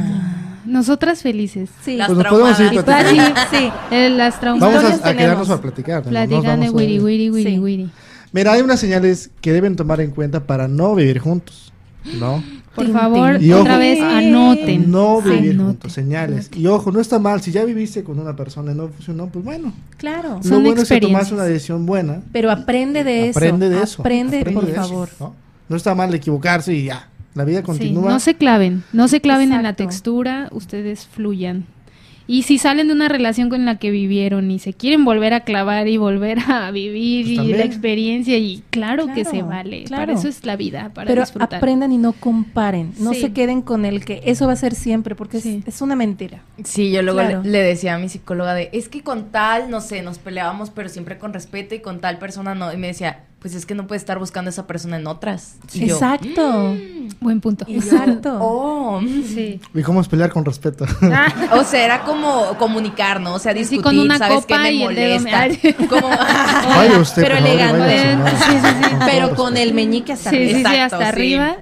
Nosotras 0.66 1.22
felices. 1.22 1.70
Sí. 1.84 1.96
Las 1.98 2.08
Pues 2.08 2.18
nos 2.20 2.28
podemos 2.28 2.60
ir 2.60 2.70
traumadas. 2.84 3.14
platicando. 3.14 3.42
sí. 3.52 3.72
Eh, 3.96 4.10
las 4.12 4.40
traumas. 4.40 4.74
Vamos 4.74 5.02
a, 5.02 5.10
a 5.10 5.16
quedarnos 5.16 5.50
a 5.50 5.62
platicar. 5.62 6.04
¿no? 6.04 6.10
Platican 6.10 6.60
de 6.60 6.70
wiri 6.70 7.00
wiri 7.00 7.30
wiri 7.30 7.52
Sí. 7.54 7.60
wiri. 7.60 7.90
Mira, 8.32 8.52
hay 8.52 8.62
unas 8.62 8.80
señales 8.80 9.32
que 9.42 9.54
deben 9.54 9.76
tomar 9.76 10.02
en 10.02 10.12
cuenta 10.12 10.46
para 10.46 10.68
no 10.68 10.94
vivir 10.94 11.20
juntos, 11.20 11.72
¿no? 12.20 12.44
Por 12.76 12.92
favor. 12.92 13.42
Y 13.42 13.52
otra 13.54 13.74
ojo, 13.74 13.80
vez 13.80 14.02
anoten. 14.02 14.92
No 14.92 15.22
Sí, 15.24 15.30
vivir 15.30 15.52
anoten. 15.52 15.66
juntos, 15.68 15.94
señales. 15.94 16.50
Y 16.56 16.68
ojo, 16.68 16.92
no 16.92 17.00
está 17.00 17.20
mal, 17.20 17.42
si 17.42 17.52
ya 17.52 17.64
viviste 17.66 18.04
con 18.04 18.20
una 18.20 18.36
persona 18.36 18.72
y 18.72 18.76
no 18.76 18.88
funcionó, 18.90 19.28
pues 19.28 19.44
bueno. 19.46 19.74
Claro. 19.98 20.36
Lo 20.38 20.44
Son 20.44 20.64
bueno 20.64 20.82
es 20.82 20.90
que 20.90 21.00
tomas 21.00 21.32
una 21.32 21.44
decisión 21.44 21.86
buena. 21.86 22.22
Pero 22.32 22.52
aprende 22.52 23.04
de 23.04 23.30
eso. 23.30 23.40
Aprende 23.40 23.70
de 23.70 23.82
eso. 23.84 24.02
Aprende, 24.02 24.46
por 24.52 24.66
de 24.66 24.72
eso, 24.74 24.82
favor. 24.82 25.10
¿no? 25.20 25.36
No 25.70 25.76
está 25.78 25.96
mal 25.96 26.14
equivocarse 26.14 26.74
y 26.74 26.86
ya. 26.86 27.10
La 27.34 27.44
vida 27.44 27.60
Sí, 27.60 27.66
continúa. 27.66 28.10
no 28.12 28.20
se 28.22 28.36
claven, 28.36 28.84
no 28.94 29.08
se 29.10 29.20
claven 29.20 29.52
en 29.52 29.64
la 29.64 29.70
Exacto. 29.72 29.84
textura, 29.84 30.48
ustedes 30.52 31.06
fluyan. 31.08 31.66
Y 32.28 32.42
si 32.44 32.58
salen 32.58 32.88
de 32.88 32.94
una 32.94 33.08
relación 33.08 33.50
con 33.50 33.66
la 33.66 33.78
que 33.78 33.92
vivieron 33.92 34.50
y 34.50 34.58
se 34.60 34.74
quieren 34.74 35.06
volver 35.06 35.34
a 35.34 35.42
clavar 35.42 35.88
y 35.88 35.98
volver 35.98 36.40
a 36.48 36.72
vivir 36.72 37.36
Pues 37.36 37.48
y 37.48 37.54
la 37.54 37.64
experiencia 37.64 38.38
y 38.38 38.64
claro, 38.72 39.08
que 39.14 39.26
se 39.26 39.44
vale, 39.44 39.84
claro. 39.84 40.08
para 40.08 40.18
eso 40.20 40.28
es 40.28 40.44
la 40.46 40.56
vida, 40.56 40.90
para 40.94 41.08
Pero 41.08 41.22
disfrutar. 41.22 41.56
aprendan 41.58 41.92
y 41.92 41.98
no 41.98 42.14
comparen. 42.14 42.94
No 43.00 43.14
Sí. 43.14 43.22
se 43.22 43.32
queden 43.34 43.62
con 43.62 43.86
el 43.86 44.04
que 44.04 44.22
eso 44.26 44.48
va 44.48 44.54
a 44.54 44.56
ser 44.56 44.74
siempre, 44.74 45.16
porque 45.16 45.38
es- 45.38 45.82
una 45.82 45.96
mentira. 45.96 46.42
Sí, 46.64 46.90
yo 46.92 47.02
luego 47.04 47.20
Claro. 47.20 47.44
le, 47.44 47.50
le 47.52 47.60
decía 47.60 47.94
a 47.96 48.00
mi 48.00 48.10
psicóloga 48.10 48.54
de, 48.56 48.70
es 48.74 48.90
que 48.90 49.02
con 49.02 49.26
tal, 49.32 49.70
no 49.70 49.82
sé, 49.82 50.02
nos 50.02 50.18
peleábamos, 50.18 50.72
pero 50.72 50.90
siempre 50.90 51.20
con 51.20 51.32
respeto 51.34 51.76
y 51.76 51.80
con 51.80 52.00
tal 52.00 52.18
persona 52.18 52.56
no. 52.56 52.74
Y 52.74 52.78
me 52.78 52.88
decía, 52.88 53.20
pues 53.46 53.54
es 53.54 53.68
que 53.68 53.76
no 53.76 53.86
puedes 53.86 54.02
estar 54.02 54.18
buscando 54.18 54.50
a 54.50 54.52
esa 54.52 54.66
persona 54.66 54.98
en 54.98 55.06
otras. 55.06 55.58
Y 55.72 55.86
yo, 55.86 55.94
Exacto. 55.94 56.76
Buen 57.20 57.42
punto. 57.42 57.64
y 57.68 57.74
yo, 57.76 57.80
Exacto. 57.80 58.40
oh. 58.42 59.00
Sí. 59.04 59.62
¿Y 59.72 59.82
cómo 59.84 60.02
es 60.02 60.08
pelear 60.08 60.32
con 60.32 60.44
respeto? 60.44 60.84
O 61.52 61.64
sea, 61.64 61.86
era 61.86 62.02
como 62.02 62.58
comunicar, 62.58 63.22
¿no? 63.22 63.36
O 63.36 63.40
sea, 63.40 63.52
Sí, 63.54 63.60
discutir, 63.60 63.84
con 63.84 64.00
una 64.00 64.18
¿sabes 64.18 64.38
copa 64.38 64.48
qué 64.48 64.64
me 64.64 64.72
me- 64.72 64.84
molesta? 64.86 65.48
Como, 65.88 66.10
usted, 67.02 67.22
pero 67.22 67.38
elegante. 67.38 68.18
Sí, 68.48 68.52
sí, 68.52 68.68
sí. 68.84 68.90
Con 68.90 69.00
Pero 69.06 69.36
con 69.36 69.58
el 69.58 69.76
meñique 69.76 70.14
hasta 70.14 70.32
Sí, 70.32 70.38
sí, 70.38 70.44
arriba. 70.44 70.70
sí, 70.72 70.76
Exacto, 70.76 70.96
hasta 70.96 70.98
sí. 70.98 71.04
arriba, 71.16 71.56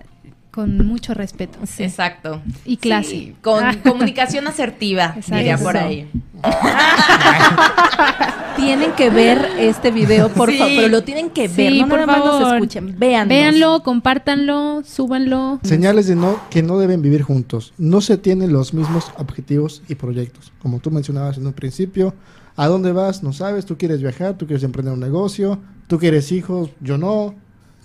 con 0.53 0.85
mucho 0.85 1.15
respeto. 1.15 1.57
Exacto. 1.79 2.41
Y 2.63 2.77
clase. 2.77 3.09
Sí, 3.09 3.35
con 3.41 3.63
comunicación 3.83 4.45
asertiva, 4.47 5.15
diría 5.27 5.57
por 5.57 5.75
ahí. 5.77 6.07
Tienen 8.55 8.91
que 8.93 9.09
ver 9.09 9.39
este 9.57 9.89
video, 9.91 10.29
por 10.29 10.51
Sí. 10.51 10.57
favor. 10.59 10.73
Pero 10.75 10.87
lo 10.89 11.03
tienen 11.03 11.31
que 11.31 11.47
ver, 11.47 11.71
Sí, 11.71 11.81
no 11.81 11.87
por 11.89 11.99
nada 11.99 12.05
más 12.07 12.17
nos 12.25 12.39
favor. 12.41 12.55
escuchen. 12.55 12.95
Véanlos. 12.99 13.29
Véanlo, 13.29 13.83
compártanlo, 13.83 14.83
súbanlo. 14.85 15.59
Señales 15.63 16.05
de 16.07 16.15
no 16.15 16.39
que 16.51 16.61
no 16.61 16.77
deben 16.77 17.01
vivir 17.01 17.23
juntos. 17.23 17.73
No 17.79 17.99
se 18.01 18.17
tienen 18.17 18.53
los 18.53 18.73
mismos 18.75 19.11
objetivos 19.17 19.81
y 19.89 19.95
proyectos. 19.95 20.51
Como 20.61 20.79
tú 20.79 20.91
mencionabas 20.91 21.37
en 21.37 21.47
un 21.47 21.53
principio, 21.53 22.13
¿a 22.55 22.67
dónde 22.67 22.91
vas? 22.91 23.23
No 23.23 23.33
sabes, 23.33 23.65
tú 23.65 23.75
quieres 23.77 24.01
viajar, 24.01 24.37
tú 24.37 24.45
quieres 24.45 24.63
emprender 24.63 24.93
un 24.93 24.99
negocio, 24.99 25.59
tú 25.87 25.97
quieres 25.97 26.31
hijos, 26.31 26.69
yo 26.79 26.97
no. 26.99 27.33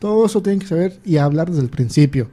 Todo 0.01 0.27
eso 0.27 0.43
tienen 0.43 0.61
que 0.61 0.66
saber 0.66 0.99
y 1.05 1.16
hablar 1.16 1.49
desde 1.49 1.62
el 1.62 1.71
principio. 1.71 2.29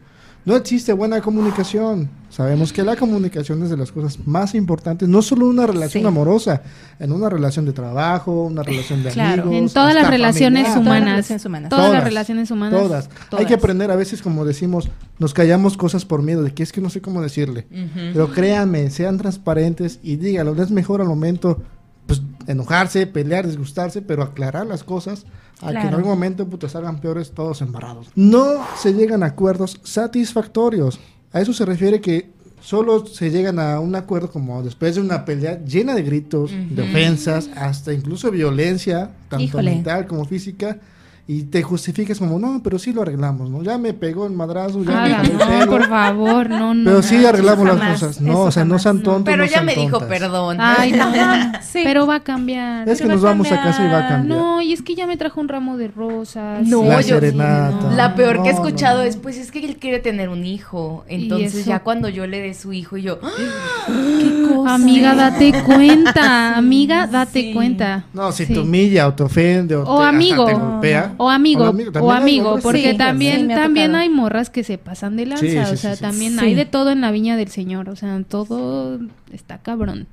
No 0.45 0.55
existe 0.55 0.93
buena 0.93 1.21
comunicación. 1.21 2.07
Sabemos 2.29 2.71
que 2.71 2.83
la 2.83 2.95
comunicación 2.95 3.63
es 3.63 3.71
de 3.71 3.77
las 3.77 3.91
cosas 3.91 4.19
más 4.27 4.53
importantes, 4.53 5.09
no 5.09 5.21
solo 5.23 5.45
en 5.45 5.53
una 5.53 5.65
relación 5.65 6.03
Sí. 6.03 6.07
amorosa, 6.07 6.61
en 6.99 7.11
una 7.11 7.29
relación 7.29 7.65
de 7.65 7.73
trabajo, 7.73 8.43
una 8.43 8.61
relación 8.61 9.01
de 9.01 9.09
Claro. 9.09 9.43
amigos. 9.43 9.57
En 9.69 9.73
todas 9.73 9.95
las 9.95 10.07
relaciones 10.09 10.67
familiar. 10.67 10.83
Todas 10.83 10.99
humanas. 10.99 11.13
relaciones 11.15 11.45
humanas. 11.45 11.69
Todas 11.69 11.83
las 11.85 11.91
Todas. 11.91 12.03
relaciones 12.03 12.51
humanas. 12.51 12.79
Todas. 12.79 13.05
Hay 13.09 13.27
todas. 13.31 13.45
que 13.47 13.53
aprender 13.55 13.89
a 13.89 13.95
veces, 13.95 14.21
como 14.21 14.45
decimos, 14.45 14.89
nos 15.17 15.33
callamos 15.33 15.77
cosas 15.77 16.05
por 16.05 16.21
miedo 16.21 16.43
de 16.43 16.53
que 16.53 16.61
es 16.61 16.71
que 16.71 16.81
no 16.81 16.89
sé 16.91 17.01
cómo 17.01 17.21
decirle. 17.23 17.65
Pero 18.13 18.31
créanme, 18.31 18.91
sean 18.91 19.17
transparentes 19.17 19.99
y 20.03 20.17
díganlo. 20.17 20.61
Es 20.61 20.69
mejor 20.69 21.01
al 21.01 21.07
momento 21.07 21.61
pues, 22.05 22.21
enojarse, 22.45 23.07
pelear, 23.07 23.47
disgustarse, 23.47 24.03
pero 24.03 24.21
aclarar 24.21 24.67
las 24.67 24.83
cosas 24.83 25.25
a 25.61 25.71
que 25.71 25.87
en 25.87 25.93
algún 25.93 26.09
momento 26.09 26.47
salgan 26.67 26.99
peores 26.99 27.31
todos 27.31 27.61
embarrados. 27.61 28.07
No 28.15 28.65
se 28.77 28.93
llegan 28.93 29.23
a 29.23 29.27
acuerdos 29.27 29.79
satisfactorios. 29.83 30.99
A 31.31 31.41
eso 31.41 31.53
se 31.53 31.65
refiere 31.65 32.01
que 32.01 32.29
solo 32.61 33.05
se 33.05 33.29
llegan 33.29 33.59
a 33.59 33.79
un 33.79 33.95
acuerdo 33.95 34.31
como 34.31 34.63
después 34.63 34.95
de 34.95 35.01
una 35.01 35.23
pelea 35.25 35.63
llena 35.63 35.93
de 35.93 36.03
gritos, 36.03 36.51
de 36.51 36.81
ofensas, 36.81 37.49
hasta 37.55 37.93
incluso 37.93 38.31
violencia, 38.31 39.11
tanto 39.29 39.43
Híjole. 39.43 39.71
mental 39.71 40.07
como 40.07 40.25
física. 40.25 40.79
Y 41.27 41.41
te 41.45 41.63
justificas 41.63 42.19
como, 42.19 42.37
no, 42.37 42.61
pero 42.63 42.77
sí 42.77 42.93
lo 42.93 43.01
arreglamos, 43.01 43.49
¿no? 43.49 43.63
Ya 43.63 43.79
me 43.79 43.95
pegó 43.95 44.27
el 44.27 44.33
madrazo, 44.33 44.83
ya 44.83 45.21
me 45.23 45.29
no, 45.33 45.39
pelo, 45.39 45.71
por 45.71 45.87
favor, 45.89 46.47
no, 46.51 46.75
no. 46.75 46.83
pero 46.85 47.01
sí 47.01 47.25
arreglamos 47.25 47.65
las 47.67 47.93
cosas. 47.93 48.21
No, 48.21 48.41
o 48.41 48.51
sea, 48.51 48.63
no 48.63 48.77
sean 48.77 48.97
no. 48.97 49.03
tontos. 49.03 49.23
Pero 49.33 49.43
no 49.43 49.49
ya 49.49 49.63
me 49.63 49.73
dijo 49.73 49.99
perdón. 50.07 50.57
Ay, 50.59 50.91
no. 50.91 51.05
Sí. 51.65 51.81
Pero 51.83 52.05
va 52.07 52.15
a 52.17 52.19
cambiar. 52.21 52.87
Es 52.87 53.01
que 53.01 53.07
nos 53.07 53.21
vamos 53.21 53.51
a 53.51 53.61
casa 53.61 53.83
y 53.85 53.89
va 53.89 54.05
a 54.05 54.07
cambiar. 54.07 54.37
No, 54.39 54.61
y 54.61 54.71
es 54.71 54.81
que 54.81 54.93
ya 54.95 55.07
me 55.07 55.17
trajo 55.17 55.41
un 55.41 55.47
ramo 55.49 55.77
de 55.77 55.87
rosas. 55.89 56.65
No, 56.67 56.83
La 56.83 57.01
yo- 57.01 57.15
serenata. 57.19 57.91
La 57.95 58.13
peor 58.15 58.43
que 58.43 58.49
he 58.49 58.51
escuchado 58.53 58.99
no. 58.99 59.03
es, 59.03 59.17
pues 59.17 59.35
es 59.37 59.51
que 59.51 59.65
él 59.65 59.75
quiere 59.77 59.99
tener 59.99 60.29
un 60.29 60.45
hijo. 60.45 61.03
Entonces 61.07 61.65
ya 61.65 61.79
cuando 61.79 62.07
yo 62.07 62.27
le 62.27 62.39
dé 62.39 62.53
su 62.53 62.71
hijo, 62.71 62.95
yo, 62.97 63.19
¡ah! 63.23 63.29
¿Qué 63.87 64.47
cosa? 64.53 64.75
Amiga, 64.75 65.15
date 65.15 65.53
cuenta. 65.65 66.55
Amiga, 66.55 67.07
date 67.07 67.41
Sí. 67.41 67.53
cuenta. 67.53 68.05
No, 68.13 68.31
si 68.31 68.45
Sí. 68.45 68.53
te 68.53 68.59
humilla 68.59 69.07
o 69.07 69.13
te 69.15 69.23
ofende 69.23 69.75
o, 69.75 69.81
O 69.81 69.85
te, 69.85 69.91
hasta 70.05 70.09
amigo. 70.09 70.45
te 70.45 70.53
golpea. 70.53 71.14
O 71.17 71.29
amigo, 71.29 71.63
O 71.65 71.99
o 72.05 72.11
amigo, 72.11 72.59
porque 72.61 72.91
Sí, 72.91 72.97
también, 72.97 73.47
también 73.47 73.95
hay 73.95 74.09
morras 74.09 74.49
que 74.49 74.63
se 74.63 74.77
pasan 74.77 75.15
de 75.15 75.25
lanza, 75.25 75.45
Sí, 75.45 75.51
sí, 75.51 75.57
o 75.57 75.77
sea, 75.77 75.95
sí. 75.95 76.01
también 76.01 76.33
Sí. 76.39 76.45
hay 76.45 76.55
de 76.55 76.65
todo 76.65 76.91
en 76.91 77.01
la 77.01 77.11
viña 77.11 77.35
del 77.37 77.49
Señor, 77.49 77.89
o 77.89 77.95
sea, 77.95 78.21
todo 78.27 78.99
está 79.31 79.59
cabrón. 79.59 80.07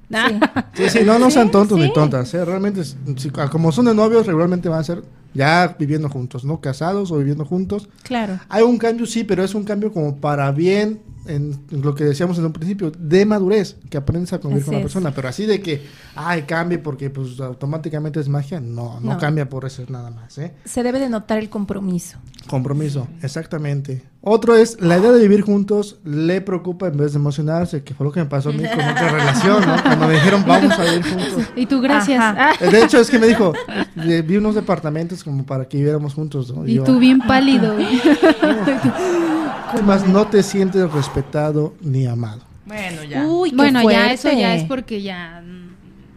Sí, 0.74 0.88
sí, 0.88 0.98
no, 1.04 1.18
no 1.18 1.30
sean 1.30 1.50
tontos 1.50 1.78
sí. 1.78 1.84
ni 1.86 1.92
tontas. 1.92 2.32
¿eh? 2.34 2.44
Realmente, 2.44 2.82
si- 2.84 3.30
como 3.50 3.72
son 3.72 3.86
de 3.86 3.94
novios, 3.94 4.26
regularmente 4.26 4.68
van 4.68 4.80
a 4.80 4.84
ser 4.84 5.02
ya 5.34 5.76
viviendo 5.78 6.08
juntos, 6.08 6.44
¿no? 6.44 6.60
Casados 6.60 7.10
o 7.10 7.18
viviendo 7.18 7.44
juntos. 7.44 7.88
Claro. 8.02 8.38
Hay 8.48 8.62
un 8.62 8.76
cambio, 8.78 9.06
sí, 9.06 9.24
pero 9.24 9.42
es 9.42 9.54
un 9.54 9.64
cambio 9.64 9.92
como 9.92 10.16
para 10.16 10.50
bien, 10.52 11.00
en, 11.26 11.58
lo 11.70 11.94
que 11.94 12.04
decíamos 12.04 12.38
en 12.38 12.46
un 12.46 12.52
principio, 12.52 12.90
de 12.98 13.24
madurez, 13.26 13.76
que 13.90 13.96
aprendes 13.96 14.32
a 14.32 14.38
convivir 14.40 14.62
Así 14.62 14.66
con 14.66 14.74
la 14.74 14.78
es. 14.80 14.84
persona. 14.84 15.12
Pero 15.14 15.28
así 15.28 15.46
de 15.46 15.60
que, 15.60 15.82
ay, 16.16 16.42
cambie 16.42 16.78
porque 16.78 17.10
pues 17.10 17.38
automáticamente 17.40 18.20
es 18.20 18.28
magia, 18.28 18.60
no, 18.60 19.00
no, 19.00 19.12
No. 19.14 19.18
cambia 19.18 19.48
por 19.48 19.64
eso 19.64 19.82
nada 19.88 20.10
más, 20.10 20.36
¿eh? 20.38 20.54
Se 20.64 20.82
debe 20.82 20.98
de 20.98 21.08
notar 21.08 21.38
el 21.38 21.48
compromiso. 21.48 22.18
Compromiso, 22.48 23.06
exactamente. 23.22 24.02
Otro 24.24 24.54
es, 24.56 24.80
la 24.80 24.98
idea 24.98 25.10
de 25.10 25.20
vivir 25.20 25.40
juntos 25.42 25.98
le 26.04 26.40
preocupa 26.40 26.86
en 26.86 26.96
vez 26.96 27.12
de 27.12 27.18
emocionarse, 27.18 27.82
que 27.82 27.92
fue 27.94 28.06
lo 28.06 28.12
que 28.12 28.20
me 28.20 28.26
pasó 28.26 28.50
a 28.50 28.52
mí 28.52 28.62
con 28.62 28.78
otra 28.80 29.08
relación, 29.12 29.66
¿no? 29.66 29.82
Cuando 29.82 30.06
me 30.06 30.14
dijeron, 30.14 30.44
vamos 30.46 30.78
a 30.78 30.84
vivir 30.84 31.02
juntos. 31.02 31.44
Y 31.56 31.66
tú, 31.66 31.80
gracias. 31.80 32.20
Ajá. 32.20 32.52
Ah, 32.60 32.66
De 32.70 32.84
hecho, 32.84 32.98
es 33.00 33.10
que 33.10 33.18
me 33.18 33.26
dijo, 33.26 33.52
vi 33.96 34.36
unos 34.36 34.54
departamentos 34.54 35.24
como 35.24 35.44
para 35.44 35.66
que 35.68 35.76
viviéramos 35.76 36.14
juntos, 36.14 36.54
¿no? 36.54 36.64
y 36.66 36.74
yo, 36.74 36.84
tú 36.84 36.98
bien 37.00 37.18
pálido. 37.20 37.74
Además, 39.72 40.06
no 40.06 40.26
te 40.26 40.42
sientes 40.42 40.90
respetado 41.14 41.74
ni 41.80 42.06
amado. 42.06 42.40
bueno, 42.66 43.04
ya. 43.04 43.26
Uy, 43.26 43.50
qué 43.50 43.56
bueno, 43.56 43.90
ya 43.90 44.12
eso 44.12 44.30
ya 44.32 44.54
es 44.54 44.64
porque 44.64 45.02
ya 45.02 45.42
mm, 45.44 45.62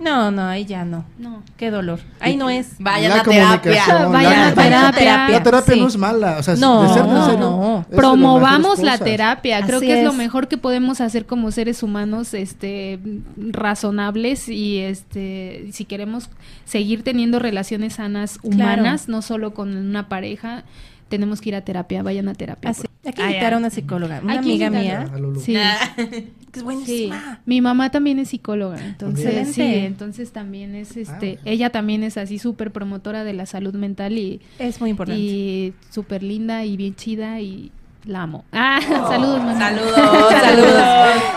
No, 0.04 0.30
no, 0.30 0.44
ahí 0.48 0.66
ya 0.66 0.84
no. 0.86 1.06
No. 1.18 1.42
Qué 1.58 1.72
dolor. 1.72 2.00
Ahí 2.20 2.36
no 2.36 2.50
es. 2.50 2.76
Vayan 2.80 3.12
La 3.12 3.22
a 3.22 3.24
terapia. 3.24 3.82
comunicación, 3.84 4.12
Vayan 4.12 4.32
la- 4.32 4.48
a 4.48 4.54
terapia. 4.92 5.30
La 5.30 5.44
terapia 5.44 5.74
Sí. 5.74 5.80
no 5.82 5.88
es 5.88 5.98
mala, 5.98 6.38
o 6.38 6.44
sea, 6.44 6.56
No, 6.58 6.84
de 6.84 6.90
ser 6.94 7.06
no, 7.06 7.26
serio, 7.26 7.40
no. 7.40 7.86
Promovamos 7.96 8.80
la 8.80 8.98
terapia, 8.98 9.62
creo 9.66 9.78
Así 9.78 9.88
que 9.88 10.00
es. 10.00 10.04
lo 10.06 10.12
mejor 10.14 10.48
que 10.50 10.58
podemos 10.58 11.00
hacer 11.02 11.26
como 11.26 11.50
seres 11.52 11.82
humanos, 11.82 12.34
este, 12.34 13.00
razonables 13.38 14.50
y 14.50 14.80
este, 14.80 15.70
si 15.72 15.86
queremos 15.86 16.30
seguir 16.66 17.04
teniendo 17.04 17.40
relaciones 17.40 17.94
sanas 17.94 18.40
humanas, 18.44 19.08
no 19.08 19.22
solo 19.22 19.54
con 19.54 19.76
una 19.76 20.10
pareja, 20.10 20.64
tenemos 21.10 21.40
que 21.42 21.50
ir 21.50 21.56
a 21.56 21.62
terapia, 21.62 22.04
vayan 22.04 22.28
a 22.28 22.34
terapia. 22.36 22.70
Así. 22.72 22.84
Hay 23.06 23.14
que 23.14 23.22
invitar 23.22 23.54
a 23.54 23.58
una 23.58 23.70
psicóloga. 23.70 24.20
Una 24.24 24.34
que 24.34 24.40
amiga 24.40 24.70
mía. 24.70 25.10
Sí. 25.40 25.54
Que 25.54 25.60
es 26.20 26.60
Sí, 26.60 26.62
buenísima. 26.64 27.40
mi 27.46 27.60
mamá 27.62 27.92
también 27.92 28.18
es 28.20 28.30
psicóloga, 28.30 28.80
entonces 28.80 29.54
sí, 29.54 29.62
entonces 29.62 30.32
también 30.32 30.74
es 30.74 30.96
este, 30.96 31.38
Ah. 31.40 31.42
ella 31.46 31.70
también 31.70 32.02
es 32.04 32.18
así 32.18 32.40
súper 32.40 32.72
promotora 32.72 33.24
de 33.26 33.34
la 33.34 33.46
salud 33.46 33.74
mental 33.76 34.18
y, 34.18 34.40
Es 34.58 34.80
muy 34.80 34.90
importante. 34.92 35.20
y 35.22 35.74
súper 35.90 36.24
linda 36.24 36.64
y 36.64 36.78
bien 36.78 36.96
chida 36.96 37.42
y 37.42 37.72
la 38.06 38.22
amo. 38.24 38.46
Ah, 38.54 38.80
saludos 39.10 39.40
mamá. 39.44 39.60
Saludos, 39.70 40.32
saludos. 40.32 40.84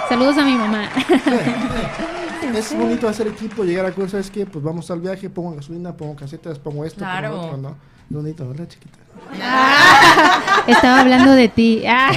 Saludos 0.08 0.38
a 0.38 0.44
mi 0.44 0.54
mamá. 0.54 0.88
Es 2.54 2.76
bonito 2.76 3.08
hacer 3.08 3.26
equipo, 3.26 3.64
llegar 3.64 3.86
a 3.86 3.92
cosas, 3.92 4.10
¿sabes 4.12 4.30
qué? 4.30 4.46
Pues 4.46 4.64
vamos 4.64 4.90
al 4.90 5.00
viaje, 5.00 5.28
pongo 5.28 5.54
gasolina, 5.56 5.92
pongo 5.96 6.14
casetas, 6.16 6.58
pongo 6.58 6.84
esto, 6.84 7.00
Claro. 7.00 7.30
pongo 7.30 7.42
otro, 7.44 7.56
¿no? 7.58 7.68
Es 8.08 8.16
bonito, 8.16 8.48
¿verdad, 8.48 8.68
chiquita? 8.68 8.98
Estaba 10.66 11.00
hablando 11.00 11.32
de 11.32 11.48
ti. 11.48 11.82
Ah. 11.88 12.10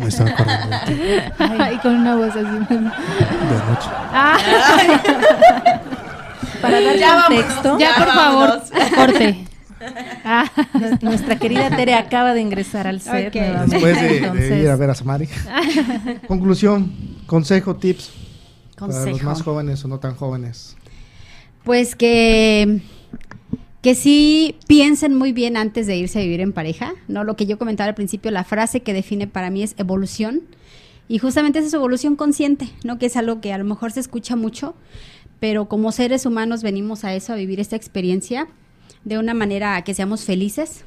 Me 0.00 0.08
estaba 0.08 0.30
acordando 0.30 0.68
de 0.68 0.94
ti, 0.94 1.32
Ay, 1.38 1.76
con 1.78 1.94
una 1.94 2.16
voz 2.16 2.30
así. 2.30 2.40
de 2.40 2.76
anoche. 2.76 3.88
Ah, 4.12 4.36
Para 6.60 6.80
dar 6.80 6.96
Ya 6.96 7.24
contexto, 7.26 7.78
ya, 7.78 7.94
por 7.96 8.06
favor, 8.08 8.48
vámonos. 8.48 8.70
corte. 8.96 9.44
Ah, 10.24 10.44
nuestra 11.02 11.36
querida 11.36 11.68
Tere 11.76 11.94
acaba 11.94 12.32
de 12.34 12.40
ingresar 12.40 12.86
al 12.86 13.00
set 13.00 13.28
Ok. 13.28 13.34
nuevamente. 13.36 13.74
Después 13.86 14.00
de, 14.50 14.58
ir 14.62 14.68
a 14.70 14.76
ver 14.76 14.90
a 14.90 14.94
Samari. 14.94 15.28
Conclusión, 16.28 16.92
consejo, 17.26 17.76
tips 17.76 18.10
para 18.78 18.88
los 18.92 18.96
Consejo. 19.04 19.24
más 19.28 19.42
jóvenes 19.42 19.84
o 19.84 19.88
no 19.88 19.98
tan 20.00 20.16
jóvenes. 20.16 20.76
Pues 21.62 21.94
que, 21.94 22.80
que 23.86 23.94
sí 23.94 24.56
piensen 24.66 25.14
muy 25.14 25.30
bien 25.30 25.56
antes 25.56 25.86
de 25.86 25.96
irse 25.96 26.18
a 26.18 26.22
vivir 26.22 26.40
en 26.40 26.52
pareja, 26.52 26.94
¿no? 27.06 27.22
Lo 27.22 27.36
que 27.36 27.46
yo 27.46 27.56
comentaba 27.56 27.86
al 27.86 27.94
principio, 27.94 28.32
la 28.32 28.42
frase 28.42 28.80
que 28.80 28.92
define 28.92 29.28
para 29.28 29.48
mí 29.48 29.62
es 29.62 29.76
evolución. 29.78 30.42
Y 31.06 31.18
justamente 31.20 31.60
esa 31.60 31.68
es 31.68 31.74
evolución 31.74 32.16
consciente, 32.16 32.68
¿no? 32.82 32.98
Que 32.98 33.06
es 33.06 33.16
algo 33.16 33.40
que 33.40 33.52
a 33.52 33.58
lo 33.58 33.62
mejor 33.62 33.92
se 33.92 34.00
escucha 34.00 34.34
mucho, 34.34 34.74
pero 35.38 35.68
como 35.68 35.92
seres 35.92 36.26
humanos 36.26 36.64
venimos 36.64 37.04
a 37.04 37.14
eso, 37.14 37.32
a 37.32 37.36
vivir 37.36 37.60
esta 37.60 37.76
experiencia 37.76 38.48
de 39.04 39.20
una 39.20 39.34
manera 39.34 39.80
que 39.84 39.94
seamos 39.94 40.24
felices. 40.24 40.84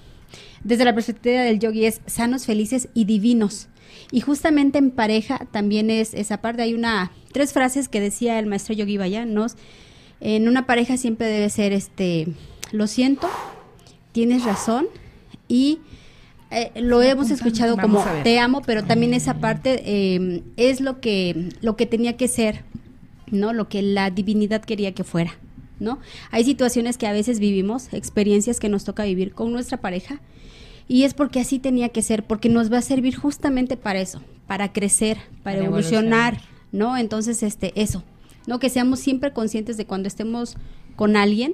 Desde 0.65 0.83
la 0.83 0.93
perspectiva 0.93 1.39
del 1.39 1.59
yogi 1.59 1.85
es 1.85 2.01
sanos, 2.05 2.45
felices 2.45 2.89
y 2.93 3.05
divinos. 3.05 3.69
Y 4.11 4.19
justamente 4.19 4.77
en 4.77 4.91
pareja 4.91 5.47
también 5.53 5.89
es 5.89 6.13
esa 6.13 6.41
parte. 6.41 6.63
Hay 6.63 6.73
una 6.73 7.13
tres 7.31 7.53
frases 7.53 7.87
que 7.87 8.01
decía 8.01 8.39
el 8.39 8.47
maestro 8.47 8.75
Yogi 8.75 8.97
Bayan, 8.97 9.33
nos 9.33 9.55
en 10.19 10.49
una 10.49 10.65
pareja 10.65 10.97
siempre 10.97 11.27
debe 11.27 11.49
ser 11.49 11.71
este 11.71 12.27
lo 12.71 12.87
siento, 12.87 13.27
tienes 14.11 14.43
razón 14.43 14.87
y 15.47 15.79
eh, 16.51 16.71
lo 16.81 17.01
hemos 17.01 17.29
escuchado 17.29 17.75
Vamos 17.75 18.03
como 18.03 18.23
te 18.23 18.39
amo, 18.39 18.61
pero 18.61 18.83
también 18.83 19.13
esa 19.13 19.35
parte 19.35 19.83
eh, 19.85 20.43
es 20.57 20.81
lo 20.81 20.99
que 20.99 21.49
lo 21.61 21.75
que 21.75 21.85
tenía 21.85 22.17
que 22.17 22.27
ser, 22.27 22.63
¿no? 23.27 23.53
Lo 23.53 23.69
que 23.69 23.81
la 23.81 24.09
divinidad 24.09 24.61
quería 24.61 24.93
que 24.93 25.03
fuera, 25.03 25.37
¿no? 25.79 25.99
Hay 26.31 26.43
situaciones 26.43 26.97
que 26.97 27.07
a 27.07 27.13
veces 27.13 27.39
vivimos, 27.39 27.93
experiencias 27.93 28.59
que 28.59 28.69
nos 28.69 28.83
toca 28.83 29.03
vivir 29.03 29.33
con 29.33 29.51
nuestra 29.51 29.77
pareja 29.77 30.21
y 30.87 31.03
es 31.03 31.13
porque 31.13 31.39
así 31.39 31.59
tenía 31.59 31.89
que 31.89 32.01
ser, 32.01 32.25
porque 32.25 32.49
nos 32.49 32.73
va 32.73 32.79
a 32.79 32.81
servir 32.81 33.15
justamente 33.15 33.77
para 33.77 33.99
eso, 33.99 34.23
para 34.47 34.73
crecer, 34.73 35.17
para, 35.43 35.57
Para 35.57 35.65
evolucionar, 35.65 36.33
evolucionar. 36.33 36.59
¿no? 36.71 36.97
Entonces, 36.97 37.43
este, 37.43 37.79
eso, 37.79 38.03
¿no? 38.47 38.57
Que 38.59 38.69
seamos 38.71 38.99
siempre 38.99 39.31
conscientes 39.31 39.77
de 39.77 39.85
cuando 39.85 40.07
estemos 40.07 40.57
con 40.95 41.15
alguien, 41.15 41.53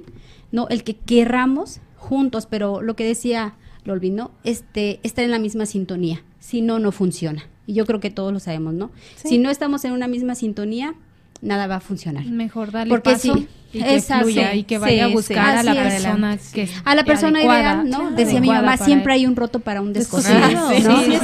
¿no? 0.56 0.68
El 0.70 0.84
que 0.84 0.96
querramos 0.96 1.80
juntos, 1.96 2.46
pero 2.46 2.80
lo 2.80 2.96
que 2.96 3.04
decía 3.04 3.52
Lolvi, 3.84 4.08
¿no? 4.08 4.30
Este, 4.42 5.00
estar 5.02 5.22
en 5.22 5.30
la 5.30 5.38
misma 5.38 5.66
sintonía, 5.66 6.22
si 6.40 6.62
no, 6.62 6.78
no 6.78 6.92
funciona. 6.92 7.44
Y 7.66 7.74
yo 7.74 7.84
creo 7.84 8.00
que 8.00 8.10
todos 8.10 8.32
lo 8.32 8.40
sabemos, 8.40 8.72
¿no? 8.72 8.90
Sí. 9.16 9.28
Si 9.28 9.38
no 9.38 9.50
estamos 9.50 9.84
en 9.84 9.92
una 9.92 10.08
misma 10.08 10.34
sintonía, 10.34 10.94
nada 11.42 11.66
va 11.66 11.76
a 11.76 11.80
funcionar. 11.80 12.24
mejor 12.24 12.70
darle 12.70 12.90
Porque 12.90 13.10
paso 13.10 13.34
sí, 13.34 13.48
y 13.74 13.82
que 13.82 14.00
fluya 14.00 14.54
y 14.54 14.62
que 14.62 14.78
vaya 14.78 15.04
a 15.04 15.08
buscar 15.08 15.58
a 15.58 15.62
la 15.62 15.74
persona 15.74 16.38
que 16.54 16.68
A 16.86 16.94
la 16.94 17.04
persona 17.04 17.38
adecuada, 17.38 17.82
ideal, 17.84 17.90
¿no? 17.90 18.10
Decía 18.12 18.40
mi 18.40 18.48
mamá, 18.48 18.78
siempre 18.78 19.12
él. 19.12 19.20
hay 19.20 19.26
un 19.26 19.36
roto 19.36 19.60
para 19.60 19.82
un 19.82 19.92
descosido, 19.92 20.38
¿no? 20.38 20.70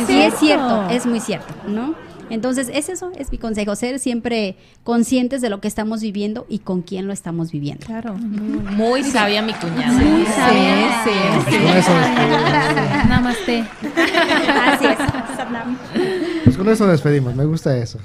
sí, 0.07 0.21
es 0.21 0.35
cierto, 0.39 0.91
es 0.91 1.07
muy 1.07 1.21
cierto, 1.21 1.55
¿no? 1.67 1.95
Entonces, 2.33 2.71
es 2.73 2.89
eso, 2.89 3.13
es 3.19 3.31
mi 3.31 3.39
consejo, 3.39 3.77
ser 3.77 3.99
siempre 3.99 4.57
conscientes 4.85 5.43
de 5.43 5.51
lo 5.51 5.61
que 5.61 5.69
estamos 5.69 6.01
viviendo 6.01 6.47
y 6.49 6.61
con 6.61 6.81
quién 6.83 7.07
lo 7.07 7.13
estamos 7.13 7.53
viviendo. 7.53 7.85
Claro. 7.87 8.15
Muy 8.15 9.05
sabia 9.05 9.43
mi 9.43 9.53
cuñada. 9.53 9.93
Muy 9.93 10.25
Sí, 10.25 10.33
sabia. 10.35 11.05
sí, 11.05 11.11
Pues 11.45 11.57
con 11.77 11.77
eso 11.77 11.95
despedimos. 11.95 13.09
Namaste. 13.09 13.65
Así 14.67 14.87
es. 14.87 14.99
Pues 16.45 16.57
con 16.57 16.69
eso 16.69 16.87
despedimos, 16.87 17.35
me 17.35 17.45
gusta 17.45 17.77
eso. 17.77 17.99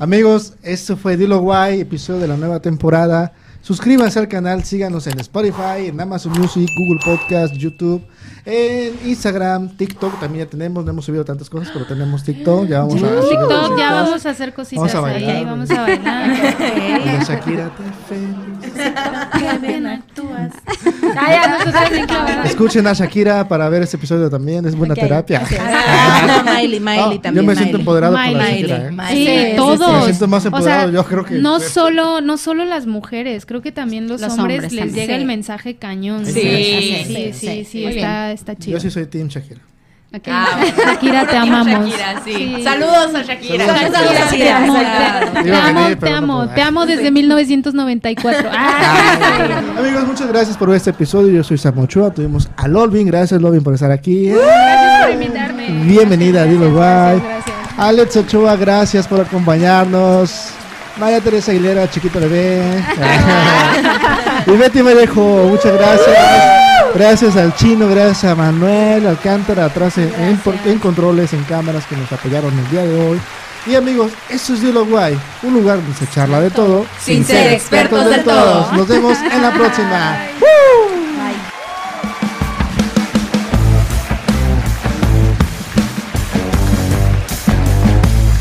Amigos, 0.00 0.54
esto 0.62 0.96
fue 0.96 1.16
Dilo 1.16 1.40
Guay, 1.40 1.80
episodio 1.80 2.20
de 2.20 2.28
la 2.28 2.36
nueva 2.36 2.60
temporada. 2.60 3.32
Suscríbanse 3.60 4.18
al 4.18 4.28
canal, 4.28 4.64
síganos 4.64 5.06
en 5.06 5.18
Spotify, 5.20 5.86
en 5.88 6.00
Amazon 6.00 6.32
Music, 6.38 6.68
Google 6.76 7.00
Podcast, 7.04 7.54
YouTube, 7.54 8.02
en 8.46 9.08
Instagram, 9.08 9.70
TikTok 9.76 10.20
también 10.20 10.44
ya 10.44 10.50
tenemos, 10.50 10.84
no 10.84 10.90
hemos 10.90 11.04
subido 11.04 11.24
tantas 11.24 11.48
cosas, 11.48 11.70
pero 11.72 11.86
tenemos 11.86 12.22
TikTok, 12.24 12.66
ya 12.66 12.80
vamos 12.80 12.96
a 12.96 12.98
subir 12.98 13.20
TikTok, 13.20 13.50
ya 13.50 13.66
cositas. 13.68 13.92
vamos 13.92 14.26
a 14.26 14.30
hacer 14.30 14.54
cositas 14.54 14.92
Vamos 14.92 14.94
a 14.94 14.98
ahí, 14.98 15.24
bailar, 15.24 15.36
ahí 15.36 15.44
vamos 15.44 15.70
a 15.70 15.80
bailar. 15.82 17.24
Shakira 17.26 17.70
te 17.70 17.82
feliz. 18.08 18.34
Ah, 21.16 21.60
ya, 21.72 21.88
bien 21.90 22.06
clavadas. 22.06 22.50
Escuchen 22.50 22.86
a 22.86 22.92
Shakira 22.92 23.46
para 23.48 23.68
ver 23.68 23.82
este 23.82 23.96
episodio 23.96 24.28
también, 24.30 24.64
es 24.66 24.74
buena 24.76 24.94
terapia. 24.94 25.42
Ah, 25.56 26.42
Miley, 26.44 26.80
Miley 26.80 27.18
también. 27.18 27.34
yo 27.44 27.48
me 27.48 27.54
siento 27.54 27.78
Miley. 27.78 27.80
empoderado 27.80 28.14
por 28.14 28.22
la 28.24 28.30
Miley. 28.32 28.62
Shakira. 28.62 28.76
¿eh? 28.86 28.90
Miley. 28.90 29.50
Sí, 29.50 29.56
todos. 29.56 29.96
Me 29.98 30.04
siento 30.04 30.28
más 30.28 30.44
empoderado, 30.44 30.90
yo 30.90 31.04
creo 31.04 31.24
que- 31.24 31.34
No 31.36 31.60
solo, 31.60 32.20
no 32.20 32.36
solo 32.38 32.64
las 32.64 32.86
mujeres, 32.86 33.46
creo 33.46 33.62
que 33.62 33.72
también 33.72 34.08
los, 34.08 34.20
Los 34.20 34.32
hombres, 34.32 34.56
hombres 34.64 34.72
les 34.72 34.84
también. 34.86 35.06
llega 35.06 35.14
Sí. 35.16 35.20
el 35.20 35.26
mensaje 35.26 35.76
cañón. 35.76 36.24
Sí. 36.26 36.32
sí, 36.32 36.40
Sí, 36.40 37.04
sí, 37.04 37.32
sí, 37.32 37.32
sí, 37.32 37.64
sí, 37.64 37.82
muy 37.84 37.94
está, 37.96 38.32
está 38.32 38.56
chido. 38.56 38.76
Yo 38.76 38.80
sí 38.80 38.90
soy 38.90 39.06
Team 39.06 39.28
Shakira. 39.28 39.60
Ah, 40.26 40.56
bueno. 40.58 40.92
Shakira, 40.92 41.26
te 41.26 41.36
amamos. 41.36 41.90
Shakira, 41.90 42.22
sí. 42.24 42.34
Sí. 42.34 42.62
Saludos 42.62 43.14
a 43.14 43.22
Shakira. 43.22 43.66
Saludos 43.66 43.90
a 43.90 43.98
Saludos 43.98 44.16
a 44.16 44.24
Shakira. 44.24 44.44
Te 44.44 44.52
amo, 44.52 44.74
te, 45.42 45.54
amo, 45.54 45.96
te 45.98 46.10
amo, 46.10 46.42
pude. 46.42 46.54
te 46.54 46.62
amo 46.62 46.86
desde 46.86 47.10
1994. 47.10 48.50
Ah, 48.56 49.60
Amigos, 49.78 50.06
muchas 50.06 50.28
gracias 50.28 50.56
por 50.56 50.72
este 50.74 50.90
episodio. 50.90 51.32
Yo 51.32 51.44
soy 51.44 51.58
Sam 51.58 51.78
Ochoa. 51.78 52.12
Tuvimos 52.12 52.48
a 52.56 52.68
Lolvin. 52.68 53.06
Gracias, 53.06 53.40
Lolvin, 53.40 53.62
por 53.62 53.74
estar 53.74 53.90
aquí. 53.90 54.28
gracias 54.28 55.04
por 55.04 55.12
invitarme. 55.12 55.70
Bienvenida 55.84 56.42
a 56.42 56.44
Dilo. 56.44 56.74
Gracias, 56.74 57.22
gracias. 57.22 57.56
Alex 57.76 58.16
Ochoa, 58.16 58.56
gracias 58.56 59.08
por 59.08 59.20
acompañarnos. 59.20 60.50
María 60.98 61.20
Teresa 61.20 61.50
Aguilera, 61.50 61.90
chiquito 61.90 62.20
bebé. 62.20 62.62
y 64.46 64.50
Betty 64.52 64.82
Merejo, 64.82 65.48
muchas 65.48 65.72
gracias. 65.72 66.63
Gracias 66.94 67.36
al 67.36 67.54
chino, 67.56 67.88
gracias 67.88 68.24
a 68.24 68.34
Manuel 68.36 69.06
Alcántara, 69.06 69.64
atrás 69.64 69.98
en, 69.98 70.12
en- 70.14 70.40
en 70.64 70.78
controles, 70.78 71.32
en 71.32 71.42
cámaras 71.44 71.84
que 71.86 71.96
nos 71.96 72.10
apoyaron 72.12 72.56
el 72.56 72.70
día 72.70 72.82
de 72.84 73.08
hoy. 73.08 73.20
Y 73.66 73.74
amigos, 73.74 74.12
esto 74.28 74.52
es 74.54 74.60
Dilo 74.60 74.84
Guay, 74.84 75.18
un 75.42 75.54
lugar 75.54 75.78
donde 75.78 75.94
se 75.94 76.06
charla 76.06 76.40
de 76.40 76.50
todo. 76.50 76.84
Sin 77.00 77.24
ser 77.24 77.52
expertos 77.54 78.04
del 78.10 78.22
todo. 78.22 78.72
Nos 78.72 78.86
vemos 78.86 79.18
en 79.18 79.42
la 79.42 79.52
próxima. 79.52 80.18